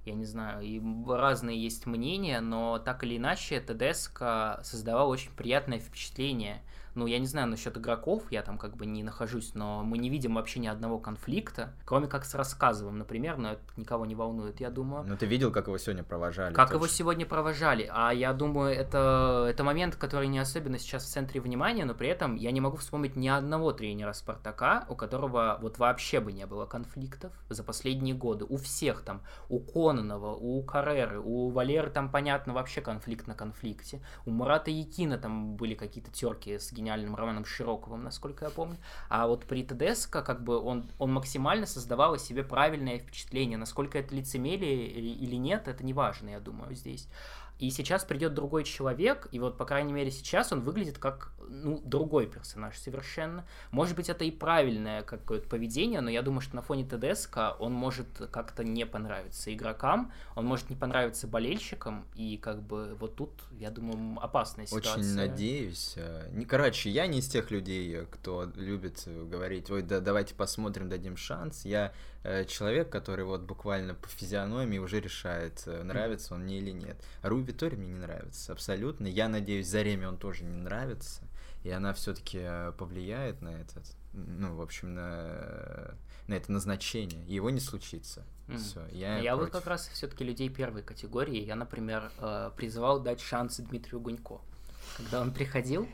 я 0.06 0.16
не 0.16 0.26
знаю, 0.26 0.64
и 0.64 0.82
разные 1.08 1.62
есть 1.62 1.86
мнения, 1.86 2.42
но 2.42 2.80
так 2.80 3.04
или 3.04 3.18
иначе 3.18 3.62
ТДСК 3.62 4.64
создавал 4.64 5.10
очень 5.10 5.32
приятное 5.32 5.80
впечатление– 5.80 6.64
ну, 6.96 7.06
я 7.06 7.20
не 7.20 7.26
знаю 7.26 7.48
насчет 7.48 7.78
игроков, 7.78 8.24
я 8.32 8.42
там 8.42 8.58
как 8.58 8.76
бы 8.76 8.86
не 8.86 9.04
нахожусь, 9.04 9.54
но 9.54 9.84
мы 9.84 9.98
не 9.98 10.10
видим 10.10 10.36
вообще 10.36 10.60
ни 10.60 10.68
одного 10.68 11.00
конфликта, 11.00 11.74
кроме 11.86 12.08
как 12.08 12.26
с 12.26 12.36
рассказовым, 12.36 12.98
например, 12.98 13.38
но 13.38 13.54
это 13.54 13.62
никого 13.78 14.06
не 14.06 14.16
волнует, 14.16 14.60
я 14.60 14.70
думаю. 14.70 15.06
Ну, 15.08 15.18
ты 15.18 15.26
видел, 15.26 15.52
как 15.52 15.68
его 15.68 15.78
сегодня 15.78 16.04
провожали? 16.04 16.54
Как 16.54 16.70
точно. 16.70 16.78
его 16.78 16.88
сегодня 16.88 17.26
провожали, 17.26 17.90
а 17.92 18.12
я 18.12 18.34
думаю, 18.34 18.76
это, 18.76 19.48
это 19.50 19.64
момент, 19.64 19.96
который 19.96 20.28
не 20.28 20.40
особенно 20.40 20.78
сейчас 20.78 21.04
в 21.04 21.08
центре 21.08 21.42
внимания, 21.42 21.86
но 21.86 21.94
при 21.94 22.08
этом 22.08 22.36
я 22.36 22.52
не 22.52 22.62
могу 22.62 22.78
вспомнить 22.78 23.16
ни 23.16 23.28
одного 23.28 23.72
тренера 23.72 24.14
Спартака, 24.14 24.86
у 24.90 24.96
которого 24.96 25.58
вот 25.62 25.78
вообще 25.78 26.20
бы 26.20 26.32
не 26.32 26.46
было 26.46 26.66
конфликтов 26.66 27.32
за 27.50 27.64
последние 27.64 28.16
годы. 28.16 28.46
У 28.48 28.58
всех 28.58 29.02
там, 29.02 29.22
у 29.50 29.60
Кононова, 29.60 30.36
у 30.36 30.62
Карреры, 30.64 31.20
у 31.20 31.50
Валеры 31.50 31.90
там, 31.90 32.10
понятно, 32.10 32.54
вообще 32.54 32.82
конфликт 32.82 33.28
на 33.28 33.36
конфликте. 33.36 34.02
У 34.26 34.32
Мурата 34.32 34.72
Якина 34.72 35.18
там 35.18 35.56
были 35.56 35.76
какие-то 35.76 36.12
терки 36.12 36.58
с 36.58 36.72
гениальным 36.80 37.16
Романом 37.16 37.46
Широковым, 37.46 38.04
насколько 38.04 38.46
я 38.46 38.52
помню. 38.52 38.78
А 39.10 39.28
вот 39.28 39.46
при 39.46 39.64
ТДСК 39.64 40.24
как 40.24 40.44
бы 40.44 40.58
он, 40.60 40.90
он 40.98 41.14
максимально 41.14 41.66
создавал 41.66 42.14
о 42.14 42.20
себе 42.20 42.44
правильное 42.44 43.00
впечатление. 43.00 43.58
Насколько 43.58 44.00
это 44.00 44.16
лицемерие 44.16 44.88
или 44.88 45.36
нет, 45.36 45.68
это 45.68 45.84
не 45.84 45.94
важно, 45.94 46.30
я 46.30 46.40
думаю, 46.40 46.74
здесь. 46.76 47.08
И 47.60 47.72
сейчас 47.72 48.06
придет 48.06 48.34
другой 48.34 48.64
человек, 48.64 49.28
и 49.34 49.40
вот, 49.40 49.58
по 49.58 49.66
крайней 49.66 49.92
мере, 49.92 50.12
сейчас 50.12 50.54
он 50.54 50.62
выглядит 50.62 50.98
как, 50.98 51.34
ну, 51.50 51.82
другой 51.84 52.28
персонаж 52.28 52.78
совершенно. 52.78 53.46
Может 53.72 53.96
быть, 53.96 54.10
это 54.10 54.24
и 54.24 54.32
правильное 54.32 55.02
какое-то 55.02 55.48
поведение, 55.48 56.02
но 56.02 56.10
я 56.10 56.22
думаю, 56.22 56.42
что 56.42 56.56
на 56.56 56.62
фоне 56.62 56.86
ТДСК 56.86 57.56
он 57.60 57.74
может 57.74 58.08
как-то 58.32 58.64
не 58.64 58.86
понравиться 58.86 59.54
игрокам, 59.54 60.12
он 60.36 60.46
может 60.46 60.70
не 60.70 60.76
понравиться 60.76 61.28
болельщикам, 61.28 62.06
и 62.16 62.38
как 62.38 62.62
бы 62.62 62.96
вот 63.00 63.16
тут, 63.16 63.32
я 63.60 63.72
думаю, 63.72 64.18
опасная 64.22 64.66
ситуация. 64.66 64.94
Очень 64.94 65.16
надеюсь. 65.16 65.96
Не, 66.32 66.46
короче, 66.46 66.90
я 66.90 67.08
не 67.08 67.20
из 67.20 67.28
тех 67.28 67.52
людей, 67.52 68.06
кто 68.12 68.50
любит 68.56 69.04
говорить, 69.06 69.70
ой, 69.70 69.82
да 69.82 70.00
давайте 70.00 70.36
посмотрим, 70.36 70.90
дадим 70.90 71.18
шанс. 71.18 71.66
Я 71.66 71.94
Э, 72.24 72.44
человек, 72.46 72.90
который 72.90 73.24
вот 73.24 73.42
буквально 73.42 73.94
по 73.96 74.08
физиономии 74.10 74.78
уже 74.78 75.00
решает, 75.00 75.64
э, 75.66 75.84
нравится 75.84 76.34
он 76.34 76.44
мне 76.44 76.58
или 76.58 76.72
нет. 76.72 76.98
Ру 77.22 77.40
Витори 77.40 77.76
мне 77.76 77.94
не 77.94 78.00
нравится 78.00 78.52
абсолютно. 78.52 79.08
Я 79.08 79.30
надеюсь, 79.30 79.68
Зареме 79.68 80.08
он 80.08 80.18
тоже 80.18 80.44
не 80.44 80.58
нравится. 80.58 81.22
И 81.64 81.70
она 81.70 81.94
все-таки 81.94 82.40
э, 82.42 82.72
повлияет 82.78 83.42
на 83.42 83.50
этот, 83.50 83.84
ну, 84.14 84.56
в 84.56 84.62
общем, 84.62 84.94
на, 84.94 85.96
на 86.28 86.34
это 86.34 86.52
назначение. 86.52 87.26
И 87.28 87.34
его 87.34 87.50
не 87.50 87.60
случится. 87.60 88.26
Mm. 88.48 88.58
Все, 88.58 88.86
я 88.92 89.18
я 89.20 89.36
вот 89.36 89.52
как 89.52 89.68
раз 89.68 89.88
все-таки 89.90 90.24
людей 90.24 90.50
первой 90.50 90.82
категории. 90.82 91.44
Я, 91.44 91.56
например, 91.56 92.12
призывал 92.56 93.00
дать 93.00 93.22
шанс 93.22 93.58
Дмитрию 93.58 94.00
Гунько. 94.00 94.40
Когда 94.98 95.22
он 95.22 95.32
приходил, 95.32 95.88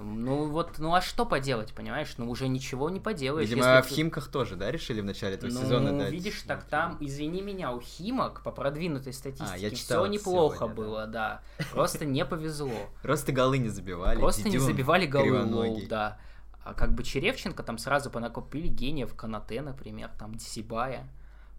ну 0.00 0.48
вот, 0.48 0.78
ну 0.78 0.94
а 0.94 1.00
что 1.00 1.24
поделать, 1.24 1.72
понимаешь? 1.72 2.14
Ну 2.16 2.28
уже 2.30 2.48
ничего 2.48 2.90
не 2.90 3.00
поделаешь. 3.00 3.48
Видимо, 3.48 3.82
в 3.82 3.86
Химках 3.86 4.28
тоже, 4.28 4.56
да, 4.56 4.70
решили 4.70 5.00
в 5.00 5.04
начале 5.04 5.34
этого 5.34 5.50
ну, 5.50 5.60
сезона 5.60 5.98
дать? 5.98 6.12
видишь, 6.12 6.42
так 6.42 6.64
там, 6.64 6.96
извини 7.00 7.42
меня, 7.42 7.72
у 7.72 7.80
Химок 7.80 8.42
по 8.42 8.50
продвинутой 8.50 9.12
статистике 9.12 9.68
а, 9.68 9.74
все 9.74 10.06
неплохо 10.06 10.56
сегодня, 10.56 10.74
было, 10.74 11.06
да. 11.06 11.42
да. 11.58 11.64
Просто 11.72 12.04
не 12.04 12.24
повезло. 12.24 12.72
Просто 13.02 13.32
голы 13.32 13.58
не 13.58 13.68
забивали. 13.68 14.18
Просто 14.18 14.48
не 14.48 14.58
забивали 14.58 15.06
голы, 15.06 15.44
лол, 15.44 15.80
да. 15.88 16.18
А 16.64 16.72
как 16.72 16.94
бы 16.94 17.04
Черевченко 17.04 17.62
там 17.62 17.76
сразу 17.76 18.10
понакопили 18.10 18.68
гениев 18.68 19.14
Канате, 19.14 19.60
например, 19.60 20.10
там 20.18 20.34
Дисибая. 20.34 21.08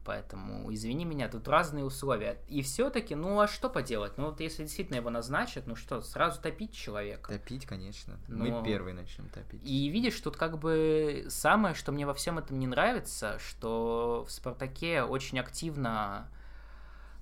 Поэтому, 0.06 0.72
извини 0.72 1.04
меня, 1.04 1.28
тут 1.28 1.48
разные 1.48 1.84
условия. 1.84 2.38
И 2.48 2.62
все-таки, 2.62 3.16
ну 3.16 3.40
а 3.40 3.48
что 3.48 3.70
поделать? 3.70 4.18
Ну 4.18 4.26
вот 4.26 4.40
если 4.40 4.64
действительно 4.64 4.98
его 4.98 5.10
назначат, 5.10 5.66
ну 5.66 5.76
что, 5.76 6.02
сразу 6.02 6.40
топить 6.40 6.74
человека? 6.74 7.34
Топить, 7.34 7.66
конечно. 7.66 8.20
Но... 8.28 8.46
Мы 8.46 8.64
первые 8.64 8.94
начнем 8.94 9.28
топить. 9.30 9.62
И 9.64 9.88
видишь, 9.88 10.20
тут 10.22 10.38
как 10.38 10.60
бы 10.60 11.26
самое, 11.30 11.74
что 11.74 11.92
мне 11.92 12.06
во 12.06 12.14
всем 12.14 12.38
этом 12.38 12.60
не 12.60 12.68
нравится, 12.68 13.40
что 13.40 14.26
в 14.28 14.32
Спартаке 14.32 15.02
очень 15.02 15.40
активно 15.40 16.30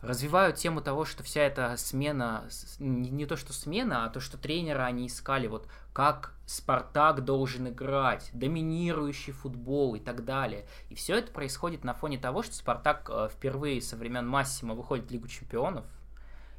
развивают 0.04 0.58
тему 0.58 0.82
того, 0.82 1.06
что 1.06 1.24
вся 1.24 1.42
эта 1.42 1.76
смена, 1.78 2.44
не, 2.80 3.26
то 3.26 3.38
что 3.38 3.54
смена, 3.54 4.06
а 4.06 4.10
то, 4.10 4.20
что 4.20 4.38
тренера 4.38 4.84
они 4.84 5.08
искали, 5.08 5.48
вот 5.48 5.68
как 5.94 6.34
Спартак 6.46 7.24
должен 7.24 7.70
играть, 7.70 8.30
доминирующий 8.34 9.32
футбол 9.32 9.96
и 9.96 10.00
так 10.00 10.26
далее. 10.26 10.68
И 10.90 10.96
все 10.96 11.18
это 11.18 11.32
происходит 11.32 11.84
на 11.84 11.94
фоне 11.94 12.18
того, 12.18 12.44
что 12.44 12.54
Спартак 12.54 13.10
э, 13.10 13.30
впервые 13.32 13.82
со 13.82 13.96
времен 13.96 14.28
Массима 14.28 14.76
выходит 14.76 15.08
в 15.08 15.12
Лигу 15.12 15.28
чемпионов, 15.28 15.86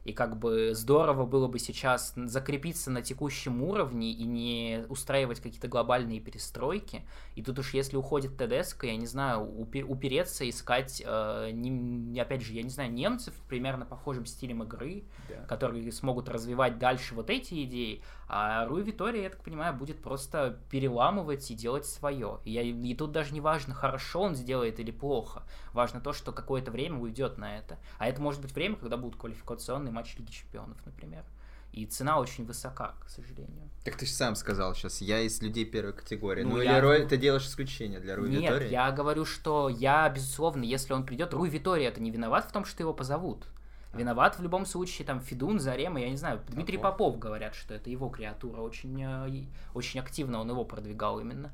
и 0.05 0.13
как 0.13 0.39
бы 0.39 0.75
здорово 0.75 1.25
было 1.25 1.49
бы 1.49 1.59
сейчас 1.59 2.13
закрепиться 2.15 2.91
на 2.91 3.03
текущем 3.03 3.63
уровне 3.63 4.13
и 4.13 4.25
не 4.25 4.85
устраивать 4.89 5.41
какие-то 5.41 5.69
глобальные 5.69 6.21
перестройки. 6.21 7.03
И 7.35 7.43
тут 7.43 7.59
уж 7.59 7.73
если 7.73 7.97
уходит 7.97 8.37
ТДСК, 8.37 8.85
я 8.85 8.97
не 8.97 9.07
знаю, 9.07 9.43
упереться, 9.43 10.49
искать, 10.49 11.03
э, 11.05 11.51
не, 11.53 12.21
опять 12.21 12.43
же, 12.43 12.53
я 12.53 12.63
не 12.63 12.69
знаю, 12.69 12.93
немцев 12.93 13.35
примерно 13.49 13.87
похожим 13.87 14.27
стилем 14.27 14.63
игры, 14.63 15.05
да. 15.29 15.37
которые 15.47 15.91
смогут 15.91 16.29
развивать 16.29 16.79
дальше 16.79 17.15
вот 17.15 17.31
эти 17.31 17.65
идеи. 17.65 18.03
А 18.29 18.67
Руи 18.67 18.83
Витория, 18.83 19.25
я 19.25 19.31
так 19.31 19.43
понимаю, 19.43 19.75
будет 19.75 20.03
просто 20.03 20.59
переламывать 20.71 21.51
и 21.51 21.55
делать 21.55 21.87
свое. 21.87 22.41
И, 22.45 22.53
я, 22.53 22.63
и 22.63 22.95
тут 22.95 23.13
даже 23.13 23.33
не 23.33 23.41
важно, 23.41 23.75
хорошо 23.75 24.23
он 24.23 24.35
сделает 24.35 24.81
или 24.81 24.91
плохо. 24.91 25.45
Важно 25.73 26.01
то, 26.01 26.13
что 26.13 26.33
какое-то 26.33 26.71
время 26.71 26.99
уйдет 26.99 27.39
на 27.39 27.57
это. 27.57 27.79
А 27.99 28.07
это 28.07 28.21
может 28.21 28.43
быть 28.43 28.55
время, 28.55 28.77
когда 28.77 28.97
будут 28.97 29.19
квалификационные 29.19 29.93
матчи 29.95 30.17
Лиги 30.19 30.31
Чемпионов, 30.31 30.77
например. 30.85 31.25
И 31.73 31.87
цена 31.87 32.21
очень 32.21 32.45
высока, 32.45 32.95
к 33.05 33.09
сожалению. 33.09 33.69
Так 33.85 33.97
ты 33.97 34.07
же 34.07 34.13
сам 34.13 34.37
сказал 34.37 34.75
сейчас, 34.75 35.01
я 35.01 35.21
из 35.21 35.43
людей 35.43 35.65
первой 35.65 35.93
категории. 35.93 36.45
Ну, 36.45 36.51
ну 36.51 36.63
я... 36.63 36.75
или 36.75 36.81
Рой, 36.81 37.07
ты 37.07 37.17
делаешь 37.17 37.47
исключение 37.47 37.99
для 37.99 38.15
Руи 38.15 38.31
Нет, 38.31 38.43
Витории? 38.43 38.71
я 38.71 38.93
говорю, 38.93 39.25
что 39.25 39.69
я, 39.69 40.09
безусловно, 40.09 40.63
если 40.63 40.93
он 40.93 41.05
придет, 41.05 41.35
Руи 41.35 41.51
Витория 41.51 41.89
это 41.89 42.01
не 42.01 42.13
виноват 42.13 42.45
в 42.45 42.53
том, 42.53 42.65
что 42.65 42.83
его 42.83 42.95
позовут. 42.95 43.47
Виноват 43.93 44.39
в 44.39 44.43
любом 44.43 44.67
случае 44.67 45.07
там 45.07 45.21
Федун, 45.21 45.59
Зарема, 45.59 46.01
я 46.01 46.11
не 46.11 46.17
знаю, 46.17 46.41
Дмитрий 46.49 46.79
Попов, 46.79 47.15
Попов 47.15 47.19
говорят, 47.19 47.55
что 47.55 47.75
это 47.75 47.91
его 47.91 48.09
креатура, 48.09 48.61
очень, 48.61 49.03
э, 49.03 49.47
очень 49.73 50.01
активно 50.01 50.41
он 50.41 50.51
его 50.51 50.65
продвигал 50.65 51.21
именно. 51.21 51.53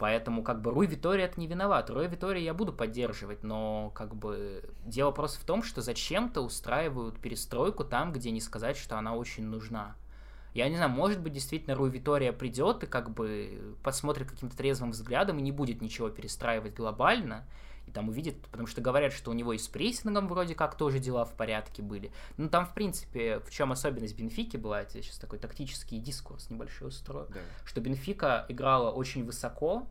Поэтому, 0.00 0.42
как 0.42 0.62
бы, 0.62 0.70
Руй 0.70 0.86
Витория 0.86 1.26
это 1.26 1.38
не 1.38 1.46
виноват. 1.46 1.90
Руй 1.90 2.06
Витория 2.06 2.42
я 2.42 2.54
буду 2.54 2.72
поддерживать, 2.72 3.42
но, 3.42 3.92
как 3.94 4.16
бы, 4.16 4.64
дело 4.86 5.10
просто 5.10 5.38
в 5.38 5.44
том, 5.44 5.62
что 5.62 5.82
зачем-то 5.82 6.40
устраивают 6.40 7.18
перестройку 7.18 7.84
там, 7.84 8.10
где 8.10 8.30
не 8.30 8.40
сказать, 8.40 8.78
что 8.78 8.96
она 8.96 9.14
очень 9.14 9.44
нужна. 9.44 9.94
Я 10.54 10.70
не 10.70 10.76
знаю, 10.76 10.90
может 10.90 11.20
быть, 11.20 11.34
действительно 11.34 11.76
Руй 11.76 11.90
Витория 11.90 12.32
придет 12.32 12.82
и, 12.82 12.86
как 12.86 13.10
бы, 13.10 13.76
посмотрит 13.82 14.30
каким-то 14.30 14.56
трезвым 14.56 14.92
взглядом 14.92 15.38
и 15.38 15.42
не 15.42 15.52
будет 15.52 15.82
ничего 15.82 16.08
перестраивать 16.08 16.74
глобально, 16.74 17.44
и 17.90 17.92
там 17.92 18.08
увидит, 18.08 18.40
потому 18.50 18.66
что 18.66 18.80
говорят, 18.80 19.12
что 19.12 19.30
у 19.30 19.34
него 19.34 19.52
и 19.52 19.58
с 19.58 19.68
прессингом 19.68 20.28
вроде 20.28 20.54
как 20.54 20.76
тоже 20.76 20.98
дела 20.98 21.24
в 21.24 21.34
порядке 21.34 21.82
были. 21.82 22.12
Ну, 22.36 22.48
там, 22.48 22.64
в 22.64 22.72
принципе, 22.72 23.40
в 23.40 23.50
чем 23.50 23.72
особенность 23.72 24.16
Бенфики 24.16 24.56
была, 24.56 24.82
это 24.82 25.02
сейчас 25.02 25.18
такой 25.18 25.38
тактический 25.38 25.98
дискурс 25.98 26.50
небольшой 26.50 26.88
устрою, 26.88 27.26
да. 27.30 27.40
что 27.64 27.80
Бенфика 27.80 28.46
играла 28.48 28.90
очень 28.90 29.24
высоко, 29.24 29.86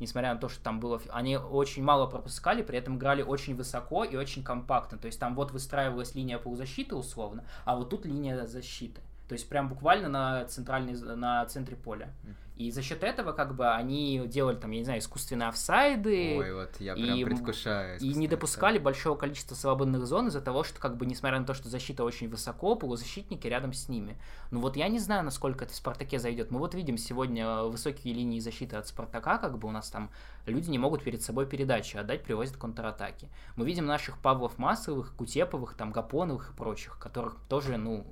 несмотря 0.00 0.34
на 0.34 0.40
то, 0.40 0.48
что 0.48 0.62
там 0.62 0.80
было... 0.80 1.00
Они 1.10 1.36
очень 1.36 1.82
мало 1.82 2.06
пропускали, 2.06 2.62
при 2.62 2.78
этом 2.78 2.96
играли 2.96 3.22
очень 3.22 3.54
высоко 3.54 4.04
и 4.04 4.16
очень 4.16 4.42
компактно. 4.42 4.98
То 4.98 5.06
есть 5.06 5.20
там 5.20 5.34
вот 5.34 5.52
выстраивалась 5.52 6.14
линия 6.14 6.38
полузащиты 6.38 6.96
условно, 6.96 7.44
а 7.64 7.76
вот 7.76 7.90
тут 7.90 8.06
линия 8.06 8.46
защиты. 8.46 9.02
То 9.28 9.34
есть 9.34 9.48
прям 9.48 9.68
буквально 9.68 10.08
на, 10.08 10.44
центральной, 10.46 10.94
на 10.94 11.44
центре 11.46 11.76
поля. 11.76 12.12
И 12.56 12.70
за 12.70 12.80
счет 12.80 13.04
этого 13.04 13.32
как 13.32 13.54
бы 13.54 13.68
они 13.68 14.22
делали 14.26 14.56
там, 14.56 14.70
я 14.70 14.78
не 14.78 14.84
знаю, 14.84 15.00
искусственные 15.00 15.48
офсайды. 15.48 16.38
Ой, 16.38 16.54
вот 16.54 16.70
я 16.80 16.94
прям 16.94 17.18
и, 17.18 17.24
предвкушаю. 17.24 17.98
И 18.00 18.14
не 18.14 18.28
допускали 18.28 18.78
большого 18.78 19.14
количества 19.14 19.54
свободных 19.54 20.06
зон 20.06 20.28
из-за 20.28 20.40
того, 20.40 20.64
что 20.64 20.80
как 20.80 20.96
бы 20.96 21.04
несмотря 21.04 21.38
на 21.38 21.44
то, 21.44 21.52
что 21.52 21.68
защита 21.68 22.02
очень 22.02 22.30
высоко, 22.30 22.74
полузащитники 22.74 23.46
рядом 23.46 23.74
с 23.74 23.90
ними. 23.90 24.16
Ну 24.50 24.60
вот 24.60 24.76
я 24.76 24.88
не 24.88 24.98
знаю, 24.98 25.22
насколько 25.22 25.64
это 25.64 25.74
в 25.74 25.76
Спартаке 25.76 26.18
зайдет. 26.18 26.50
Мы 26.50 26.58
вот 26.58 26.74
видим 26.74 26.96
сегодня 26.96 27.64
высокие 27.64 28.14
линии 28.14 28.40
защиты 28.40 28.76
от 28.76 28.88
Спартака, 28.88 29.36
как 29.36 29.58
бы 29.58 29.68
у 29.68 29.70
нас 29.70 29.90
там 29.90 30.10
люди 30.46 30.70
не 30.70 30.78
могут 30.78 31.02
перед 31.02 31.22
собой 31.22 31.46
передачи 31.46 31.98
отдать, 31.98 32.24
привозят 32.24 32.56
контратаки. 32.56 33.28
Мы 33.56 33.66
видим 33.66 33.84
наших 33.84 34.16
Павлов 34.18 34.56
Массовых, 34.56 35.14
Кутеповых, 35.14 35.74
там 35.74 35.92
Гапоновых 35.92 36.52
и 36.52 36.56
прочих, 36.56 36.98
которых 36.98 37.36
тоже, 37.50 37.76
ну, 37.76 38.06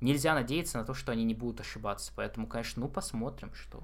нельзя 0.00 0.34
надеяться 0.34 0.78
на 0.78 0.84
то, 0.84 0.94
что 0.94 1.12
они 1.12 1.24
не 1.24 1.34
будут 1.34 1.60
ошибаться. 1.60 2.12
Поэтому, 2.14 2.46
конечно, 2.46 2.80
ну 2.80 2.88
посмотрим, 2.88 3.52
что. 3.54 3.82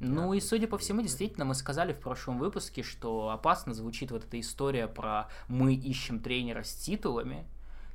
Ну 0.00 0.32
и, 0.32 0.40
судя 0.40 0.68
по 0.68 0.78
всему, 0.78 1.02
действительно, 1.02 1.44
мы 1.44 1.54
сказали 1.54 1.92
в 1.92 1.98
прошлом 1.98 2.38
выпуске, 2.38 2.82
что 2.82 3.30
опасно 3.30 3.74
звучит 3.74 4.12
вот 4.12 4.24
эта 4.24 4.38
история 4.38 4.86
про 4.86 5.28
«мы 5.48 5.74
ищем 5.74 6.20
тренера 6.20 6.62
с 6.62 6.72
титулами», 6.72 7.46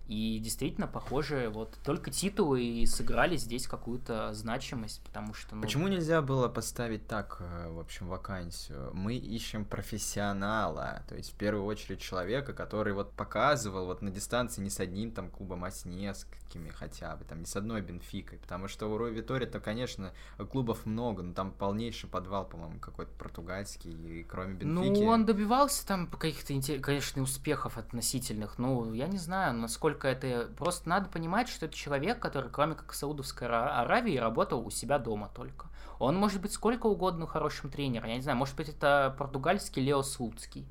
и 0.08 0.40
действительно, 0.40 0.86
похоже, 0.86 1.50
вот 1.50 1.78
только 1.84 2.12
титулы 2.12 2.62
и 2.62 2.86
сыграли 2.86 3.38
здесь 3.38 3.68
какую-то 3.68 4.34
значимость, 4.34 5.02
потому 5.06 5.34
что... 5.34 5.56
Ну... 5.56 5.62
Почему 5.62 5.88
нельзя 5.88 6.22
было 6.22 6.50
поставить 6.50 7.08
так, 7.08 7.38
э, 7.40 7.70
в 7.72 7.80
общем, 7.80 8.10
вакансию? 8.10 8.92
Мы 8.94 9.16
ищем 9.16 9.64
профессионала, 9.64 11.04
то 11.08 11.16
есть 11.16 11.32
в 11.32 11.36
первую 11.36 11.66
очередь 11.66 12.02
человека, 12.02 12.54
который 12.54 12.92
вот 12.92 13.14
показывал 13.14 13.86
вот 13.86 14.02
на 14.02 14.12
дистанции 14.12 14.62
не 14.62 14.70
с 14.70 14.82
одним 14.82 15.12
там 15.12 15.30
клубом, 15.30 15.64
а 15.64 15.72
с 15.72 15.86
несколькими 15.86 16.70
хотя 16.70 17.16
бы, 17.16 17.24
там 17.24 17.40
не 17.40 17.46
с 17.46 17.56
одной 17.56 17.82
Бенфикой, 17.82 18.40
потому 18.40 18.68
что 18.68 18.92
у 18.92 18.98
Рой 18.98 19.14
Витория-то, 19.14 19.62
конечно, 19.62 20.12
клубов 20.52 20.86
много, 20.86 21.24
но 21.24 21.34
там 21.34 21.52
полнейший 21.52 22.10
подвал, 22.10 22.46
по-моему, 22.46 22.80
какой-то 22.82 23.14
португальский, 23.14 23.92
и 23.92 24.24
кроме 24.24 24.56
Бенфики... 24.56 25.02
Ну, 25.02 25.06
он 25.06 25.26
добивался 25.26 25.88
там 25.88 26.08
каких-то, 26.08 26.54
конечно, 26.82 27.22
успехов 27.22 27.78
относительных, 27.78 28.58
ну, 28.58 28.94
я 28.94 29.08
не 29.08 29.18
знаю, 29.18 29.54
насколько 29.54 29.93
насколько 29.94 30.08
это... 30.08 30.52
Просто 30.56 30.90
надо 30.90 31.10
понимать, 31.10 31.48
что 31.48 31.66
это 31.66 31.76
человек, 31.76 32.20
который, 32.20 32.50
кроме 32.50 32.76
как 32.76 32.92
в 32.92 32.96
Саудовской 32.96 33.48
Аравии, 33.48 34.18
работал 34.18 34.66
у 34.66 34.70
себя 34.70 35.00
дома 35.00 35.30
только. 35.34 35.68
Он 36.00 36.16
может 36.16 36.42
быть 36.42 36.52
сколько 36.52 36.88
угодно 36.88 37.28
хорошим 37.28 37.70
тренером. 37.70 38.10
Я 38.10 38.16
не 38.16 38.22
знаю, 38.22 38.38
может 38.38 38.56
быть, 38.56 38.70
это 38.70 39.16
португальский 39.18 39.82
Лео 39.82 40.02
Слуцкий. 40.02 40.66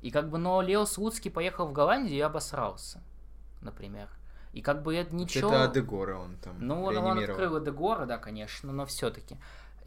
И 0.00 0.10
как 0.10 0.30
бы, 0.30 0.38
но 0.38 0.62
Лео 0.62 0.84
Слуцкий 0.86 1.30
поехал 1.30 1.66
в 1.66 1.72
Голландию 1.72 2.16
и 2.16 2.20
обосрался, 2.20 3.02
например. 3.60 4.08
И 4.52 4.62
как 4.62 4.82
бы 4.82 4.94
это 4.94 5.14
ничего... 5.14 5.50
Это 5.50 5.64
Адегора 5.64 6.18
он 6.18 6.36
там 6.36 6.56
Ну, 6.58 6.84
он, 6.84 6.96
он 6.96 7.18
открыл 7.18 7.56
Адегора, 7.56 8.06
да, 8.06 8.18
конечно, 8.18 8.72
но 8.72 8.86
все-таки. 8.86 9.36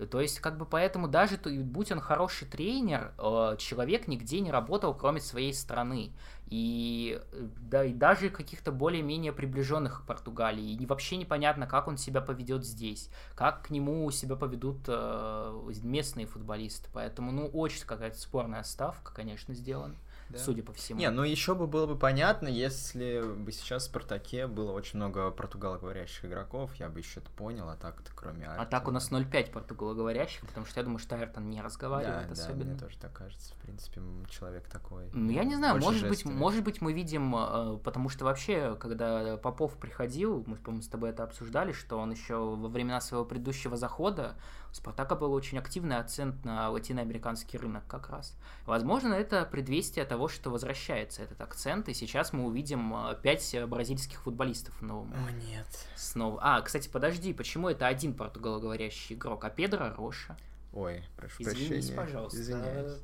То 0.06 0.22
есть, 0.22 0.40
как 0.40 0.58
бы 0.58 0.66
поэтому 0.66 1.08
даже, 1.08 1.38
будь 1.38 1.92
он 1.92 2.00
хороший 2.00 2.48
тренер, 2.48 3.14
э, 3.18 3.56
человек 3.58 4.08
нигде 4.08 4.40
не 4.40 4.52
работал, 4.52 4.94
кроме 4.94 5.20
своей 5.20 5.54
страны. 5.54 6.12
И, 6.48 7.22
да, 7.62 7.86
и 7.86 7.94
даже 7.94 8.30
каких-то 8.30 8.74
более-менее 8.74 9.32
приближенных 9.32 10.02
к 10.02 10.06
Португалии. 10.06 10.74
И 10.74 10.86
вообще 10.86 11.16
непонятно, 11.16 11.66
как 11.66 11.88
он 11.88 11.98
себя 11.98 12.20
поведет 12.20 12.66
здесь, 12.66 13.10
как 13.36 13.68
к 13.68 13.70
нему 13.70 14.10
себя 14.12 14.36
поведут 14.36 14.80
э, 14.88 15.72
местные 15.84 16.26
футболисты. 16.26 16.90
Поэтому, 16.94 17.32
ну, 17.32 17.48
очень 17.48 17.86
какая-то 17.86 18.20
спорная 18.20 18.64
ставка, 18.64 19.14
конечно, 19.14 19.54
сделана 19.54 19.96
да. 20.32 20.40
судя 20.40 20.64
по 20.64 20.74
всему. 20.74 21.00
Не, 21.00 21.10
ну 21.10 21.24
еще 21.24 21.56
бы 21.56 21.68
было 21.68 21.86
бы 21.86 21.98
понятно, 21.98 22.48
если 22.48 23.22
бы 23.22 23.52
сейчас 23.52 23.84
в 23.84 23.86
Спартаке 23.88 24.48
было 24.48 24.72
очень 24.72 24.98
много 24.98 25.32
португалоговорящих 25.32 26.26
игроков, 26.26 26.74
я 26.76 26.90
бы 26.90 27.00
еще 27.00 27.20
это 27.20 27.30
понял, 27.32 27.70
а 27.70 27.76
так-то 27.76 28.12
кроме 28.16 28.46
Айртона. 28.46 28.62
А 28.62 28.66
так 28.66 28.88
у 28.88 28.92
нас 28.92 29.12
0,5 29.12 29.52
португалоговорящих, 29.52 30.46
потому 30.48 30.66
что 30.66 30.80
я 30.80 30.84
думаю, 30.84 31.00
что 31.00 31.16
Айртон 31.16 31.50
не 31.50 31.62
разговаривает 31.62 32.28
да, 32.28 32.34
особенно. 32.34 32.64
Да, 32.64 32.70
мне 32.72 32.80
тоже 32.80 32.98
так 32.98 33.14
кажется, 33.14 33.54
в 33.54 33.58
принципе, 33.58 34.02
человек 34.30 34.68
такой. 34.68 35.10
Ну, 35.14 35.32
я 35.32 35.44
не 35.44 35.56
знаю, 35.56 35.80
может 35.80 36.08
быть, 36.08 36.26
может 36.26 36.64
быть, 36.64 36.82
мы 36.82 36.94
видим, 36.94 37.36
э, 37.36 37.78
потому 37.84 38.10
что 38.10 38.26
вообще, 38.26 38.76
когда 38.80 39.38
Попов 39.38 39.78
приходил, 39.78 40.44
мы, 40.48 40.56
по-моему, 40.56 40.84
с 40.84 40.88
тобой 40.88 41.10
это 41.10 41.24
обсуждали, 41.24 41.72
что 41.72 41.98
он 41.98 42.12
еще 42.12 42.36
во 42.38 42.70
времена 42.70 43.02
своего 43.02 43.26
предыдущего 43.26 43.78
захода 43.78 44.36
у 44.72 44.74
Спартака 44.74 45.16
был 45.16 45.34
очень 45.34 45.58
активный 45.58 45.98
акцент 45.98 46.46
на 46.46 46.70
латиноамериканский 46.70 47.60
рынок 47.60 47.84
как 47.88 48.10
раз. 48.10 48.38
Возможно, 48.66 49.14
это 49.14 49.46
предвестие 49.46 50.06
того, 50.06 50.30
что 50.30 50.50
возвращается 50.50 51.22
этот 51.24 51.42
акцент, 51.42 51.90
и 51.90 51.94
сейчас 51.94 52.32
мы 52.32 52.46
увидим 52.46 52.94
э, 52.96 53.18
пять 53.22 53.56
бразильских 53.68 54.22
футболистов 54.22 54.80
в 54.80 54.82
новом. 54.82 55.14
О, 55.14 55.32
нет. 55.32 55.68
Снова. 55.96 56.40
А, 56.42 56.62
кстати, 56.62 56.88
подожди, 56.88 57.34
почему 57.34 57.68
это 57.68 57.86
один 57.88 58.14
португалоговорящий 58.14 59.16
игрок, 59.16 59.44
а 59.44 59.50
Педро 59.50 59.94
Роша? 59.94 60.38
Ой, 60.72 61.04
прошу 61.18 61.44
Извинись, 61.44 61.68
прощения. 61.68 61.96
пожалуйста. 61.96 62.40
Извиняюсь. 62.40 63.02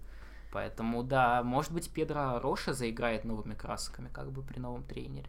Поэтому, 0.52 1.04
да, 1.04 1.44
может 1.44 1.74
быть, 1.74 1.90
Педро 1.92 2.40
Роша 2.40 2.74
заиграет 2.74 3.26
новыми 3.26 3.54
красками, 3.54 4.08
как 4.08 4.32
бы 4.32 4.42
при 4.42 4.60
новом 4.60 4.84
тренере. 4.84 5.28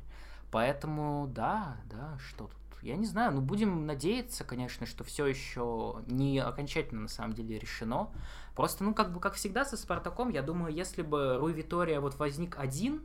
Поэтому, 0.50 1.26
да, 1.28 1.76
да, 1.90 2.16
что 2.20 2.46
тут 2.46 2.57
я 2.82 2.96
не 2.96 3.06
знаю, 3.06 3.32
ну 3.32 3.40
будем 3.40 3.86
надеяться, 3.86 4.44
конечно, 4.44 4.86
что 4.86 5.04
все 5.04 5.26
еще 5.26 6.02
не 6.06 6.38
окончательно 6.38 7.02
на 7.02 7.08
самом 7.08 7.32
деле 7.32 7.58
решено. 7.58 8.10
Просто, 8.54 8.84
ну, 8.84 8.94
как 8.94 9.12
бы, 9.12 9.20
как 9.20 9.34
всегда 9.34 9.64
со 9.64 9.76
Спартаком, 9.76 10.30
я 10.30 10.42
думаю, 10.42 10.74
если 10.74 11.02
бы 11.02 11.36
Руй 11.38 11.52
Витория 11.52 12.00
вот 12.00 12.16
возник 12.18 12.58
один, 12.58 13.02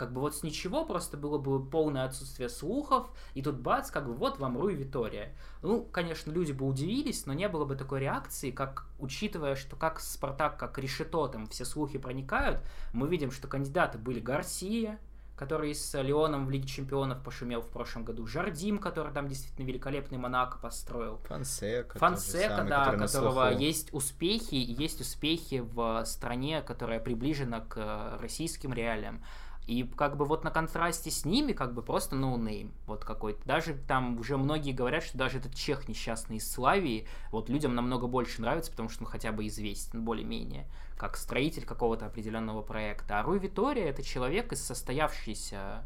как 0.00 0.14
бы 0.14 0.22
вот 0.22 0.34
с 0.34 0.42
ничего 0.42 0.86
просто 0.86 1.18
было 1.18 1.36
бы 1.36 1.62
полное 1.62 2.06
отсутствие 2.06 2.48
слухов, 2.48 3.10
и 3.34 3.42
тут 3.42 3.56
бац, 3.60 3.90
как 3.90 4.06
бы 4.06 4.14
вот 4.14 4.38
вам 4.38 4.56
Руй 4.56 4.74
Витория. 4.74 5.36
Ну, 5.60 5.82
конечно, 5.82 6.30
люди 6.30 6.52
бы 6.52 6.66
удивились, 6.66 7.26
но 7.26 7.34
не 7.34 7.48
было 7.48 7.66
бы 7.66 7.76
такой 7.76 8.00
реакции, 8.00 8.50
как, 8.50 8.86
учитывая, 8.98 9.56
что 9.56 9.76
как 9.76 10.00
Спартак, 10.00 10.56
как 10.56 10.78
решето, 10.78 11.28
там 11.28 11.46
все 11.48 11.66
слухи 11.66 11.98
проникают, 11.98 12.60
мы 12.94 13.08
видим, 13.08 13.30
что 13.30 13.46
кандидаты 13.46 13.98
были 13.98 14.20
Гарсия, 14.20 14.98
который 15.40 15.74
с 15.74 15.98
Леоном 15.98 16.44
в 16.44 16.50
Лиге 16.50 16.68
Чемпионов 16.68 17.22
пошумел 17.22 17.62
в 17.62 17.70
прошлом 17.70 18.04
году. 18.04 18.26
Жардим, 18.26 18.78
который 18.78 19.10
там 19.10 19.26
действительно 19.26 19.66
великолепный 19.66 20.18
Монако 20.18 20.58
построил. 20.58 21.16
Фансека. 21.28 21.98
Фансека, 21.98 22.56
самый, 22.56 22.68
да, 22.68 22.94
которого 22.94 23.50
есть 23.50 23.88
успехи, 23.94 24.56
есть 24.56 25.00
успехи 25.00 25.60
в 25.60 26.04
стране, 26.04 26.60
которая 26.60 27.00
приближена 27.00 27.60
к 27.60 28.18
российским 28.20 28.74
реалиям. 28.74 29.24
И 29.66 29.84
как 29.84 30.16
бы 30.16 30.24
вот 30.24 30.42
на 30.42 30.50
контрасте 30.50 31.10
с 31.10 31.24
ними 31.24 31.52
как 31.52 31.74
бы 31.74 31.82
просто 31.82 32.16
ноунейм 32.16 32.72
вот 32.86 33.04
какой-то. 33.04 33.40
Даже 33.46 33.74
там 33.74 34.18
уже 34.18 34.36
многие 34.36 34.72
говорят, 34.72 35.04
что 35.04 35.16
даже 35.16 35.38
этот 35.38 35.54
чех 35.54 35.88
несчастный 35.88 36.36
из 36.36 36.50
Славии 36.50 37.06
вот 37.30 37.48
людям 37.48 37.74
намного 37.74 38.06
больше 38.06 38.40
нравится, 38.40 38.70
потому 38.70 38.88
что 38.88 39.04
он 39.04 39.10
хотя 39.10 39.30
бы 39.30 39.46
известен 39.46 40.04
более-менее, 40.04 40.66
как 40.96 41.16
строитель 41.16 41.64
какого-то 41.64 42.06
определенного 42.06 42.62
проекта. 42.62 43.20
А 43.20 43.22
Руй 43.22 43.38
Витория 43.38 43.84
это 43.88 44.02
человек 44.02 44.52
из 44.52 44.60
состоявшейся 44.64 45.84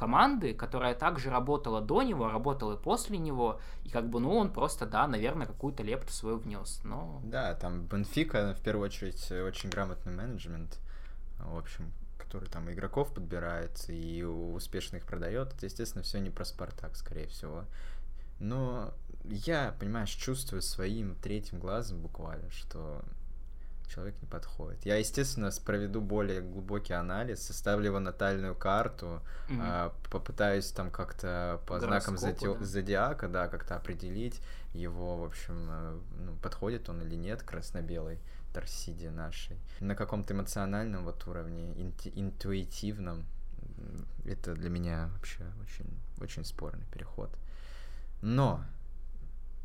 команды, 0.00 0.54
которая 0.54 0.94
также 0.94 1.28
работала 1.28 1.82
до 1.82 2.02
него, 2.02 2.30
работала 2.30 2.74
и 2.74 2.82
после 2.82 3.18
него, 3.18 3.60
и 3.84 3.90
как 3.90 4.08
бы, 4.08 4.18
ну, 4.18 4.34
он 4.34 4.50
просто, 4.50 4.86
да, 4.86 5.06
наверное, 5.06 5.46
какую-то 5.46 5.82
лепту 5.82 6.10
свою 6.10 6.38
внес, 6.38 6.80
но... 6.84 7.20
Да, 7.22 7.54
там 7.54 7.82
Бенфика, 7.82 8.56
в 8.58 8.62
первую 8.62 8.86
очередь, 8.86 9.30
очень 9.30 9.68
грамотный 9.68 10.12
менеджмент, 10.12 10.78
в 11.38 11.58
общем, 11.58 11.92
который 12.30 12.48
там 12.48 12.70
игроков 12.70 13.12
подбирает 13.12 13.84
и 13.88 14.22
успешно 14.22 14.98
их 14.98 15.04
продает, 15.04 15.52
это, 15.52 15.66
естественно, 15.66 16.04
все 16.04 16.20
не 16.20 16.30
про 16.30 16.44
Спартак, 16.44 16.94
скорее 16.94 17.26
всего. 17.26 17.64
Но 18.38 18.94
я, 19.24 19.74
понимаешь, 19.80 20.10
чувствую 20.10 20.62
своим 20.62 21.16
третьим 21.16 21.58
глазом 21.58 22.00
буквально, 22.00 22.48
что 22.52 23.02
человек 23.90 24.14
не 24.22 24.28
подходит. 24.28 24.84
Я, 24.86 24.96
естественно, 24.96 25.50
проведу 25.64 26.00
более 26.00 26.40
глубокий 26.40 26.92
анализ, 26.92 27.42
составлю 27.42 27.86
его 27.86 28.00
натальную 28.00 28.54
карту, 28.54 29.20
mm-hmm. 29.48 29.92
попытаюсь 30.10 30.70
там 30.70 30.90
как-то 30.90 31.60
по 31.66 31.80
знакам 31.80 32.16
зоди... 32.16 32.46
да. 32.46 32.64
зодиака, 32.64 33.28
да, 33.28 33.48
как-то 33.48 33.76
определить 33.76 34.40
его, 34.72 35.16
в 35.16 35.24
общем, 35.24 35.68
э, 35.68 36.00
ну, 36.20 36.36
подходит 36.36 36.88
он 36.88 37.02
или 37.02 37.16
нет 37.16 37.42
красно-белый. 37.42 38.18
Торсиде 38.52 39.10
нашей. 39.10 39.56
На 39.78 39.94
каком-то 39.94 40.34
эмоциональном 40.34 41.04
вот 41.04 41.24
уровне, 41.28 41.72
инту- 41.74 42.10
интуитивном, 42.12 43.24
это 44.24 44.54
для 44.54 44.70
меня 44.70 45.08
вообще 45.14 45.44
очень, 45.62 45.88
очень 46.20 46.44
спорный 46.44 46.84
переход. 46.92 47.30
Но 48.22 48.64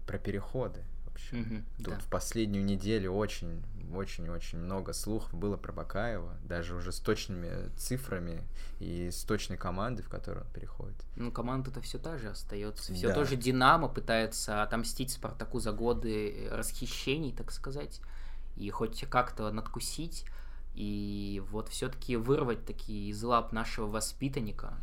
про 0.05 0.19
переходы 0.19 0.83
вообще. 1.15 1.35
Mm-hmm, 1.37 1.63
Тут 1.77 1.93
да. 1.93 1.99
в 1.99 2.07
последнюю 2.07 2.65
неделю 2.65 3.11
очень, 3.11 3.63
очень, 3.93 4.29
очень 4.29 4.59
много 4.59 4.93
слухов 4.93 5.33
было 5.33 5.57
про 5.57 5.71
Бакаева, 5.71 6.35
даже 6.43 6.75
уже 6.75 6.91
с 6.91 6.99
точными 6.99 7.69
цифрами 7.77 8.43
и 8.79 9.09
с 9.11 9.23
точной 9.23 9.57
командой, 9.57 10.01
в 10.01 10.09
которую 10.09 10.45
он 10.45 10.51
переходит. 10.51 10.95
Ну, 11.15 11.31
команда-то 11.31 11.81
все 11.81 11.97
та 11.97 12.17
же 12.17 12.29
остается. 12.29 12.93
Все 12.93 13.07
да. 13.07 13.13
тоже 13.13 13.35
Динамо 13.35 13.87
пытается 13.87 14.61
отомстить 14.61 15.11
Спартаку 15.11 15.59
за 15.59 15.71
годы 15.71 16.47
расхищений, 16.51 17.33
так 17.33 17.51
сказать 17.51 18.01
и 18.57 18.69
хоть 18.69 19.01
как-то 19.09 19.51
надкусить, 19.51 20.25
и 20.75 21.43
вот 21.51 21.69
все-таки 21.69 22.15
вырвать 22.15 22.65
такие 22.65 23.09
из 23.09 23.21
лап 23.23 23.51
нашего 23.51 23.87
воспитанника, 23.87 24.73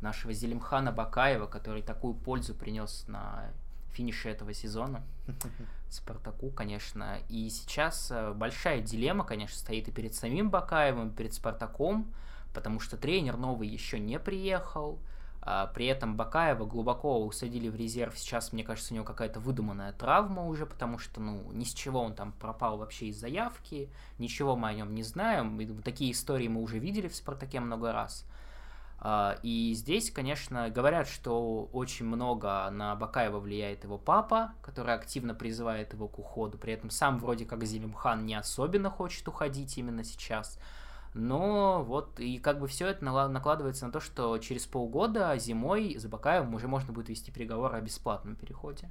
нашего 0.00 0.32
Зелимхана 0.32 0.92
Бакаева, 0.92 1.46
который 1.46 1.82
такую 1.82 2.14
пользу 2.14 2.54
принес 2.54 3.04
на 3.06 3.52
финише 3.94 4.28
этого 4.28 4.52
сезона. 4.52 5.02
Спартаку, 5.88 6.50
конечно. 6.50 7.18
И 7.28 7.48
сейчас 7.48 8.10
э, 8.10 8.32
большая 8.32 8.80
дилемма, 8.80 9.24
конечно, 9.24 9.56
стоит 9.56 9.88
и 9.88 9.92
перед 9.92 10.14
самим 10.14 10.50
Бакаевым, 10.50 11.10
и 11.10 11.14
перед 11.14 11.32
Спартаком, 11.32 12.12
потому 12.52 12.80
что 12.80 12.96
тренер 12.96 13.36
новый 13.36 13.68
еще 13.68 13.98
не 13.98 14.18
приехал, 14.18 14.98
а, 15.46 15.66
при 15.66 15.86
этом 15.86 16.16
Бакаева 16.16 16.64
глубоко 16.64 17.22
усадили 17.24 17.68
в 17.68 17.76
резерв. 17.76 18.18
Сейчас, 18.18 18.52
мне 18.52 18.64
кажется, 18.64 18.94
у 18.94 18.96
него 18.96 19.04
какая-то 19.04 19.40
выдуманная 19.40 19.92
травма 19.92 20.46
уже, 20.46 20.64
потому 20.64 20.98
что, 20.98 21.20
ну, 21.20 21.52
ни 21.52 21.64
с 21.64 21.74
чего 21.74 22.00
он 22.00 22.14
там 22.14 22.32
пропал 22.32 22.78
вообще 22.78 23.06
из 23.06 23.20
заявки, 23.20 23.90
ничего 24.18 24.56
мы 24.56 24.68
о 24.68 24.74
нем 24.74 24.94
не 24.94 25.02
знаем. 25.02 25.60
И 25.60 25.66
такие 25.82 26.12
истории 26.12 26.48
мы 26.48 26.62
уже 26.62 26.78
видели 26.78 27.08
в 27.08 27.14
«Спартаке» 27.14 27.60
много 27.60 27.92
раз. 27.92 28.26
А, 29.06 29.38
и 29.42 29.74
здесь, 29.74 30.10
конечно, 30.10 30.70
говорят, 30.70 31.06
что 31.06 31.68
очень 31.74 32.06
много 32.06 32.70
на 32.70 32.96
Бакаева 32.96 33.38
влияет 33.38 33.84
его 33.84 33.98
папа, 33.98 34.54
который 34.62 34.94
активно 34.94 35.34
призывает 35.34 35.92
его 35.92 36.08
к 36.08 36.18
уходу. 36.18 36.56
При 36.56 36.72
этом 36.72 36.88
сам 36.88 37.18
вроде 37.18 37.44
как 37.44 37.62
Зелимхан 37.64 38.24
не 38.24 38.34
особенно 38.34 38.88
хочет 38.88 39.28
уходить 39.28 39.76
именно 39.76 40.04
сейчас. 40.04 40.58
Но 41.12 41.84
вот 41.84 42.18
и 42.18 42.38
как 42.38 42.58
бы 42.58 42.66
все 42.66 42.86
это 42.86 43.04
накладывается 43.04 43.84
на 43.84 43.92
то, 43.92 44.00
что 44.00 44.38
через 44.38 44.64
полгода 44.64 45.36
зимой 45.36 45.96
за 45.98 46.08
Бакаевым 46.08 46.54
уже 46.54 46.66
можно 46.66 46.94
будет 46.94 47.10
вести 47.10 47.30
переговоры 47.30 47.76
о 47.76 47.82
бесплатном 47.82 48.36
переходе. 48.36 48.88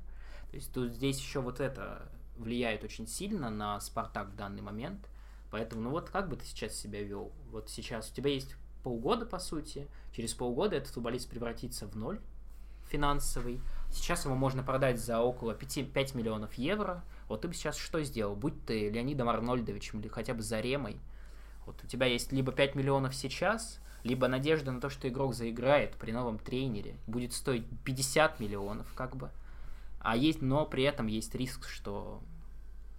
То 0.52 0.58
есть 0.58 0.72
тут 0.72 0.94
здесь 0.94 1.20
еще 1.20 1.42
вот 1.42 1.60
это 1.60 2.08
влияет 2.38 2.84
очень 2.84 3.08
сильно 3.08 3.50
на 3.50 3.80
Спартак 3.80 4.28
в 4.30 4.36
данный 4.36 4.62
момент. 4.62 5.10
Поэтому, 5.50 5.82
ну 5.82 5.90
вот 5.90 6.12
как 6.12 6.30
бы 6.30 6.36
ты 6.36 6.46
сейчас 6.46 6.76
себя 6.76 7.02
вел? 7.02 7.32
Вот 7.52 7.72
сейчас 7.72 8.12
у 8.12 8.14
тебя 8.14 8.30
есть 8.30 8.56
полгода, 8.84 9.26
по 9.26 9.40
сути. 9.40 9.88
Через 10.16 10.34
полгода 10.34 10.76
этот 10.76 10.94
футболист 10.94 11.30
превратится 11.30 11.88
в 11.88 11.96
ноль 11.96 12.20
финансовый. 12.90 13.60
Сейчас 13.92 14.26
его 14.26 14.36
можно 14.36 14.64
продать 14.64 15.00
за 15.00 15.20
около 15.20 15.54
5, 15.56 15.92
5 15.92 16.16
миллионов 16.16 16.54
евро. 16.56 17.04
Вот 17.28 17.42
ты 17.42 17.48
бы 17.48 17.54
сейчас 17.54 17.78
что 17.78 18.04
сделал? 18.04 18.36
Будь 18.36 18.66
ты 18.66 18.90
Леонидом 18.90 19.30
Арнольдовичем 19.30 20.00
или 20.00 20.08
хотя 20.08 20.34
бы 20.34 20.42
Заремой, 20.42 20.98
вот 21.66 21.82
у 21.84 21.88
тебя 21.88 22.06
есть 22.06 22.32
либо 22.32 22.52
5 22.52 22.76
миллионов 22.76 23.16
сейчас, 23.16 23.80
либо 24.04 24.28
надежда 24.28 24.72
на 24.72 24.82
то, 24.82 24.90
что 24.90 25.08
игрок 25.08 25.34
заиграет 25.34 25.96
при 25.96 26.12
новом 26.12 26.38
тренере, 26.38 26.98
будет 27.08 27.34
стоить 27.34 27.66
50 27.86 28.40
миллионов, 28.40 28.94
как 28.96 29.16
бы. 29.16 29.32
А 30.00 30.18
есть, 30.18 30.42
но 30.42 30.66
при 30.66 30.84
этом 30.84 31.08
есть 31.08 31.34
риск, 31.34 31.68
что 31.68 32.22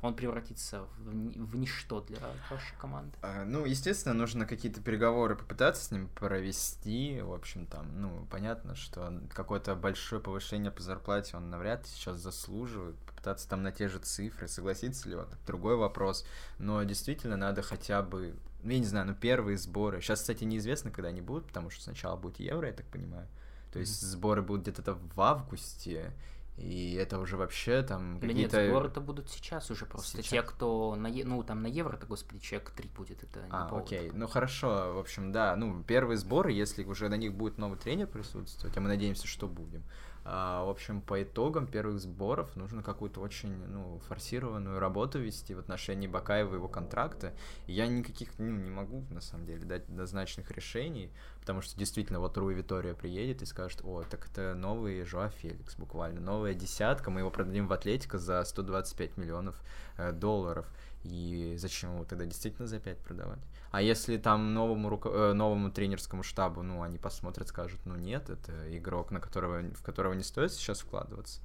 он 0.04 0.14
превратится 0.14 0.82
в, 0.98 1.08
в 1.08 1.56
ничто 1.56 2.00
для 2.02 2.18
вашей 2.50 2.76
команды. 2.78 3.16
А, 3.22 3.44
ну, 3.44 3.64
естественно, 3.64 4.14
нужно 4.14 4.46
какие-то 4.46 4.82
переговоры 4.82 5.34
попытаться 5.34 5.84
с 5.84 5.90
ним 5.90 6.08
провести. 6.08 7.20
В 7.22 7.32
общем, 7.32 7.66
там, 7.66 7.86
ну, 8.00 8.26
понятно, 8.30 8.74
что 8.74 9.20
какое-то 9.32 9.74
большое 9.74 10.20
повышение 10.20 10.70
по 10.70 10.82
зарплате 10.82 11.36
он 11.36 11.48
навряд 11.48 11.84
ли 11.84 11.88
сейчас 11.88 12.18
заслуживает. 12.18 12.96
Попытаться 13.06 13.48
там 13.48 13.62
на 13.62 13.72
те 13.72 13.88
же 13.88 13.98
цифры, 13.98 14.46
согласится 14.46 15.08
ли 15.08 15.16
он, 15.16 15.26
другой 15.46 15.76
вопрос. 15.76 16.26
Но 16.58 16.82
действительно 16.84 17.36
надо 17.36 17.62
хотя 17.62 18.02
бы 18.02 18.34
ну, 18.62 18.70
я 18.70 18.78
не 18.78 18.86
знаю, 18.86 19.06
ну, 19.06 19.14
первые 19.14 19.58
сборы. 19.58 20.00
Сейчас, 20.00 20.20
кстати, 20.20 20.44
неизвестно, 20.44 20.90
когда 20.90 21.08
они 21.10 21.20
будут, 21.20 21.46
потому 21.46 21.70
что 21.70 21.82
сначала 21.82 22.16
будет 22.16 22.40
евро, 22.40 22.66
я 22.66 22.72
так 22.72 22.86
понимаю. 22.86 23.28
То 23.72 23.78
есть 23.78 24.00
сборы 24.00 24.40
будут 24.42 24.62
где-то 24.62 24.94
в 24.94 25.20
августе, 25.20 26.12
и 26.56 26.94
это 26.94 27.18
уже 27.18 27.36
вообще 27.36 27.82
там 27.82 28.20
да 28.20 28.28
какие-то... 28.28 28.60
нет, 28.60 28.70
сборы-то 28.70 29.00
будут 29.00 29.28
сейчас 29.28 29.70
уже 29.70 29.86
просто. 29.86 30.18
Сейчас? 30.18 30.30
Те, 30.30 30.42
кто 30.42 30.94
на, 30.94 31.08
ну, 31.08 31.42
там 31.42 31.62
на 31.62 31.66
евро-то, 31.66 32.06
господи, 32.06 32.40
человек 32.40 32.70
3 32.70 32.88
будет, 32.90 33.24
это 33.24 33.40
не 33.40 33.48
А, 33.50 33.66
повод. 33.66 33.84
окей, 33.84 34.10
ну 34.12 34.28
хорошо, 34.28 34.94
в 34.94 34.98
общем, 34.98 35.32
да, 35.32 35.56
ну, 35.56 35.82
первые 35.82 36.16
сборы, 36.16 36.52
если 36.52 36.84
уже 36.84 37.08
на 37.08 37.16
них 37.16 37.34
будет 37.34 37.58
новый 37.58 37.78
тренер 37.78 38.06
присутствовать, 38.06 38.76
а 38.76 38.80
мы 38.80 38.88
надеемся, 38.88 39.26
что 39.26 39.48
будем, 39.48 39.82
а, 40.26 40.64
в 40.64 40.70
общем, 40.70 41.02
по 41.02 41.22
итогам 41.22 41.66
первых 41.66 42.00
сборов 42.00 42.56
нужно 42.56 42.82
какую-то 42.82 43.20
очень 43.20 43.52
ну, 43.66 44.00
форсированную 44.08 44.78
работу 44.78 45.18
вести 45.18 45.54
в 45.54 45.58
отношении 45.58 46.06
Бакаева 46.06 46.54
и 46.54 46.56
его 46.56 46.66
контракта. 46.66 47.34
И 47.66 47.74
я 47.74 47.86
никаких 47.86 48.30
ну, 48.38 48.50
не 48.50 48.70
могу, 48.70 49.04
на 49.10 49.20
самом 49.20 49.44
деле, 49.44 49.64
дать 49.64 49.84
однозначных 49.84 50.50
решений, 50.50 51.12
потому 51.44 51.60
что 51.60 51.78
действительно 51.78 52.20
вот 52.20 52.38
Руи 52.38 52.54
Витория 52.54 52.94
приедет 52.94 53.42
и 53.42 53.44
скажет, 53.44 53.80
о, 53.84 54.02
так 54.04 54.26
это 54.30 54.54
новый 54.54 55.04
Жоа 55.04 55.28
Феликс, 55.28 55.76
буквально, 55.76 56.22
новая 56.22 56.54
десятка, 56.54 57.10
мы 57.10 57.20
его 57.20 57.30
продадим 57.30 57.66
в 57.66 57.72
Атлетико 57.74 58.16
за 58.16 58.42
125 58.42 59.18
миллионов 59.18 59.60
э, 59.98 60.12
долларов. 60.12 60.66
И 61.02 61.56
зачем 61.58 61.96
его 61.96 62.06
тогда 62.06 62.24
действительно 62.24 62.66
за 62.66 62.80
5 62.80 62.98
продавать? 63.00 63.40
А 63.72 63.82
если 63.82 64.16
там 64.16 64.54
новому, 64.54 64.88
руко... 64.88 65.10
э, 65.10 65.32
новому 65.34 65.70
тренерскому 65.70 66.22
штабу, 66.22 66.62
ну, 66.62 66.80
они 66.80 66.96
посмотрят, 66.96 67.48
скажут, 67.48 67.78
ну, 67.84 67.94
нет, 67.94 68.30
это 68.30 68.74
игрок, 68.74 69.10
на 69.10 69.20
которого, 69.20 69.60
в 69.74 69.82
которого 69.82 70.14
не 70.14 70.22
стоит 70.22 70.50
сейчас 70.50 70.80
вкладываться, 70.80 71.42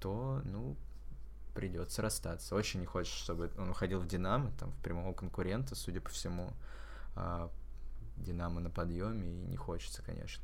то, 0.00 0.42
ну, 0.42 0.74
придется 1.54 2.02
расстаться. 2.02 2.56
Очень 2.56 2.80
не 2.80 2.86
хочется, 2.86 3.20
чтобы 3.20 3.52
он 3.56 3.70
уходил 3.70 4.00
в 4.00 4.08
Динамо, 4.08 4.50
там, 4.58 4.72
в 4.72 4.82
прямого 4.82 5.12
конкурента, 5.12 5.76
судя 5.76 6.00
по 6.00 6.08
всему. 6.08 6.52
Динамо 8.24 8.60
на 8.60 8.70
подъеме, 8.70 9.26
и 9.26 9.46
не 9.46 9.56
хочется, 9.56 10.02
конечно. 10.02 10.42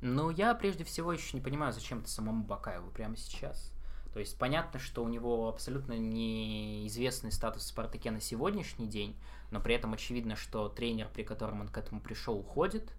Ну, 0.00 0.30
я 0.30 0.54
прежде 0.54 0.84
всего 0.84 1.12
еще 1.12 1.36
не 1.36 1.42
понимаю, 1.42 1.72
зачем 1.72 2.00
это 2.00 2.08
самому 2.08 2.44
Бакаеву 2.44 2.90
прямо 2.90 3.16
сейчас. 3.16 3.72
То 4.12 4.18
есть 4.18 4.38
понятно, 4.38 4.80
что 4.80 5.04
у 5.04 5.08
него 5.08 5.48
абсолютно 5.48 5.96
неизвестный 5.96 7.30
статус 7.30 7.64
в 7.64 7.68
Спартаке 7.68 8.10
на 8.10 8.20
сегодняшний 8.20 8.88
день, 8.88 9.16
но 9.50 9.60
при 9.60 9.74
этом 9.74 9.92
очевидно, 9.92 10.36
что 10.36 10.68
тренер, 10.68 11.08
при 11.12 11.22
котором 11.22 11.60
он 11.60 11.68
к 11.68 11.78
этому 11.78 12.00
пришел, 12.00 12.38
уходит. 12.38 12.90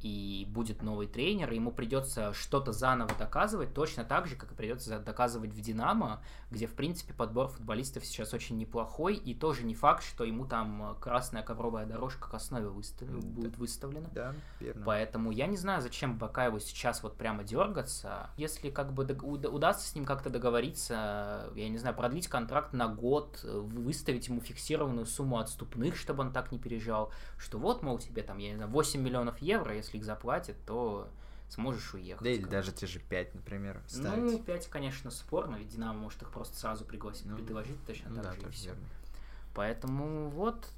И 0.00 0.46
будет 0.48 0.82
новый 0.82 1.06
тренер, 1.06 1.52
и 1.52 1.56
ему 1.56 1.72
придется 1.72 2.32
что-то 2.32 2.72
заново 2.72 3.10
доказывать, 3.18 3.74
точно 3.74 4.04
так 4.04 4.26
же, 4.26 4.36
как 4.36 4.52
и 4.52 4.54
придется 4.54 4.98
доказывать 4.98 5.50
в 5.50 5.60
Динамо, 5.60 6.22
где, 6.50 6.66
в 6.66 6.74
принципе, 6.74 7.12
подбор 7.12 7.48
футболистов 7.48 8.04
сейчас 8.04 8.32
очень 8.32 8.58
неплохой, 8.58 9.16
и 9.16 9.34
тоже 9.34 9.64
не 9.64 9.74
факт, 9.74 10.04
что 10.04 10.24
ему 10.24 10.46
там 10.46 10.96
красная 11.00 11.42
ковровая 11.42 11.86
дорожка 11.86 12.28
к 12.28 12.34
основе 12.34 12.68
выстав... 12.68 13.08
да. 13.08 13.26
будет 13.26 13.58
выставлена. 13.58 14.08
Да, 14.12 14.34
верно. 14.60 14.82
Поэтому 14.84 15.30
я 15.30 15.46
не 15.46 15.56
знаю, 15.56 15.82
зачем 15.82 16.16
Бакаеву 16.18 16.60
сейчас 16.60 17.02
вот 17.02 17.16
прямо 17.16 17.44
дергаться. 17.44 18.30
Если 18.36 18.70
как 18.70 18.92
бы 18.92 19.04
удастся 19.04 19.88
с 19.88 19.94
ним 19.94 20.04
как-то 20.04 20.30
договориться, 20.30 21.50
я 21.54 21.68
не 21.68 21.78
знаю, 21.78 21.96
продлить 21.96 22.28
контракт 22.28 22.72
на 22.72 22.88
год, 22.88 23.42
выставить 23.42 24.28
ему 24.28 24.40
фиксированную 24.40 25.06
сумму 25.06 25.38
отступных, 25.38 25.96
чтобы 25.96 26.22
он 26.22 26.32
так 26.32 26.52
не 26.52 26.58
переживал, 26.58 27.12
что 27.36 27.58
вот, 27.58 27.82
мол, 27.82 27.98
тебе 27.98 28.22
там, 28.22 28.38
я 28.38 28.50
не 28.50 28.56
знаю, 28.56 28.70
8 28.70 29.00
миллионов 29.00 29.38
евро, 29.38 29.74
если 29.74 29.87
их 29.94 30.04
заплатят, 30.04 30.56
то 30.66 31.08
сможешь 31.48 31.94
уехать. 31.94 32.22
Да 32.22 32.30
или 32.30 32.44
даже 32.44 32.72
те 32.72 32.86
же 32.86 32.98
5, 32.98 33.34
например, 33.34 33.80
ставить. 33.86 34.32
Ну, 34.32 34.38
5, 34.38 34.66
конечно, 34.68 35.10
спорно, 35.10 35.56
ведь 35.56 35.68
Динамо 35.68 35.98
может 35.98 36.22
их 36.22 36.30
просто 36.30 36.56
сразу 36.56 36.84
пригласить, 36.84 37.26
ну, 37.26 37.36
предложить 37.36 37.84
точно 37.86 38.10
ну, 38.10 38.22
так 38.22 38.38
да, 38.38 38.46
же. 38.46 38.52
все. 38.52 38.74
Поэтому 39.54 40.28
вот, 40.28 40.68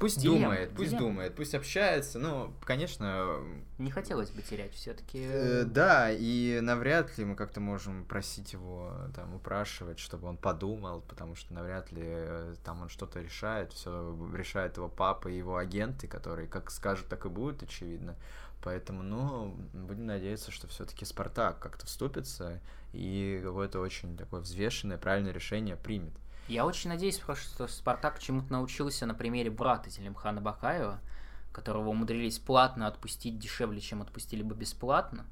Пусть 0.00 0.18
Дилемма. 0.18 0.38
думает, 0.38 0.70
пусть 0.70 0.90
Дилемма. 0.92 1.08
думает, 1.08 1.34
пусть 1.36 1.54
общается. 1.54 2.18
Ну, 2.18 2.54
конечно. 2.64 3.36
Не 3.76 3.90
хотелось 3.90 4.30
бы 4.30 4.40
терять 4.40 4.72
все-таки. 4.72 5.22
Э, 5.22 5.64
да, 5.64 6.10
и 6.10 6.60
навряд 6.62 7.18
ли 7.18 7.26
мы 7.26 7.36
как-то 7.36 7.60
можем 7.60 8.06
просить 8.06 8.54
его 8.54 8.94
там 9.14 9.34
упрашивать, 9.34 9.98
чтобы 9.98 10.26
он 10.26 10.38
подумал, 10.38 11.02
потому 11.02 11.34
что 11.34 11.52
навряд 11.52 11.92
ли 11.92 12.02
э, 12.02 12.54
там 12.64 12.80
он 12.80 12.88
что-то 12.88 13.20
решает. 13.20 13.74
Все 13.74 14.16
решает 14.34 14.78
его 14.78 14.88
папа 14.88 15.28
и 15.28 15.36
его 15.36 15.58
агенты, 15.58 16.08
которые 16.08 16.48
как 16.48 16.70
скажут, 16.70 17.06
так 17.08 17.26
и 17.26 17.28
будут, 17.28 17.62
очевидно. 17.62 18.16
Поэтому, 18.62 19.02
ну, 19.02 19.54
будем 19.74 20.06
надеяться, 20.06 20.50
что 20.50 20.66
все-таки 20.66 21.04
Спартак 21.04 21.58
как-то 21.58 21.84
вступится 21.84 22.60
и 22.94 23.38
какое-то 23.42 23.80
очень 23.80 24.16
такое 24.16 24.40
взвешенное, 24.40 24.96
правильное 24.96 25.32
решение 25.32 25.76
примет. 25.76 26.14
Я 26.50 26.66
очень 26.66 26.90
надеюсь, 26.90 27.20
что 27.20 27.68
Спартак 27.68 28.18
чему-то 28.18 28.52
научился 28.52 29.06
на 29.06 29.14
примере 29.14 29.52
брата 29.52 29.88
Зелимхана 29.88 30.40
Бакаева, 30.40 30.98
которого 31.52 31.90
умудрились 31.90 32.40
платно 32.40 32.88
отпустить 32.88 33.38
дешевле, 33.38 33.80
чем 33.80 34.02
отпустили 34.02 34.42
бы 34.42 34.56
бесплатно. 34.56 35.26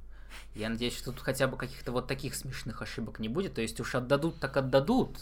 Я 0.55 0.69
надеюсь, 0.69 0.97
что 0.97 1.11
тут 1.11 1.19
хотя 1.19 1.49
бы 1.49 1.57
каких-то 1.57 1.91
вот 1.91 2.07
таких 2.07 2.37
смешных 2.37 2.83
ошибок 2.83 3.19
не 3.19 3.29
будет. 3.29 3.55
То 3.55 3.61
есть 3.61 3.81
уж 3.81 3.97
отдадут, 3.97 4.39
так 4.39 4.57
отдадут. 4.57 5.19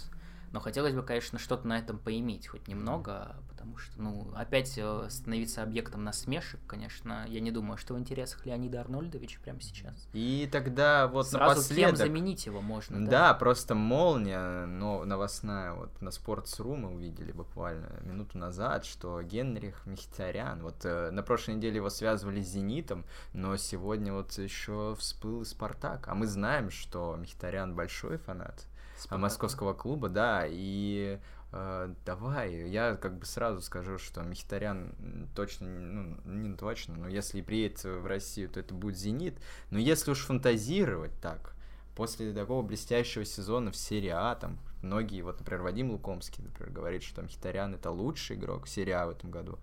Но 0.53 0.61
хотелось 0.61 0.95
бы, 0.95 1.03
конечно, 1.03 1.39
что-то 1.39 1.67
на 1.67 1.79
этом 1.79 1.99
поиметь, 1.99 2.47
хоть 2.47 2.69
немного, 2.69 3.37
потому 3.49 3.79
что, 3.79 4.01
ну, 4.01 4.33
опять 4.35 4.75
э, 4.77 5.07
становиться 5.11 5.63
объектом 5.63 6.05
насмешек, 6.05 6.61
конечно, 6.67 7.27
я 7.29 7.41
не 7.41 7.51
думаю, 7.51 7.77
что 7.77 7.95
в 7.95 7.99
интересах 7.99 8.47
Леонида 8.47 8.81
Арнольдовича 8.81 9.41
прямо 9.43 9.61
сейчас. 9.61 10.09
И 10.13 10.49
тогда 10.51 11.09
вот 11.09 11.29
Сразу 11.29 11.57
напоследок... 11.57 11.91
кем 11.91 11.97
заменить 11.97 12.47
его 12.47 12.61
можно, 12.61 13.05
да? 13.05 13.11
Да, 13.11 13.35
просто 13.35 13.75
молния, 13.75 14.67
но 14.67 15.05
новостная, 15.05 15.73
вот 15.73 16.01
на 16.01 16.11
Sports.ru 16.11 16.77
мы 16.77 16.95
увидели 16.95 17.33
буквально 17.33 17.89
минуту 18.03 18.39
назад, 18.39 18.85
что 18.85 19.21
Генрих 19.23 19.85
Михтарян, 19.87 20.63
вот 20.63 20.85
э, 20.85 21.11
на 21.11 21.23
прошлой 21.23 21.55
неделе 21.55 21.77
его 21.77 21.91
связывали 21.91 22.41
с 22.41 22.49
Зенитом, 22.49 23.05
но 23.33 23.57
сегодня 23.57 24.13
вот 24.13 24.33
еще 24.39 24.95
всплыл 24.99 25.45
Спартак, 25.45 26.09
а 26.09 26.15
мы 26.15 26.27
знаем, 26.27 26.71
что 26.71 27.17
Михтарян 27.17 27.75
большой 27.75 28.19
фанат 28.19 28.67
Спартака. 28.97 29.19
московского 29.19 29.75
клуба, 29.75 30.09
да, 30.09 30.45
и 30.47 31.19
э, 31.53 31.95
давай, 32.05 32.69
я 32.69 32.97
как 32.97 33.19
бы 33.19 33.27
сразу 33.27 33.61
скажу, 33.61 33.99
что 33.99 34.23
Михитарян 34.23 35.29
точно, 35.35 35.67
ну, 35.67 36.17
не 36.25 36.57
точно, 36.57 36.95
но 36.97 37.09
если 37.09 37.41
приедет 37.41 37.85
в 37.85 38.07
Россию, 38.07 38.49
то 38.49 38.61
это 38.61 38.75
будет 38.75 38.97
«Зенит», 38.97 39.39
но 39.71 39.79
если 39.79 40.11
уж 40.11 40.25
фантазировать 40.25 41.13
так, 41.21 41.55
после 41.97 42.33
такого 42.33 42.63
блестящего 42.63 43.25
сезона 43.25 43.73
в 43.73 43.77
серии 43.77 44.11
А, 44.11 44.35
там, 44.35 44.59
многие, 44.83 45.23
вот, 45.23 45.39
например, 45.41 45.63
Вадим 45.63 45.91
Лукомский, 45.91 46.45
например, 46.45 46.73
говорит, 46.73 47.03
что 47.03 47.23
Мхитарян 47.23 47.75
это 47.75 47.91
лучший 47.91 48.37
игрок 48.37 48.69
серии 48.69 48.93
А 48.93 49.07
в 49.07 49.11
этом 49.11 49.31
году. 49.31 49.59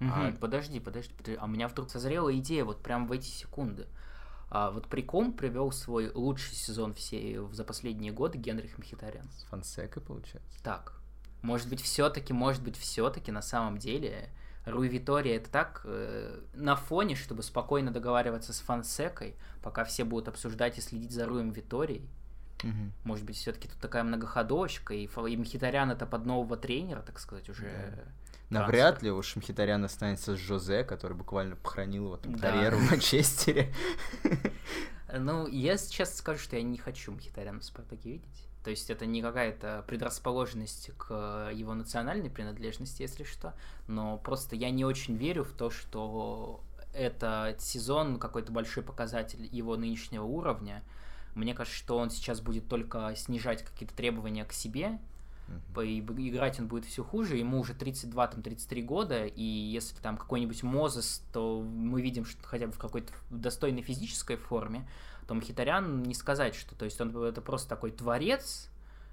Угу, 0.00 0.10
а... 0.10 0.32
Подожди, 0.38 0.78
подожди, 0.78 1.12
подожди, 1.16 1.38
а 1.40 1.44
у 1.46 1.48
меня 1.48 1.68
вдруг 1.68 1.90
созрела 1.90 2.34
идея 2.38 2.64
вот 2.64 2.82
прям 2.82 3.06
в 3.06 3.12
эти 3.12 3.26
секунды. 3.26 3.86
А 4.50 4.72
вот 4.72 4.88
Приком 4.88 5.32
привел 5.32 5.70
свой 5.70 6.10
лучший 6.12 6.54
сезон 6.54 6.92
все 6.94 7.48
за 7.52 7.64
последние 7.64 8.12
годы 8.12 8.36
Генрих 8.36 8.78
Мхитарян. 8.78 9.30
С 9.30 9.44
Фонсекой, 9.44 10.02
получается? 10.02 10.58
Так. 10.64 10.94
Может 11.42 11.68
быть, 11.68 11.80
все-таки, 11.80 12.32
может 12.32 12.62
быть, 12.62 12.76
все-таки 12.76 13.30
на 13.30 13.42
самом 13.42 13.78
деле 13.78 14.28
Руи 14.66 14.88
Витория 14.88 15.36
это 15.36 15.50
так 15.50 15.82
э, 15.84 16.40
на 16.52 16.76
фоне, 16.76 17.14
чтобы 17.14 17.42
спокойно 17.42 17.92
договариваться 17.92 18.52
с 18.52 18.60
Фонсекой, 18.60 19.36
пока 19.62 19.84
все 19.84 20.04
будут 20.04 20.28
обсуждать 20.28 20.78
и 20.78 20.80
следить 20.80 21.12
за 21.12 21.26
Руем 21.26 21.50
Виторией. 21.50 22.08
Угу. 22.62 22.92
Может 23.04 23.24
быть, 23.24 23.36
все-таки 23.36 23.68
тут 23.68 23.78
такая 23.78 24.02
многоходовочка, 24.02 24.94
и, 24.94 25.06
и 25.06 25.36
Мхитарян 25.36 25.90
это 25.90 26.06
под 26.06 26.26
нового 26.26 26.56
тренера, 26.56 27.00
так 27.00 27.18
сказать, 27.18 27.48
уже. 27.48 27.62
Да. 27.96 28.02
Навряд 28.50 29.02
ли 29.02 29.10
уж 29.10 29.36
Мхитарян 29.36 29.84
останется 29.84 30.36
с 30.36 30.38
Жозе, 30.38 30.84
который 30.84 31.16
буквально 31.16 31.56
похоронил 31.56 32.06
его 32.06 32.16
там 32.16 32.34
да. 32.34 32.50
карьеру 32.50 32.78
в 32.78 32.90
Манчестере. 32.90 33.72
Ну, 35.12 35.46
я 35.48 35.76
сейчас 35.76 36.16
скажу, 36.16 36.38
что 36.38 36.56
я 36.56 36.62
не 36.62 36.78
хочу 36.78 37.12
Мхитаряна 37.12 37.60
в 37.60 37.64
Спартаке 37.64 38.12
видеть. 38.12 38.48
То 38.62 38.70
есть 38.70 38.90
это 38.90 39.06
не 39.06 39.22
какая-то 39.22 39.84
предрасположенность 39.86 40.90
к 40.98 41.50
его 41.52 41.74
национальной 41.74 42.28
принадлежности, 42.28 43.02
если 43.02 43.24
что, 43.24 43.54
но 43.86 44.18
просто 44.18 44.54
я 44.54 44.70
не 44.70 44.84
очень 44.84 45.16
верю 45.16 45.44
в 45.44 45.52
то, 45.52 45.70
что 45.70 46.62
это 46.92 47.56
сезон 47.58 48.18
какой-то 48.18 48.52
большой 48.52 48.82
показатель 48.82 49.48
его 49.50 49.76
нынешнего 49.76 50.24
уровня. 50.24 50.82
Мне 51.34 51.54
кажется, 51.54 51.78
что 51.78 51.96
он 51.96 52.10
сейчас 52.10 52.40
будет 52.40 52.68
только 52.68 53.14
снижать 53.16 53.64
какие-то 53.64 53.94
требования 53.94 54.44
к 54.44 54.52
себе, 54.52 54.98
Mm-hmm. 55.74 56.28
Играть 56.28 56.60
он 56.60 56.68
будет 56.68 56.84
все 56.84 57.02
хуже, 57.04 57.36
ему 57.36 57.60
уже 57.60 57.72
32-33 57.72 58.82
года, 58.82 59.26
и 59.26 59.42
если 59.42 59.96
там 59.96 60.16
какой-нибудь 60.16 60.62
Мозес, 60.62 61.22
то 61.32 61.60
мы 61.60 62.02
видим, 62.02 62.24
что 62.24 62.42
хотя 62.46 62.66
бы 62.66 62.72
в 62.72 62.78
какой-то 62.78 63.12
достойной 63.30 63.82
физической 63.82 64.36
форме, 64.36 64.88
то 65.26 65.34
Мхитарян 65.34 66.02
не 66.02 66.14
сказать, 66.14 66.54
что 66.54 66.74
то 66.74 66.84
есть 66.84 67.00
он 67.00 67.16
это 67.24 67.40
просто 67.40 67.68
такой 67.68 67.90
творец, 67.90 68.68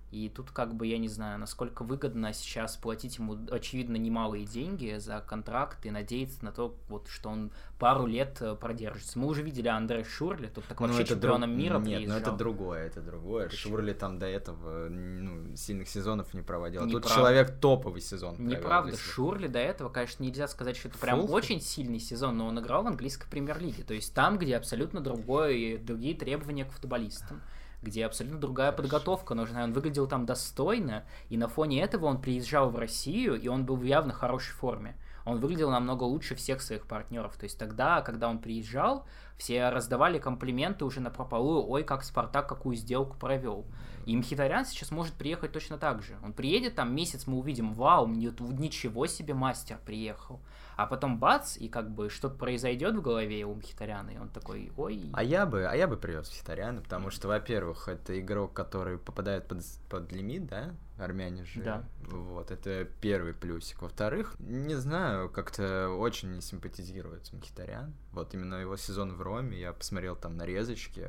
и 0.09 0.29
тут 0.29 0.51
как 0.51 0.73
бы 0.73 0.87
я 0.87 0.97
не 0.97 1.09
знаю, 1.09 1.37
насколько 1.37 1.83
выгодно 1.83 2.31
сейчас 2.31 2.77
платить 2.77 3.17
ему, 3.17 3.37
очевидно, 3.51 3.97
немалые 3.97 4.45
деньги 4.45 4.97
за 4.99 5.19
контракт 5.19 5.85
и 5.85 5.91
надеяться 5.91 6.45
на 6.45 6.53
то, 6.53 6.77
вот, 6.87 7.09
что 7.09 7.29
он 7.29 7.51
пару 7.77 8.05
лет 8.05 8.37
э, 8.39 8.55
продержится. 8.55 9.19
Мы 9.19 9.27
уже 9.27 9.43
видели 9.43 9.67
Андре 9.67 10.05
Шурли, 10.05 10.47
тут 10.47 10.63
так 10.65 10.79
ну, 10.79 10.87
вообще 10.87 11.05
чемпионом 11.05 11.49
друг... 11.49 11.61
мира 11.61 11.77
Нет, 11.79 11.97
приезжал. 11.97 12.15
ну 12.15 12.21
это 12.21 12.31
другое, 12.31 12.85
это 12.85 13.01
другое. 13.01 13.49
Почему? 13.49 13.75
Шурли 13.75 13.91
там 13.91 14.17
до 14.17 14.27
этого 14.27 14.87
ну, 14.87 15.55
сильных 15.57 15.89
сезонов 15.89 16.33
не 16.33 16.41
проводил. 16.41 16.85
Неправда. 16.85 17.07
Тут 17.07 17.17
человек 17.17 17.59
топовый 17.59 18.01
сезон 18.01 18.35
Неправда, 18.39 18.91
провел, 18.91 18.97
Шурли 18.97 19.47
до 19.47 19.59
этого, 19.59 19.89
конечно, 19.89 20.23
нельзя 20.23 20.47
сказать, 20.47 20.77
что 20.77 20.87
это 20.87 20.97
прям 20.99 21.19
Фулфу? 21.19 21.33
очень 21.33 21.59
сильный 21.59 21.99
сезон, 21.99 22.37
но 22.37 22.47
он 22.47 22.57
играл 22.59 22.83
в 22.83 22.87
английской 22.87 23.29
премьер-лиге. 23.29 23.83
То 23.83 23.93
есть 23.93 24.13
там, 24.13 24.37
где 24.37 24.55
абсолютно 24.55 25.01
другое, 25.01 25.77
другие 25.77 26.15
требования 26.15 26.63
к 26.63 26.71
футболистам 26.71 27.41
где 27.81 28.05
абсолютно 28.05 28.39
другая 28.39 28.71
подготовка 28.71 29.35
нужна. 29.35 29.63
Он 29.63 29.73
выглядел 29.73 30.07
там 30.07 30.25
достойно, 30.25 31.05
и 31.29 31.37
на 31.37 31.47
фоне 31.47 31.81
этого 31.81 32.05
он 32.05 32.21
приезжал 32.21 32.69
в 32.69 32.77
Россию, 32.77 33.39
и 33.39 33.47
он 33.47 33.65
был 33.65 33.75
в 33.75 33.83
явно 33.83 34.13
хорошей 34.13 34.53
форме. 34.53 34.95
Он 35.25 35.39
выглядел 35.39 35.69
намного 35.69 36.03
лучше 36.03 36.35
всех 36.35 36.61
своих 36.61 36.87
партнеров. 36.87 37.35
То 37.35 37.43
есть 37.43 37.59
тогда, 37.59 38.01
когда 38.01 38.29
он 38.29 38.39
приезжал, 38.39 39.05
все 39.37 39.67
раздавали 39.69 40.19
комплименты 40.19 40.85
уже 40.85 41.01
на 41.01 41.09
прополую, 41.09 41.67
ой, 41.67 41.83
как 41.83 42.05
Спартак 42.05 42.47
какую 42.47 42.77
сделку 42.77 43.17
провел. 43.17 43.65
И 44.05 44.15
Мхитарян 44.15 44.65
сейчас 44.65 44.89
может 44.89 45.15
приехать 45.15 45.51
точно 45.51 45.77
так 45.77 46.01
же. 46.01 46.17
Он 46.23 46.31
приедет, 46.31 46.75
там 46.75 46.95
месяц 46.95 47.27
мы 47.27 47.37
увидим, 47.37 47.73
вау, 47.73 48.07
ничего 48.07 49.05
себе 49.05 49.33
мастер 49.33 49.79
приехал. 49.85 50.39
А 50.77 50.85
потом 50.85 51.17
бац, 51.17 51.57
и 51.57 51.69
как 51.69 51.89
бы 51.89 52.11
что-то 52.11 52.35
произойдет 52.35 52.95
в 52.95 53.01
голове 53.01 53.43
у 53.45 53.55
Мхитаряна, 53.55 54.11
и 54.11 54.17
он 54.19 54.29
такой, 54.29 54.71
ой. 54.77 55.09
А 55.11 55.23
я 55.23 55.47
бы, 55.47 55.65
а 55.65 55.75
я 55.75 55.87
бы 55.87 55.97
привез 55.97 56.29
Мхитаряна, 56.29 56.81
потому 56.81 57.09
что, 57.09 57.27
во-первых, 57.27 57.87
это 57.87 58.19
игрок, 58.19 58.53
который 58.53 58.99
попадает 58.99 59.47
под, 59.47 59.65
под 59.89 60.11
лимит, 60.11 60.45
да, 60.45 60.75
армяне 60.99 61.45
же. 61.45 61.63
Да. 61.63 61.83
Вот, 62.01 62.51
это 62.51 62.87
первый 63.01 63.33
плюсик. 63.33 63.81
Во-вторых, 63.81 64.35
не 64.37 64.75
знаю, 64.75 65.31
как-то 65.31 65.89
очень 65.89 66.35
не 66.35 66.41
симпатизируется 66.41 67.35
Мхитарян. 67.35 67.95
Вот 68.11 68.35
именно 68.35 68.55
его 68.55 68.77
сезон 68.77 69.13
в 69.13 69.21
Роме, 69.23 69.59
я 69.59 69.73
посмотрел 69.73 70.15
там 70.15 70.37
нарезочки, 70.37 71.07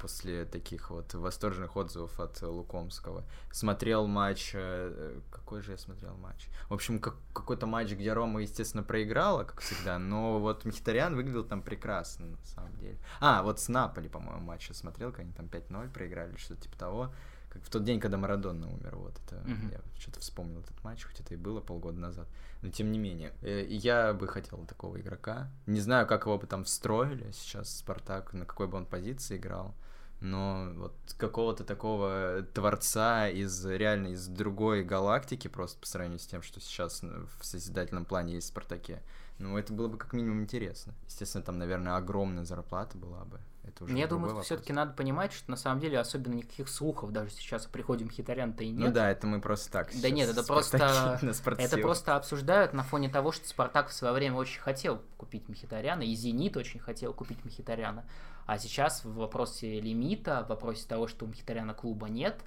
после 0.00 0.44
таких 0.44 0.90
вот 0.90 1.14
восторженных 1.14 1.76
отзывов 1.76 2.18
от 2.20 2.40
Лукомского. 2.42 3.24
Смотрел 3.50 4.06
матч... 4.06 4.52
Э, 4.54 5.20
какой 5.30 5.62
же 5.62 5.72
я 5.72 5.78
смотрел 5.78 6.16
матч? 6.16 6.48
В 6.68 6.74
общем, 6.74 6.98
как, 6.98 7.16
какой-то 7.32 7.66
матч, 7.66 7.90
где 7.90 8.12
Рома, 8.12 8.42
естественно, 8.42 8.82
проиграла, 8.82 9.44
как 9.44 9.60
всегда, 9.60 9.98
но 9.98 10.38
вот 10.38 10.64
Мхитарян 10.64 11.14
выглядел 11.14 11.44
там 11.44 11.62
прекрасно, 11.62 12.26
на 12.26 12.44
самом 12.44 12.76
деле. 12.78 12.98
А, 13.20 13.42
вот 13.42 13.60
с 13.60 13.68
Наполи, 13.68 14.08
по-моему, 14.08 14.40
матч 14.40 14.68
я 14.68 14.74
смотрел, 14.74 15.10
когда 15.10 15.22
они 15.22 15.32
там 15.32 15.46
5-0 15.46 15.92
проиграли, 15.92 16.36
что-то 16.36 16.62
типа 16.62 16.78
того 16.78 17.14
как 17.54 17.62
в 17.62 17.70
тот 17.70 17.84
день, 17.84 18.00
когда 18.00 18.18
Марадона 18.18 18.68
умер, 18.68 18.96
вот 18.96 19.16
это, 19.24 19.36
mm-hmm. 19.36 19.72
я 19.72 19.80
что-то 19.98 20.20
вспомнил 20.20 20.60
этот 20.60 20.82
матч, 20.84 21.04
хоть 21.04 21.20
это 21.20 21.34
и 21.34 21.36
было 21.36 21.60
полгода 21.60 21.98
назад, 21.98 22.26
но 22.62 22.68
тем 22.68 22.92
не 22.92 22.98
менее, 22.98 23.32
э, 23.42 23.64
я 23.68 24.12
бы 24.12 24.26
хотел 24.26 24.58
такого 24.66 25.00
игрока, 25.00 25.48
не 25.66 25.80
знаю, 25.80 26.06
как 26.06 26.26
его 26.26 26.36
бы 26.36 26.46
там 26.46 26.64
встроили 26.64 27.30
сейчас 27.32 27.78
Спартак, 27.78 28.32
на 28.32 28.44
какой 28.44 28.66
бы 28.66 28.76
он 28.76 28.86
позиции 28.86 29.36
играл, 29.36 29.74
но 30.20 30.72
вот 30.74 30.94
какого-то 31.16 31.64
такого 31.64 32.44
творца 32.54 33.28
из 33.28 33.64
реально 33.64 34.08
из 34.08 34.26
другой 34.26 34.82
галактики, 34.82 35.48
просто 35.48 35.78
по 35.78 35.86
сравнению 35.86 36.18
с 36.18 36.26
тем, 36.26 36.42
что 36.42 36.60
сейчас 36.60 37.02
в 37.02 37.44
созидательном 37.44 38.04
плане 38.04 38.34
есть 38.34 38.48
в 38.48 38.50
Спартаке, 38.50 39.00
ну, 39.38 39.56
это 39.58 39.72
было 39.72 39.88
бы 39.88 39.98
как 39.98 40.12
минимум 40.12 40.42
интересно. 40.42 40.94
Естественно, 41.06 41.44
там, 41.44 41.58
наверное, 41.58 41.96
огромная 41.96 42.44
зарплата 42.44 42.96
была 42.96 43.24
бы. 43.24 43.40
Это 43.66 43.84
уже 43.84 43.96
Я 43.96 44.06
думаю, 44.06 44.42
все-таки 44.42 44.72
надо 44.72 44.92
понимать, 44.92 45.32
что 45.32 45.50
на 45.50 45.56
самом 45.56 45.80
деле 45.80 45.98
особенно 45.98 46.34
никаких 46.34 46.68
слухов 46.68 47.12
даже 47.12 47.30
сейчас 47.30 47.66
о 47.66 47.68
приходе 47.68 48.04
Мхитарян-то 48.04 48.62
и 48.62 48.70
ну 48.72 48.78
нет. 48.78 48.88
Ну 48.88 48.94
да, 48.94 49.10
это 49.10 49.26
мы 49.26 49.40
просто 49.40 49.70
так. 49.70 49.90
Да 50.00 50.10
нет, 50.10 50.28
это 50.28 50.42
просто 50.42 51.18
это 51.58 51.78
просто 51.78 52.16
обсуждают 52.16 52.72
на 52.72 52.82
фоне 52.82 53.08
того, 53.08 53.32
что 53.32 53.48
Спартак 53.48 53.88
в 53.88 53.92
свое 53.92 54.12
время 54.12 54.36
очень 54.36 54.60
хотел 54.60 55.00
купить 55.16 55.48
Мхитаряна, 55.48 56.02
и 56.02 56.14
Зенит 56.14 56.56
очень 56.56 56.80
хотел 56.80 57.12
купить 57.12 57.44
Мхитаряна. 57.44 58.04
А 58.46 58.58
сейчас 58.58 59.04
в 59.04 59.14
вопросе 59.14 59.80
лимита, 59.80 60.44
в 60.44 60.48
вопросе 60.48 60.86
того, 60.86 61.08
что 61.08 61.24
у 61.24 61.28
Мхитаряна 61.28 61.72
клуба 61.72 62.08
нет, 62.08 62.40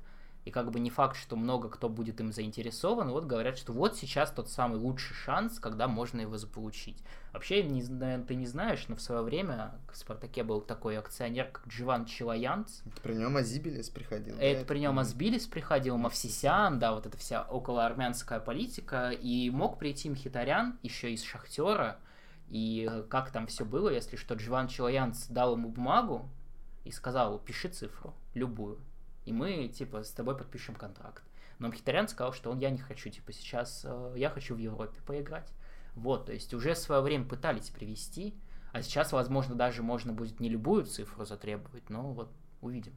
и 0.47 0.49
как 0.49 0.71
бы 0.71 0.79
не 0.79 0.89
факт, 0.89 1.17
что 1.17 1.35
много 1.35 1.67
кто 1.67 1.89
будет 1.89 2.21
им 2.21 2.31
заинтересован, 2.31 3.11
вот 3.11 3.25
говорят, 3.25 3.57
что 3.57 3.73
вот 3.73 3.97
сейчас 3.97 4.31
тот 4.31 4.49
самый 4.49 4.79
лучший 4.79 5.13
шанс, 5.13 5.59
когда 5.59 5.89
можно 5.89 6.21
его 6.21 6.37
заполучить. 6.37 7.03
Вообще, 7.33 7.63
не, 7.63 7.83
наверное, 7.83 8.25
ты 8.25 8.35
не 8.35 8.45
знаешь, 8.45 8.85
но 8.87 8.95
в 8.95 9.01
свое 9.01 9.23
время 9.23 9.77
в 9.91 9.97
«Спартаке» 9.97 10.45
был 10.45 10.61
такой 10.61 10.97
акционер, 10.97 11.49
как 11.51 11.67
Дживан 11.67 12.05
Челаянц. 12.05 12.79
При 13.03 13.15
нем 13.15 13.35
Озбилиз 13.35 13.89
приходил. 13.89 14.37
Это 14.39 14.61
да, 14.61 14.65
при 14.67 14.79
нем 14.79 14.97
Озбилиз 14.99 15.47
приходил, 15.47 15.97
Мавсисян, 15.97 16.79
да, 16.79 16.93
вот 16.93 17.05
эта 17.05 17.17
вся 17.17 17.41
околоармянская 17.41 18.39
политика, 18.39 19.09
и 19.09 19.49
мог 19.49 19.77
прийти 19.77 20.09
Мхитарян, 20.09 20.79
еще 20.81 21.11
из 21.11 21.23
«Шахтера», 21.23 21.99
и 22.47 22.89
как 23.09 23.31
там 23.31 23.47
все 23.47 23.65
было, 23.65 23.89
если 23.89 24.15
что, 24.15 24.35
Дживан 24.35 24.69
Челаянц 24.69 25.27
дал 25.27 25.57
ему 25.57 25.67
бумагу 25.67 26.29
и 26.85 26.91
сказал, 26.91 27.37
пиши 27.37 27.67
цифру, 27.67 28.13
любую 28.33 28.79
и 29.27 29.33
мы, 29.33 29.67
типа, 29.67 30.03
с 30.03 30.11
тобой 30.11 30.37
подпишем 30.37 30.73
контракт. 30.73 31.23
Но 31.59 31.67
Мхитарян 31.67 32.07
сказал, 32.07 32.33
что 32.33 32.49
он, 32.49 32.59
я 32.59 32.69
не 32.69 32.77
хочу, 32.77 33.09
типа, 33.09 33.33
сейчас, 33.33 33.81
э, 33.83 34.13
я 34.15 34.29
хочу 34.29 34.55
в 34.55 34.59
Европе 34.59 35.01
поиграть. 35.05 35.51
Вот, 35.95 36.27
то 36.27 36.33
есть 36.33 36.53
уже 36.53 36.73
в 36.73 36.77
свое 36.77 37.01
время 37.01 37.25
пытались 37.25 37.69
привести, 37.69 38.35
а 38.71 38.81
сейчас, 38.81 39.11
возможно, 39.11 39.55
даже 39.55 39.83
можно 39.83 40.13
будет 40.13 40.39
не 40.39 40.47
любую 40.47 40.85
цифру 40.85 41.25
затребовать, 41.25 41.89
но 41.89 42.13
вот 42.13 42.31
увидим 42.61 42.93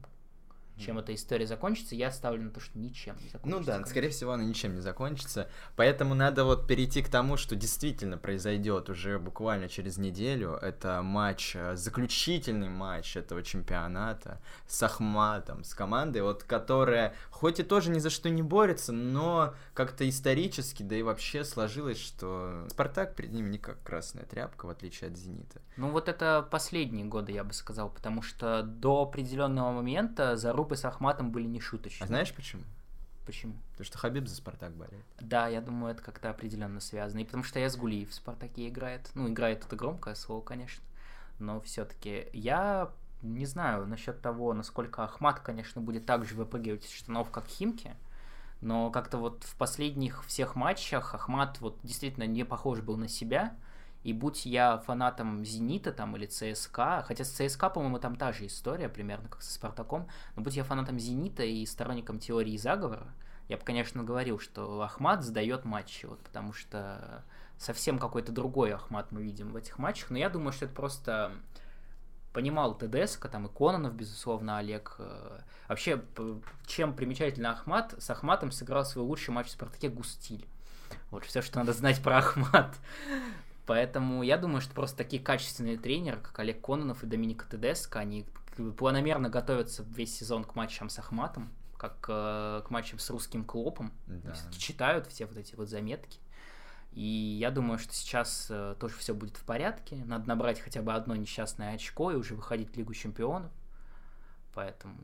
чем 0.77 0.99
эта 0.99 1.13
история 1.13 1.45
закончится, 1.45 1.95
я 1.95 2.11
ставлю 2.11 2.43
на 2.43 2.49
то, 2.49 2.59
что 2.59 2.77
ничем 2.77 3.15
не 3.21 3.29
закончится. 3.29 3.59
Ну 3.59 3.59
да, 3.59 3.73
конечно. 3.73 3.89
скорее 3.89 4.09
всего, 4.09 4.31
она 4.31 4.43
ничем 4.43 4.75
не 4.75 4.81
закончится. 4.81 5.47
Поэтому 5.75 6.15
надо 6.15 6.43
вот 6.43 6.67
перейти 6.67 7.01
к 7.01 7.09
тому, 7.09 7.37
что 7.37 7.55
действительно 7.55 8.17
произойдет 8.17 8.89
уже 8.89 9.19
буквально 9.19 9.69
через 9.69 9.97
неделю. 9.97 10.53
Это 10.53 11.01
матч, 11.03 11.55
э, 11.55 11.75
заключительный 11.75 12.69
матч 12.69 13.15
этого 13.15 13.43
чемпионата 13.43 14.41
с 14.67 14.81
Ахматом, 14.81 15.63
с 15.63 15.73
командой, 15.73 16.21
вот 16.21 16.43
которая 16.43 17.13
хоть 17.29 17.59
и 17.59 17.63
тоже 17.63 17.91
ни 17.91 17.99
за 17.99 18.09
что 18.09 18.29
не 18.29 18.41
борется, 18.41 18.91
но 18.91 19.53
как-то 19.73 20.07
исторически, 20.07 20.83
да 20.83 20.95
и 20.95 21.01
вообще 21.03 21.43
сложилось, 21.43 21.99
что 21.99 22.65
Спартак 22.69 23.15
перед 23.15 23.33
ними 23.33 23.49
не 23.49 23.57
как 23.57 23.81
красная 23.83 24.25
тряпка, 24.25 24.65
в 24.65 24.69
отличие 24.69 25.09
от 25.09 25.17
Зенита. 25.17 25.61
Ну 25.77 25.89
вот 25.89 26.07
это 26.07 26.47
последние 26.49 27.05
годы, 27.05 27.31
я 27.31 27.43
бы 27.43 27.53
сказал, 27.53 27.89
потому 27.89 28.21
что 28.21 28.63
до 28.63 29.03
определенного 29.03 29.71
момента 29.71 30.35
Заруб 30.35 30.60
и 30.71 30.75
с 30.75 30.85
Ахматом 30.85 31.31
были 31.31 31.47
не 31.47 31.59
шуточные. 31.59 32.05
А 32.05 32.07
знаешь 32.07 32.33
почему? 32.33 32.63
Почему? 33.25 33.53
Потому 33.71 33.85
что 33.85 33.97
Хабиб 33.97 34.27
за 34.27 34.35
Спартак 34.35 34.73
болеет. 34.73 35.05
Да, 35.19 35.47
я 35.47 35.61
думаю, 35.61 35.93
это 35.93 36.03
как-то 36.03 36.29
определенно 36.29 36.79
связано. 36.79 37.19
И 37.19 37.25
потому 37.25 37.43
что 37.43 37.59
я 37.59 37.69
с 37.69 37.77
Гулиев 37.77 38.09
в 38.09 38.13
Спартаке 38.13 38.67
играет. 38.67 39.09
Ну, 39.13 39.29
играет 39.29 39.63
это 39.65 39.75
громкое 39.75 40.15
слово, 40.15 40.41
конечно. 40.41 40.83
Но 41.39 41.61
все-таки 41.61 42.27
я 42.33 42.91
не 43.21 43.45
знаю 43.45 43.87
насчет 43.87 44.21
того, 44.21 44.53
насколько 44.53 45.03
Ахмат, 45.03 45.39
конечно, 45.39 45.81
будет 45.81 46.05
так 46.05 46.25
же 46.25 46.35
выпрыгивать 46.35 46.85
из 46.85 46.91
штанов, 46.91 47.29
как 47.29 47.47
Химки. 47.47 47.95
Но 48.61 48.91
как-то 48.91 49.17
вот 49.17 49.43
в 49.43 49.55
последних 49.55 50.23
всех 50.25 50.55
матчах 50.55 51.15
Ахмат 51.15 51.59
вот 51.61 51.79
действительно 51.83 52.25
не 52.25 52.43
похож 52.43 52.81
был 52.81 52.97
на 52.97 53.07
себя. 53.07 53.55
И 54.03 54.13
будь 54.13 54.45
я 54.45 54.79
фанатом 54.79 55.45
Зенита 55.45 55.91
там 55.91 56.15
или 56.15 56.25
ЦСКА, 56.25 57.03
хотя 57.07 57.23
с 57.23 57.29
ЦСКА, 57.29 57.69
по-моему, 57.69 57.99
там 57.99 58.15
та 58.15 58.31
же 58.31 58.47
история, 58.47 58.89
примерно 58.89 59.29
как 59.29 59.41
со 59.41 59.53
Спартаком, 59.53 60.07
но 60.35 60.41
будь 60.41 60.55
я 60.55 60.63
фанатом 60.63 60.97
Зенита 60.97 61.43
и 61.43 61.65
сторонником 61.65 62.19
теории 62.19 62.57
заговора, 62.57 63.13
я 63.47 63.57
бы, 63.57 63.63
конечно, 63.63 64.03
говорил, 64.03 64.39
что 64.39 64.81
Ахмат 64.81 65.23
сдает 65.23 65.65
матчи, 65.65 66.05
вот, 66.05 66.19
потому 66.19 66.53
что 66.53 67.23
совсем 67.57 67.99
какой-то 67.99 68.31
другой 68.31 68.73
Ахмат 68.73 69.11
мы 69.11 69.21
видим 69.21 69.51
в 69.51 69.55
этих 69.55 69.77
матчах, 69.77 70.09
но 70.09 70.17
я 70.17 70.29
думаю, 70.29 70.51
что 70.51 70.65
это 70.65 70.73
просто 70.73 71.31
понимал 72.33 72.75
ТДСК, 72.75 73.27
там 73.29 73.47
и 73.47 73.49
Кононов, 73.49 73.93
безусловно, 73.93 74.57
Олег. 74.57 74.95
Э, 74.99 75.41
вообще, 75.67 76.01
чем 76.65 76.93
примечательно 76.93 77.51
Ахмат, 77.51 77.93
с 77.97 78.09
Ахматом 78.09 78.51
сыграл 78.51 78.85
свой 78.85 79.05
лучший 79.05 79.31
матч 79.31 79.47
в 79.47 79.51
Спартаке 79.51 79.89
Густиль. 79.89 80.47
Вот 81.09 81.25
все, 81.25 81.41
что 81.41 81.59
надо 81.59 81.73
знать 81.73 82.01
про 82.01 82.19
Ахмат. 82.19 82.77
Поэтому 83.71 84.21
я 84.21 84.37
думаю, 84.37 84.59
что 84.59 84.73
просто 84.73 84.97
такие 84.97 85.23
качественные 85.23 85.77
тренеры, 85.77 86.19
как 86.19 86.37
Олег 86.39 86.59
Кононов 86.59 87.05
и 87.05 87.07
Доминика 87.07 87.45
Тедеско, 87.49 87.99
они 87.99 88.25
планомерно 88.77 89.29
готовятся 89.29 89.85
весь 89.95 90.13
сезон 90.13 90.43
к 90.43 90.55
матчам 90.55 90.89
с 90.89 90.99
Ахматом, 90.99 91.53
как 91.77 92.05
э, 92.09 92.63
к 92.67 92.69
матчам 92.69 92.99
с 92.99 93.09
русским 93.09 93.45
клопом. 93.45 93.93
Да. 94.07 94.35
Читают 94.57 95.07
все 95.07 95.25
вот 95.25 95.37
эти 95.37 95.55
вот 95.55 95.69
заметки. 95.69 96.19
И 96.91 97.01
я 97.39 97.49
думаю, 97.49 97.79
что 97.79 97.93
сейчас 97.93 98.47
э, 98.49 98.75
тоже 98.77 98.93
все 98.97 99.13
будет 99.13 99.37
в 99.37 99.45
порядке. 99.45 100.03
Надо 100.03 100.27
набрать 100.27 100.59
хотя 100.59 100.81
бы 100.81 100.93
одно 100.93 101.15
несчастное 101.15 101.73
очко 101.73 102.11
и 102.11 102.15
уже 102.15 102.35
выходить 102.35 102.73
в 102.73 102.75
Лигу 102.75 102.93
Чемпионов. 102.93 103.53
Поэтому 104.53 104.97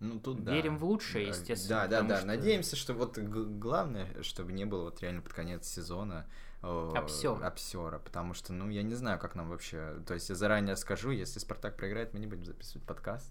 ну, 0.00 0.18
тут 0.18 0.40
верим 0.40 0.74
да. 0.74 0.80
в 0.80 0.84
лучшее, 0.84 1.28
естественно. 1.28 1.86
Да, 1.86 2.02
да, 2.02 2.02
да. 2.02 2.16
Что... 2.18 2.26
Надеемся, 2.26 2.76
что 2.76 2.94
вот 2.94 3.18
главное, 3.18 4.22
чтобы 4.22 4.52
не 4.52 4.64
было 4.64 4.84
вот 4.84 5.00
реально 5.02 5.20
под 5.20 5.32
конец 5.32 5.68
сезона 5.68 6.26
Обсера. 6.62 7.46
Обсера, 7.46 7.98
потому 7.98 8.34
что, 8.34 8.52
ну, 8.52 8.68
я 8.70 8.82
не 8.82 8.94
знаю, 8.94 9.18
как 9.18 9.34
нам 9.34 9.48
вообще... 9.48 10.02
То 10.06 10.14
есть 10.14 10.28
я 10.28 10.34
заранее 10.34 10.76
скажу, 10.76 11.10
если 11.10 11.38
Спартак 11.38 11.76
проиграет, 11.76 12.12
мы 12.12 12.20
не 12.20 12.26
будем 12.26 12.44
записывать 12.44 12.86
подкаст. 12.86 13.30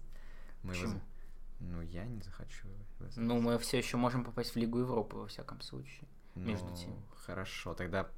Мы 0.62 0.70
Почему? 0.70 0.90
Его... 0.90 1.00
Ну, 1.60 1.82
я 1.82 2.04
не 2.04 2.20
захочу. 2.22 2.68
Ну, 3.16 3.40
мы 3.40 3.58
все 3.58 3.78
еще 3.78 3.96
можем 3.96 4.24
попасть 4.24 4.52
в 4.52 4.56
Лигу 4.56 4.78
Европы, 4.78 5.16
во 5.16 5.26
всяком 5.26 5.60
случае. 5.60 6.08
Ну, 6.34 6.46
между 6.46 6.74
тем. 6.74 6.94
Хорошо, 7.26 7.74
тогда 7.74 8.08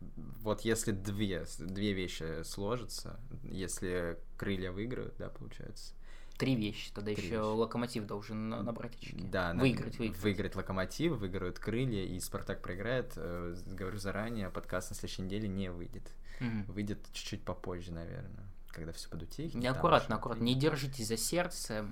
вот 0.42 0.60
если 0.62 0.92
две, 0.92 1.44
две 1.58 1.92
вещи 1.92 2.42
сложатся, 2.44 3.18
если 3.42 4.18
крылья 4.36 4.70
выиграют, 4.70 5.16
да, 5.18 5.28
получается, 5.28 5.94
Три 6.42 6.56
вещи. 6.56 6.90
Тогда 6.92 7.14
Три 7.14 7.22
еще 7.22 7.36
вещи. 7.36 7.44
локомотив 7.44 8.04
должен 8.04 8.48
набрать 8.48 8.96
очки. 8.96 9.14
Да, 9.16 9.54
выиграть, 9.54 9.96
выиграть. 9.98 10.20
Выиграть 10.20 10.56
локомотив, 10.56 11.12
выиграют 11.12 11.60
крылья, 11.60 12.04
и 12.04 12.18
Спартак 12.18 12.60
проиграет. 12.60 13.12
Э, 13.14 13.54
говорю 13.66 13.98
заранее, 13.98 14.50
подкаст 14.50 14.90
на 14.90 14.96
следующей 14.96 15.22
неделе 15.22 15.46
не 15.46 15.70
выйдет. 15.70 16.10
Угу. 16.40 16.72
Выйдет 16.72 16.98
чуть-чуть 17.12 17.44
попозже, 17.44 17.92
наверное, 17.92 18.44
когда 18.72 18.92
все 18.92 19.08
подутихнет. 19.08 19.54
Не 19.54 19.68
аккуратно, 19.68 20.16
аккуратно. 20.16 20.42
Не 20.42 20.56
держитесь 20.56 21.06
за 21.06 21.16
сердце 21.16 21.86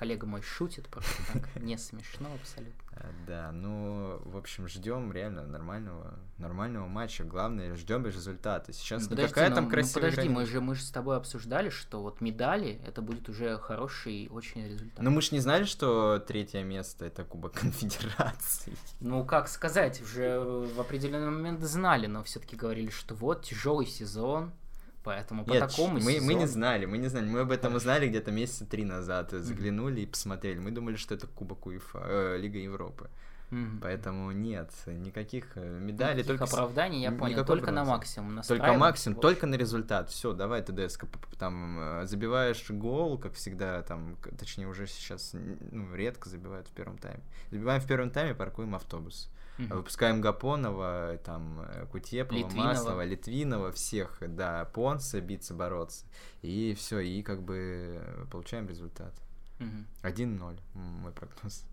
коллега 0.00 0.26
мой 0.26 0.40
шутит, 0.40 0.88
просто 0.88 1.14
так 1.30 1.56
не 1.62 1.76
смешно 1.76 2.30
абсолютно. 2.34 2.72
Э, 2.92 3.10
да, 3.26 3.52
ну, 3.52 4.18
в 4.24 4.34
общем, 4.38 4.66
ждем 4.66 5.12
реально 5.12 5.46
нормального, 5.46 6.18
нормального 6.38 6.86
матча. 6.86 7.22
Главное, 7.22 7.76
ждем 7.76 8.06
результата. 8.06 8.72
Сейчас 8.72 9.06
подожди, 9.06 9.28
какая 9.28 9.50
но, 9.50 9.56
там 9.56 9.68
красивая 9.68 10.04
ну, 10.04 10.10
подожди, 10.10 10.28
мы 10.30 10.46
же, 10.46 10.60
мы 10.62 10.74
же 10.74 10.82
с 10.84 10.90
тобой 10.90 11.18
обсуждали, 11.18 11.68
что 11.68 12.00
вот 12.00 12.22
медали, 12.22 12.80
это 12.86 13.02
будет 13.02 13.28
уже 13.28 13.58
хороший 13.58 14.28
очень 14.30 14.66
результат. 14.66 15.04
Ну, 15.04 15.10
мы 15.10 15.20
же 15.20 15.32
не 15.32 15.40
знали, 15.40 15.64
что 15.64 16.18
третье 16.18 16.62
место 16.62 17.04
это 17.04 17.22
Кубок 17.22 17.52
Конфедерации. 17.60 18.72
Ну, 19.00 19.26
как 19.26 19.48
сказать, 19.48 20.00
уже 20.00 20.40
в 20.40 20.80
определенный 20.80 21.30
момент 21.30 21.60
знали, 21.60 22.06
но 22.06 22.22
все-таки 22.22 22.56
говорили, 22.56 22.88
что 22.88 23.14
вот 23.14 23.44
тяжелый 23.44 23.84
сезон, 23.84 24.54
Поэтому 25.02 25.44
по 25.44 25.52
Нет, 25.52 25.68
такому 25.68 25.94
мы, 25.94 26.12
сезону... 26.12 26.26
мы 26.26 26.34
не 26.34 26.46
знали, 26.46 26.84
мы 26.84 26.98
не 26.98 27.08
знали. 27.08 27.26
Мы 27.26 27.40
об 27.40 27.50
этом 27.50 27.74
узнали 27.74 28.08
где-то 28.08 28.30
месяца 28.30 28.66
три 28.66 28.84
назад. 28.84 29.30
Заглянули 29.30 30.00
mm-hmm. 30.00 30.04
и 30.04 30.06
посмотрели. 30.06 30.58
Мы 30.58 30.70
думали, 30.72 30.96
что 30.96 31.14
это 31.14 31.26
Кубок 31.26 31.66
УЕФА, 31.66 32.02
э, 32.04 32.38
Лига 32.38 32.58
Европы. 32.58 33.08
Mm-hmm. 33.50 33.78
Поэтому 33.82 34.30
нет, 34.30 34.70
никаких 34.86 35.56
э, 35.56 35.78
медалей. 35.80 36.18
Никаких 36.18 36.38
только 36.38 36.44
оправданий, 36.44 37.02
я 37.02 37.10
понял, 37.10 37.44
только 37.44 37.66
бронзы. 37.66 37.72
на 37.72 37.84
максимум. 37.84 38.42
Только 38.42 38.72
максимум, 38.74 39.20
только 39.20 39.46
на 39.46 39.54
результат. 39.56 40.10
Все, 40.10 40.34
давай 40.34 40.62
ты 40.62 40.72
ДСК, 40.72 41.06
там 41.38 41.78
э, 41.80 42.06
забиваешь 42.06 42.70
гол, 42.70 43.18
как 43.18 43.34
всегда, 43.34 43.82
там, 43.82 44.16
точнее 44.38 44.68
уже 44.68 44.86
сейчас 44.86 45.34
ну, 45.72 45.92
редко 45.94 46.28
забивают 46.28 46.68
в 46.68 46.72
первом 46.72 46.98
тайме. 46.98 47.22
Забиваем 47.50 47.80
в 47.80 47.86
первом 47.86 48.10
тайме, 48.10 48.34
паркуем 48.34 48.74
автобус. 48.74 49.30
Угу. 49.66 49.74
Выпускаем 49.74 50.20
Гапонова, 50.20 51.18
там, 51.24 51.60
э, 51.60 51.86
Кутепова, 51.86 52.38
Литвинова. 52.38 52.66
Маслова, 52.68 53.04
Литвинова, 53.04 53.72
всех, 53.72 54.18
да, 54.20 54.64
Понса, 54.66 55.20
биться, 55.20 55.54
бороться. 55.54 56.06
И 56.42 56.74
все, 56.74 57.00
и 57.00 57.22
как 57.22 57.42
бы 57.42 58.00
получаем 58.30 58.68
результат. 58.68 59.12
Угу. 59.58 59.84
1-0, 60.08 60.58
мой 60.74 61.12
прогноз. 61.12 61.64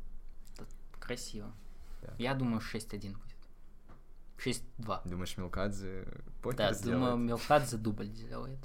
красиво. 0.99 1.51
Да. 2.01 2.13
Я 2.17 2.33
думаю, 2.33 2.59
6-1 2.61 3.13
будет. 3.13 4.61
6-2. 4.77 5.01
Думаешь, 5.05 5.37
Милкадзе 5.37 6.05
покер 6.41 6.57
Да, 6.57 6.73
сделает? 6.73 6.99
думаю, 6.99 7.17
Милкадзе 7.17 7.77
дубль 7.77 8.07
сделает. 8.07 8.59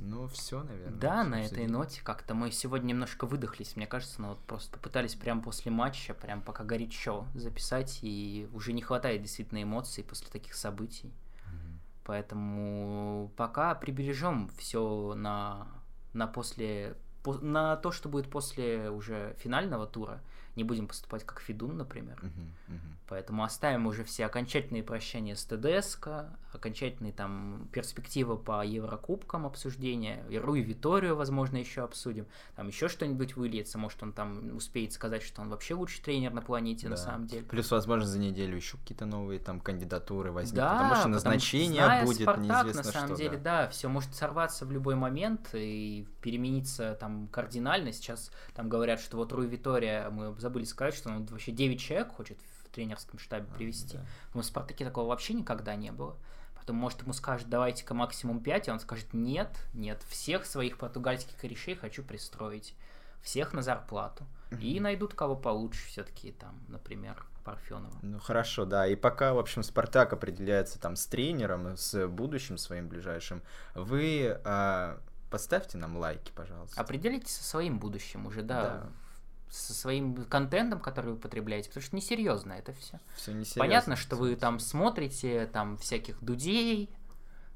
Ну, 0.00 0.28
все, 0.28 0.62
наверное. 0.62 0.98
Да, 0.98 1.24
на 1.24 1.44
этой 1.44 1.66
ноте 1.66 2.02
как-то 2.02 2.34
мы 2.34 2.50
сегодня 2.50 2.88
немножко 2.88 3.26
выдохлись, 3.26 3.76
мне 3.76 3.86
кажется, 3.86 4.20
но 4.22 4.30
вот 4.30 4.38
просто 4.40 4.76
попытались 4.76 5.14
прямо 5.14 5.42
после 5.42 5.70
матча, 5.70 6.14
прям 6.14 6.40
пока 6.40 6.64
горячо 6.64 7.26
записать, 7.34 7.98
и 8.02 8.48
уже 8.52 8.72
не 8.72 8.82
хватает 8.82 9.22
действительно 9.22 9.62
эмоций 9.62 10.04
после 10.04 10.28
таких 10.28 10.54
событий. 10.54 11.08
Mm-hmm. 11.08 11.78
Поэтому 12.04 13.32
пока 13.36 13.74
прибережем 13.74 14.50
все 14.56 15.14
на, 15.14 15.66
на 16.12 16.26
после 16.26 16.96
на 17.42 17.76
то, 17.76 17.90
что 17.92 18.08
будет 18.08 18.30
после 18.30 18.90
уже 18.90 19.34
финального 19.38 19.86
тура 19.86 20.22
не 20.56 20.64
будем 20.64 20.88
поступать 20.88 21.24
как 21.24 21.40
Фидун, 21.40 21.76
например. 21.76 22.18
Uh-huh, 22.22 22.74
uh-huh. 22.74 22.97
Поэтому 23.08 23.42
оставим 23.42 23.86
уже 23.86 24.04
все 24.04 24.26
окончательные 24.26 24.82
прощания 24.82 25.34
с 25.34 25.44
ТДСК, 25.44 26.26
окончательные 26.52 27.12
там 27.12 27.68
перспективы 27.72 28.36
по 28.36 28.64
Еврокубкам 28.64 29.46
обсуждения, 29.46 30.24
и 30.28 30.38
Руи 30.38 30.60
Виторию, 30.60 31.16
возможно, 31.16 31.56
еще 31.56 31.82
обсудим. 31.82 32.26
Там 32.54 32.68
еще 32.68 32.88
что-нибудь 32.88 33.34
выльется, 33.36 33.78
может, 33.78 34.02
он 34.02 34.12
там 34.12 34.54
успеет 34.54 34.92
сказать, 34.92 35.22
что 35.22 35.40
он 35.40 35.48
вообще 35.48 35.74
лучший 35.74 36.02
тренер 36.02 36.34
на 36.34 36.42
планете, 36.42 36.84
да. 36.84 36.90
на 36.90 36.96
самом 36.96 37.26
деле. 37.26 37.44
Плюс, 37.44 37.70
возможно, 37.70 38.06
за 38.06 38.18
неделю 38.18 38.56
еще 38.56 38.76
какие-то 38.76 39.06
новые 39.06 39.40
там 39.40 39.60
кандидатуры 39.60 40.30
возникнут, 40.30 40.68
да, 40.68 40.74
потому 40.74 40.96
что 40.96 41.08
назначение 41.08 41.82
потому, 41.82 42.04
будет 42.06 42.22
Спартак, 42.22 42.44
неизвестно 42.44 42.82
на 42.82 42.92
самом 42.92 43.08
что. 43.08 43.16
деле, 43.16 43.36
да. 43.38 43.62
да, 43.62 43.68
все 43.70 43.88
может 43.88 44.14
сорваться 44.14 44.66
в 44.66 44.72
любой 44.72 44.96
момент 44.96 45.48
и 45.54 46.06
перемениться 46.20 46.94
там 47.00 47.28
кардинально. 47.28 47.92
Сейчас 47.92 48.30
там 48.54 48.68
говорят, 48.68 49.00
что 49.00 49.16
вот 49.16 49.32
Руи 49.32 49.46
Витория, 49.46 50.10
мы 50.10 50.38
забыли 50.38 50.64
сказать, 50.64 50.94
что 50.94 51.08
он 51.08 51.24
вообще 51.26 51.52
9 51.52 51.80
человек 51.80 52.12
хочет 52.12 52.38
в 52.68 52.74
тренерском 52.74 53.18
штабе 53.18 53.46
а, 53.50 53.54
привести. 53.54 53.96
Да. 53.96 54.04
Но 54.34 54.42
в 54.42 54.44
Спартаке 54.44 54.84
такого 54.84 55.08
вообще 55.08 55.34
никогда 55.34 55.74
не 55.74 55.90
было. 55.90 56.16
Потом, 56.58 56.76
может, 56.76 57.02
ему 57.02 57.12
скажут, 57.12 57.48
давайте-ка 57.48 57.94
максимум 57.94 58.40
5, 58.40 58.68
и 58.68 58.70
он 58.70 58.80
скажет, 58.80 59.14
нет, 59.14 59.48
нет, 59.72 60.02
всех 60.08 60.44
своих 60.44 60.76
португальских 60.76 61.34
корешей 61.36 61.74
хочу 61.74 62.02
пристроить, 62.02 62.74
всех 63.22 63.54
на 63.54 63.62
зарплату. 63.62 64.26
И 64.60 64.78
найдут 64.80 65.14
кого 65.14 65.34
получше 65.34 65.86
все-таки, 65.88 66.32
там, 66.32 66.58
например, 66.68 67.24
Парфенова. 67.44 67.94
Ну 68.02 68.18
хорошо, 68.18 68.66
да. 68.66 68.86
И 68.86 68.96
пока, 68.96 69.32
в 69.32 69.38
общем, 69.38 69.62
Спартак 69.62 70.12
определяется 70.12 70.78
там 70.78 70.96
с 70.96 71.06
тренером, 71.06 71.76
с 71.76 72.06
будущим 72.06 72.58
своим 72.58 72.88
ближайшим, 72.88 73.42
вы 73.74 74.38
а, 74.44 75.00
поставьте 75.30 75.78
нам 75.78 75.96
лайки, 75.96 76.32
пожалуйста. 76.34 76.78
Определитесь 76.78 77.34
со 77.34 77.44
своим 77.44 77.78
будущим 77.78 78.26
уже, 78.26 78.42
да. 78.42 78.62
да 78.62 78.86
со 79.50 79.72
своим 79.72 80.24
контентом, 80.24 80.80
который 80.80 81.12
вы 81.12 81.16
потребляете, 81.16 81.68
потому 81.68 81.84
что 81.84 81.96
несерьезно 81.96 82.52
это 82.52 82.72
все. 82.72 83.00
Все 83.16 83.32
несерьезно. 83.32 83.60
Понятно, 83.60 83.96
что 83.96 84.16
вы 84.16 84.36
там 84.36 84.58
смотрите 84.58 85.46
там 85.52 85.76
всяких 85.78 86.22
дудей, 86.22 86.90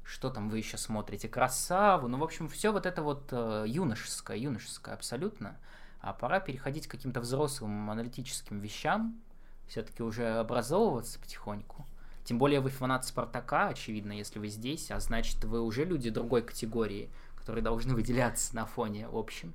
что 0.03 0.29
там 0.29 0.49
вы 0.49 0.57
еще 0.57 0.77
смотрите, 0.77 1.29
красаву, 1.29 2.07
ну, 2.07 2.17
в 2.17 2.23
общем, 2.23 2.49
все 2.49 2.71
вот 2.71 2.85
это 2.85 3.01
вот 3.01 3.29
э, 3.31 3.65
юношеское, 3.67 4.37
юношеское 4.37 4.95
абсолютно. 4.95 5.57
А 6.01 6.13
пора 6.13 6.39
переходить 6.41 6.87
к 6.87 6.91
каким-то 6.91 7.21
взрослым 7.21 7.89
аналитическим 7.89 8.59
вещам, 8.59 9.21
все-таки 9.67 10.03
уже 10.03 10.39
образовываться 10.39 11.19
потихоньку. 11.19 11.85
Тем 12.25 12.37
более 12.37 12.59
вы 12.59 12.69
фанат 12.69 13.05
Спартака, 13.05 13.69
очевидно, 13.69 14.11
если 14.13 14.39
вы 14.39 14.47
здесь, 14.47 14.91
а 14.91 14.99
значит, 14.99 15.43
вы 15.45 15.61
уже 15.61 15.85
люди 15.85 16.09
другой 16.09 16.41
категории, 16.41 17.09
которые 17.37 17.63
должны 17.63 17.93
выделяться 17.93 18.55
на 18.55 18.65
фоне 18.65 19.07
общем. 19.11 19.53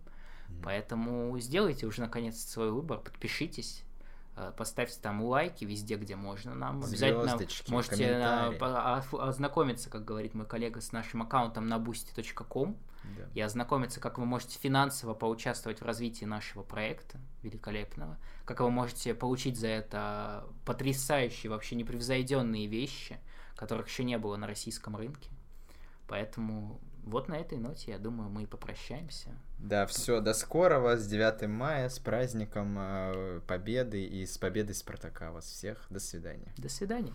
Поэтому 0.62 1.38
сделайте 1.38 1.86
уже 1.86 2.00
наконец 2.00 2.40
свой 2.40 2.70
выбор, 2.70 2.98
подпишитесь, 2.98 3.84
э, 4.36 4.52
поставьте 4.56 4.98
там 5.00 5.22
лайки 5.22 5.64
везде, 5.64 5.96
где 5.96 6.16
можно. 6.16 6.54
Нам 6.54 6.82
обязательно 6.82 7.38
можете 7.68 8.04
э, 8.04 8.58
ознакомиться, 9.12 9.88
как 9.90 10.04
говорит 10.04 10.34
мой 10.34 10.46
коллега, 10.46 10.80
с 10.80 10.92
нашим 10.92 11.22
аккаунтом 11.22 11.66
на 11.66 11.76
boosty.com 11.76 12.76
да. 13.16 13.28
и 13.34 13.40
ознакомиться, 13.40 14.00
как 14.00 14.18
вы 14.18 14.26
можете 14.26 14.58
финансово 14.58 15.14
поучаствовать 15.14 15.80
в 15.80 15.84
развитии 15.84 16.24
нашего 16.24 16.62
проекта 16.62 17.18
великолепного, 17.42 18.18
как 18.44 18.60
вы 18.60 18.70
можете 18.70 19.14
получить 19.14 19.58
за 19.58 19.68
это 19.68 20.44
потрясающие, 20.64 21.50
вообще 21.50 21.76
непревзойденные 21.76 22.66
вещи, 22.66 23.18
которых 23.54 23.88
еще 23.88 24.04
не 24.04 24.18
было 24.18 24.36
на 24.36 24.46
российском 24.46 24.96
рынке. 24.96 25.30
Поэтому 26.06 26.80
вот 27.04 27.28
на 27.28 27.36
этой 27.36 27.58
ноте, 27.58 27.92
я 27.92 27.98
думаю, 27.98 28.30
мы 28.30 28.44
и 28.44 28.46
попрощаемся. 28.46 29.30
Да, 29.58 29.86
все, 29.86 30.20
до 30.20 30.34
скорого, 30.34 30.96
с 30.96 31.06
9 31.06 31.48
мая, 31.48 31.88
с 31.88 31.98
праздником 31.98 32.76
э, 32.78 33.40
Победы 33.46 34.04
и 34.04 34.24
с 34.24 34.38
победой 34.38 34.74
Спартака 34.74 35.32
вас 35.32 35.46
всех. 35.46 35.86
До 35.90 35.98
свидания. 35.98 36.52
До 36.56 36.68
свидания. 36.68 37.12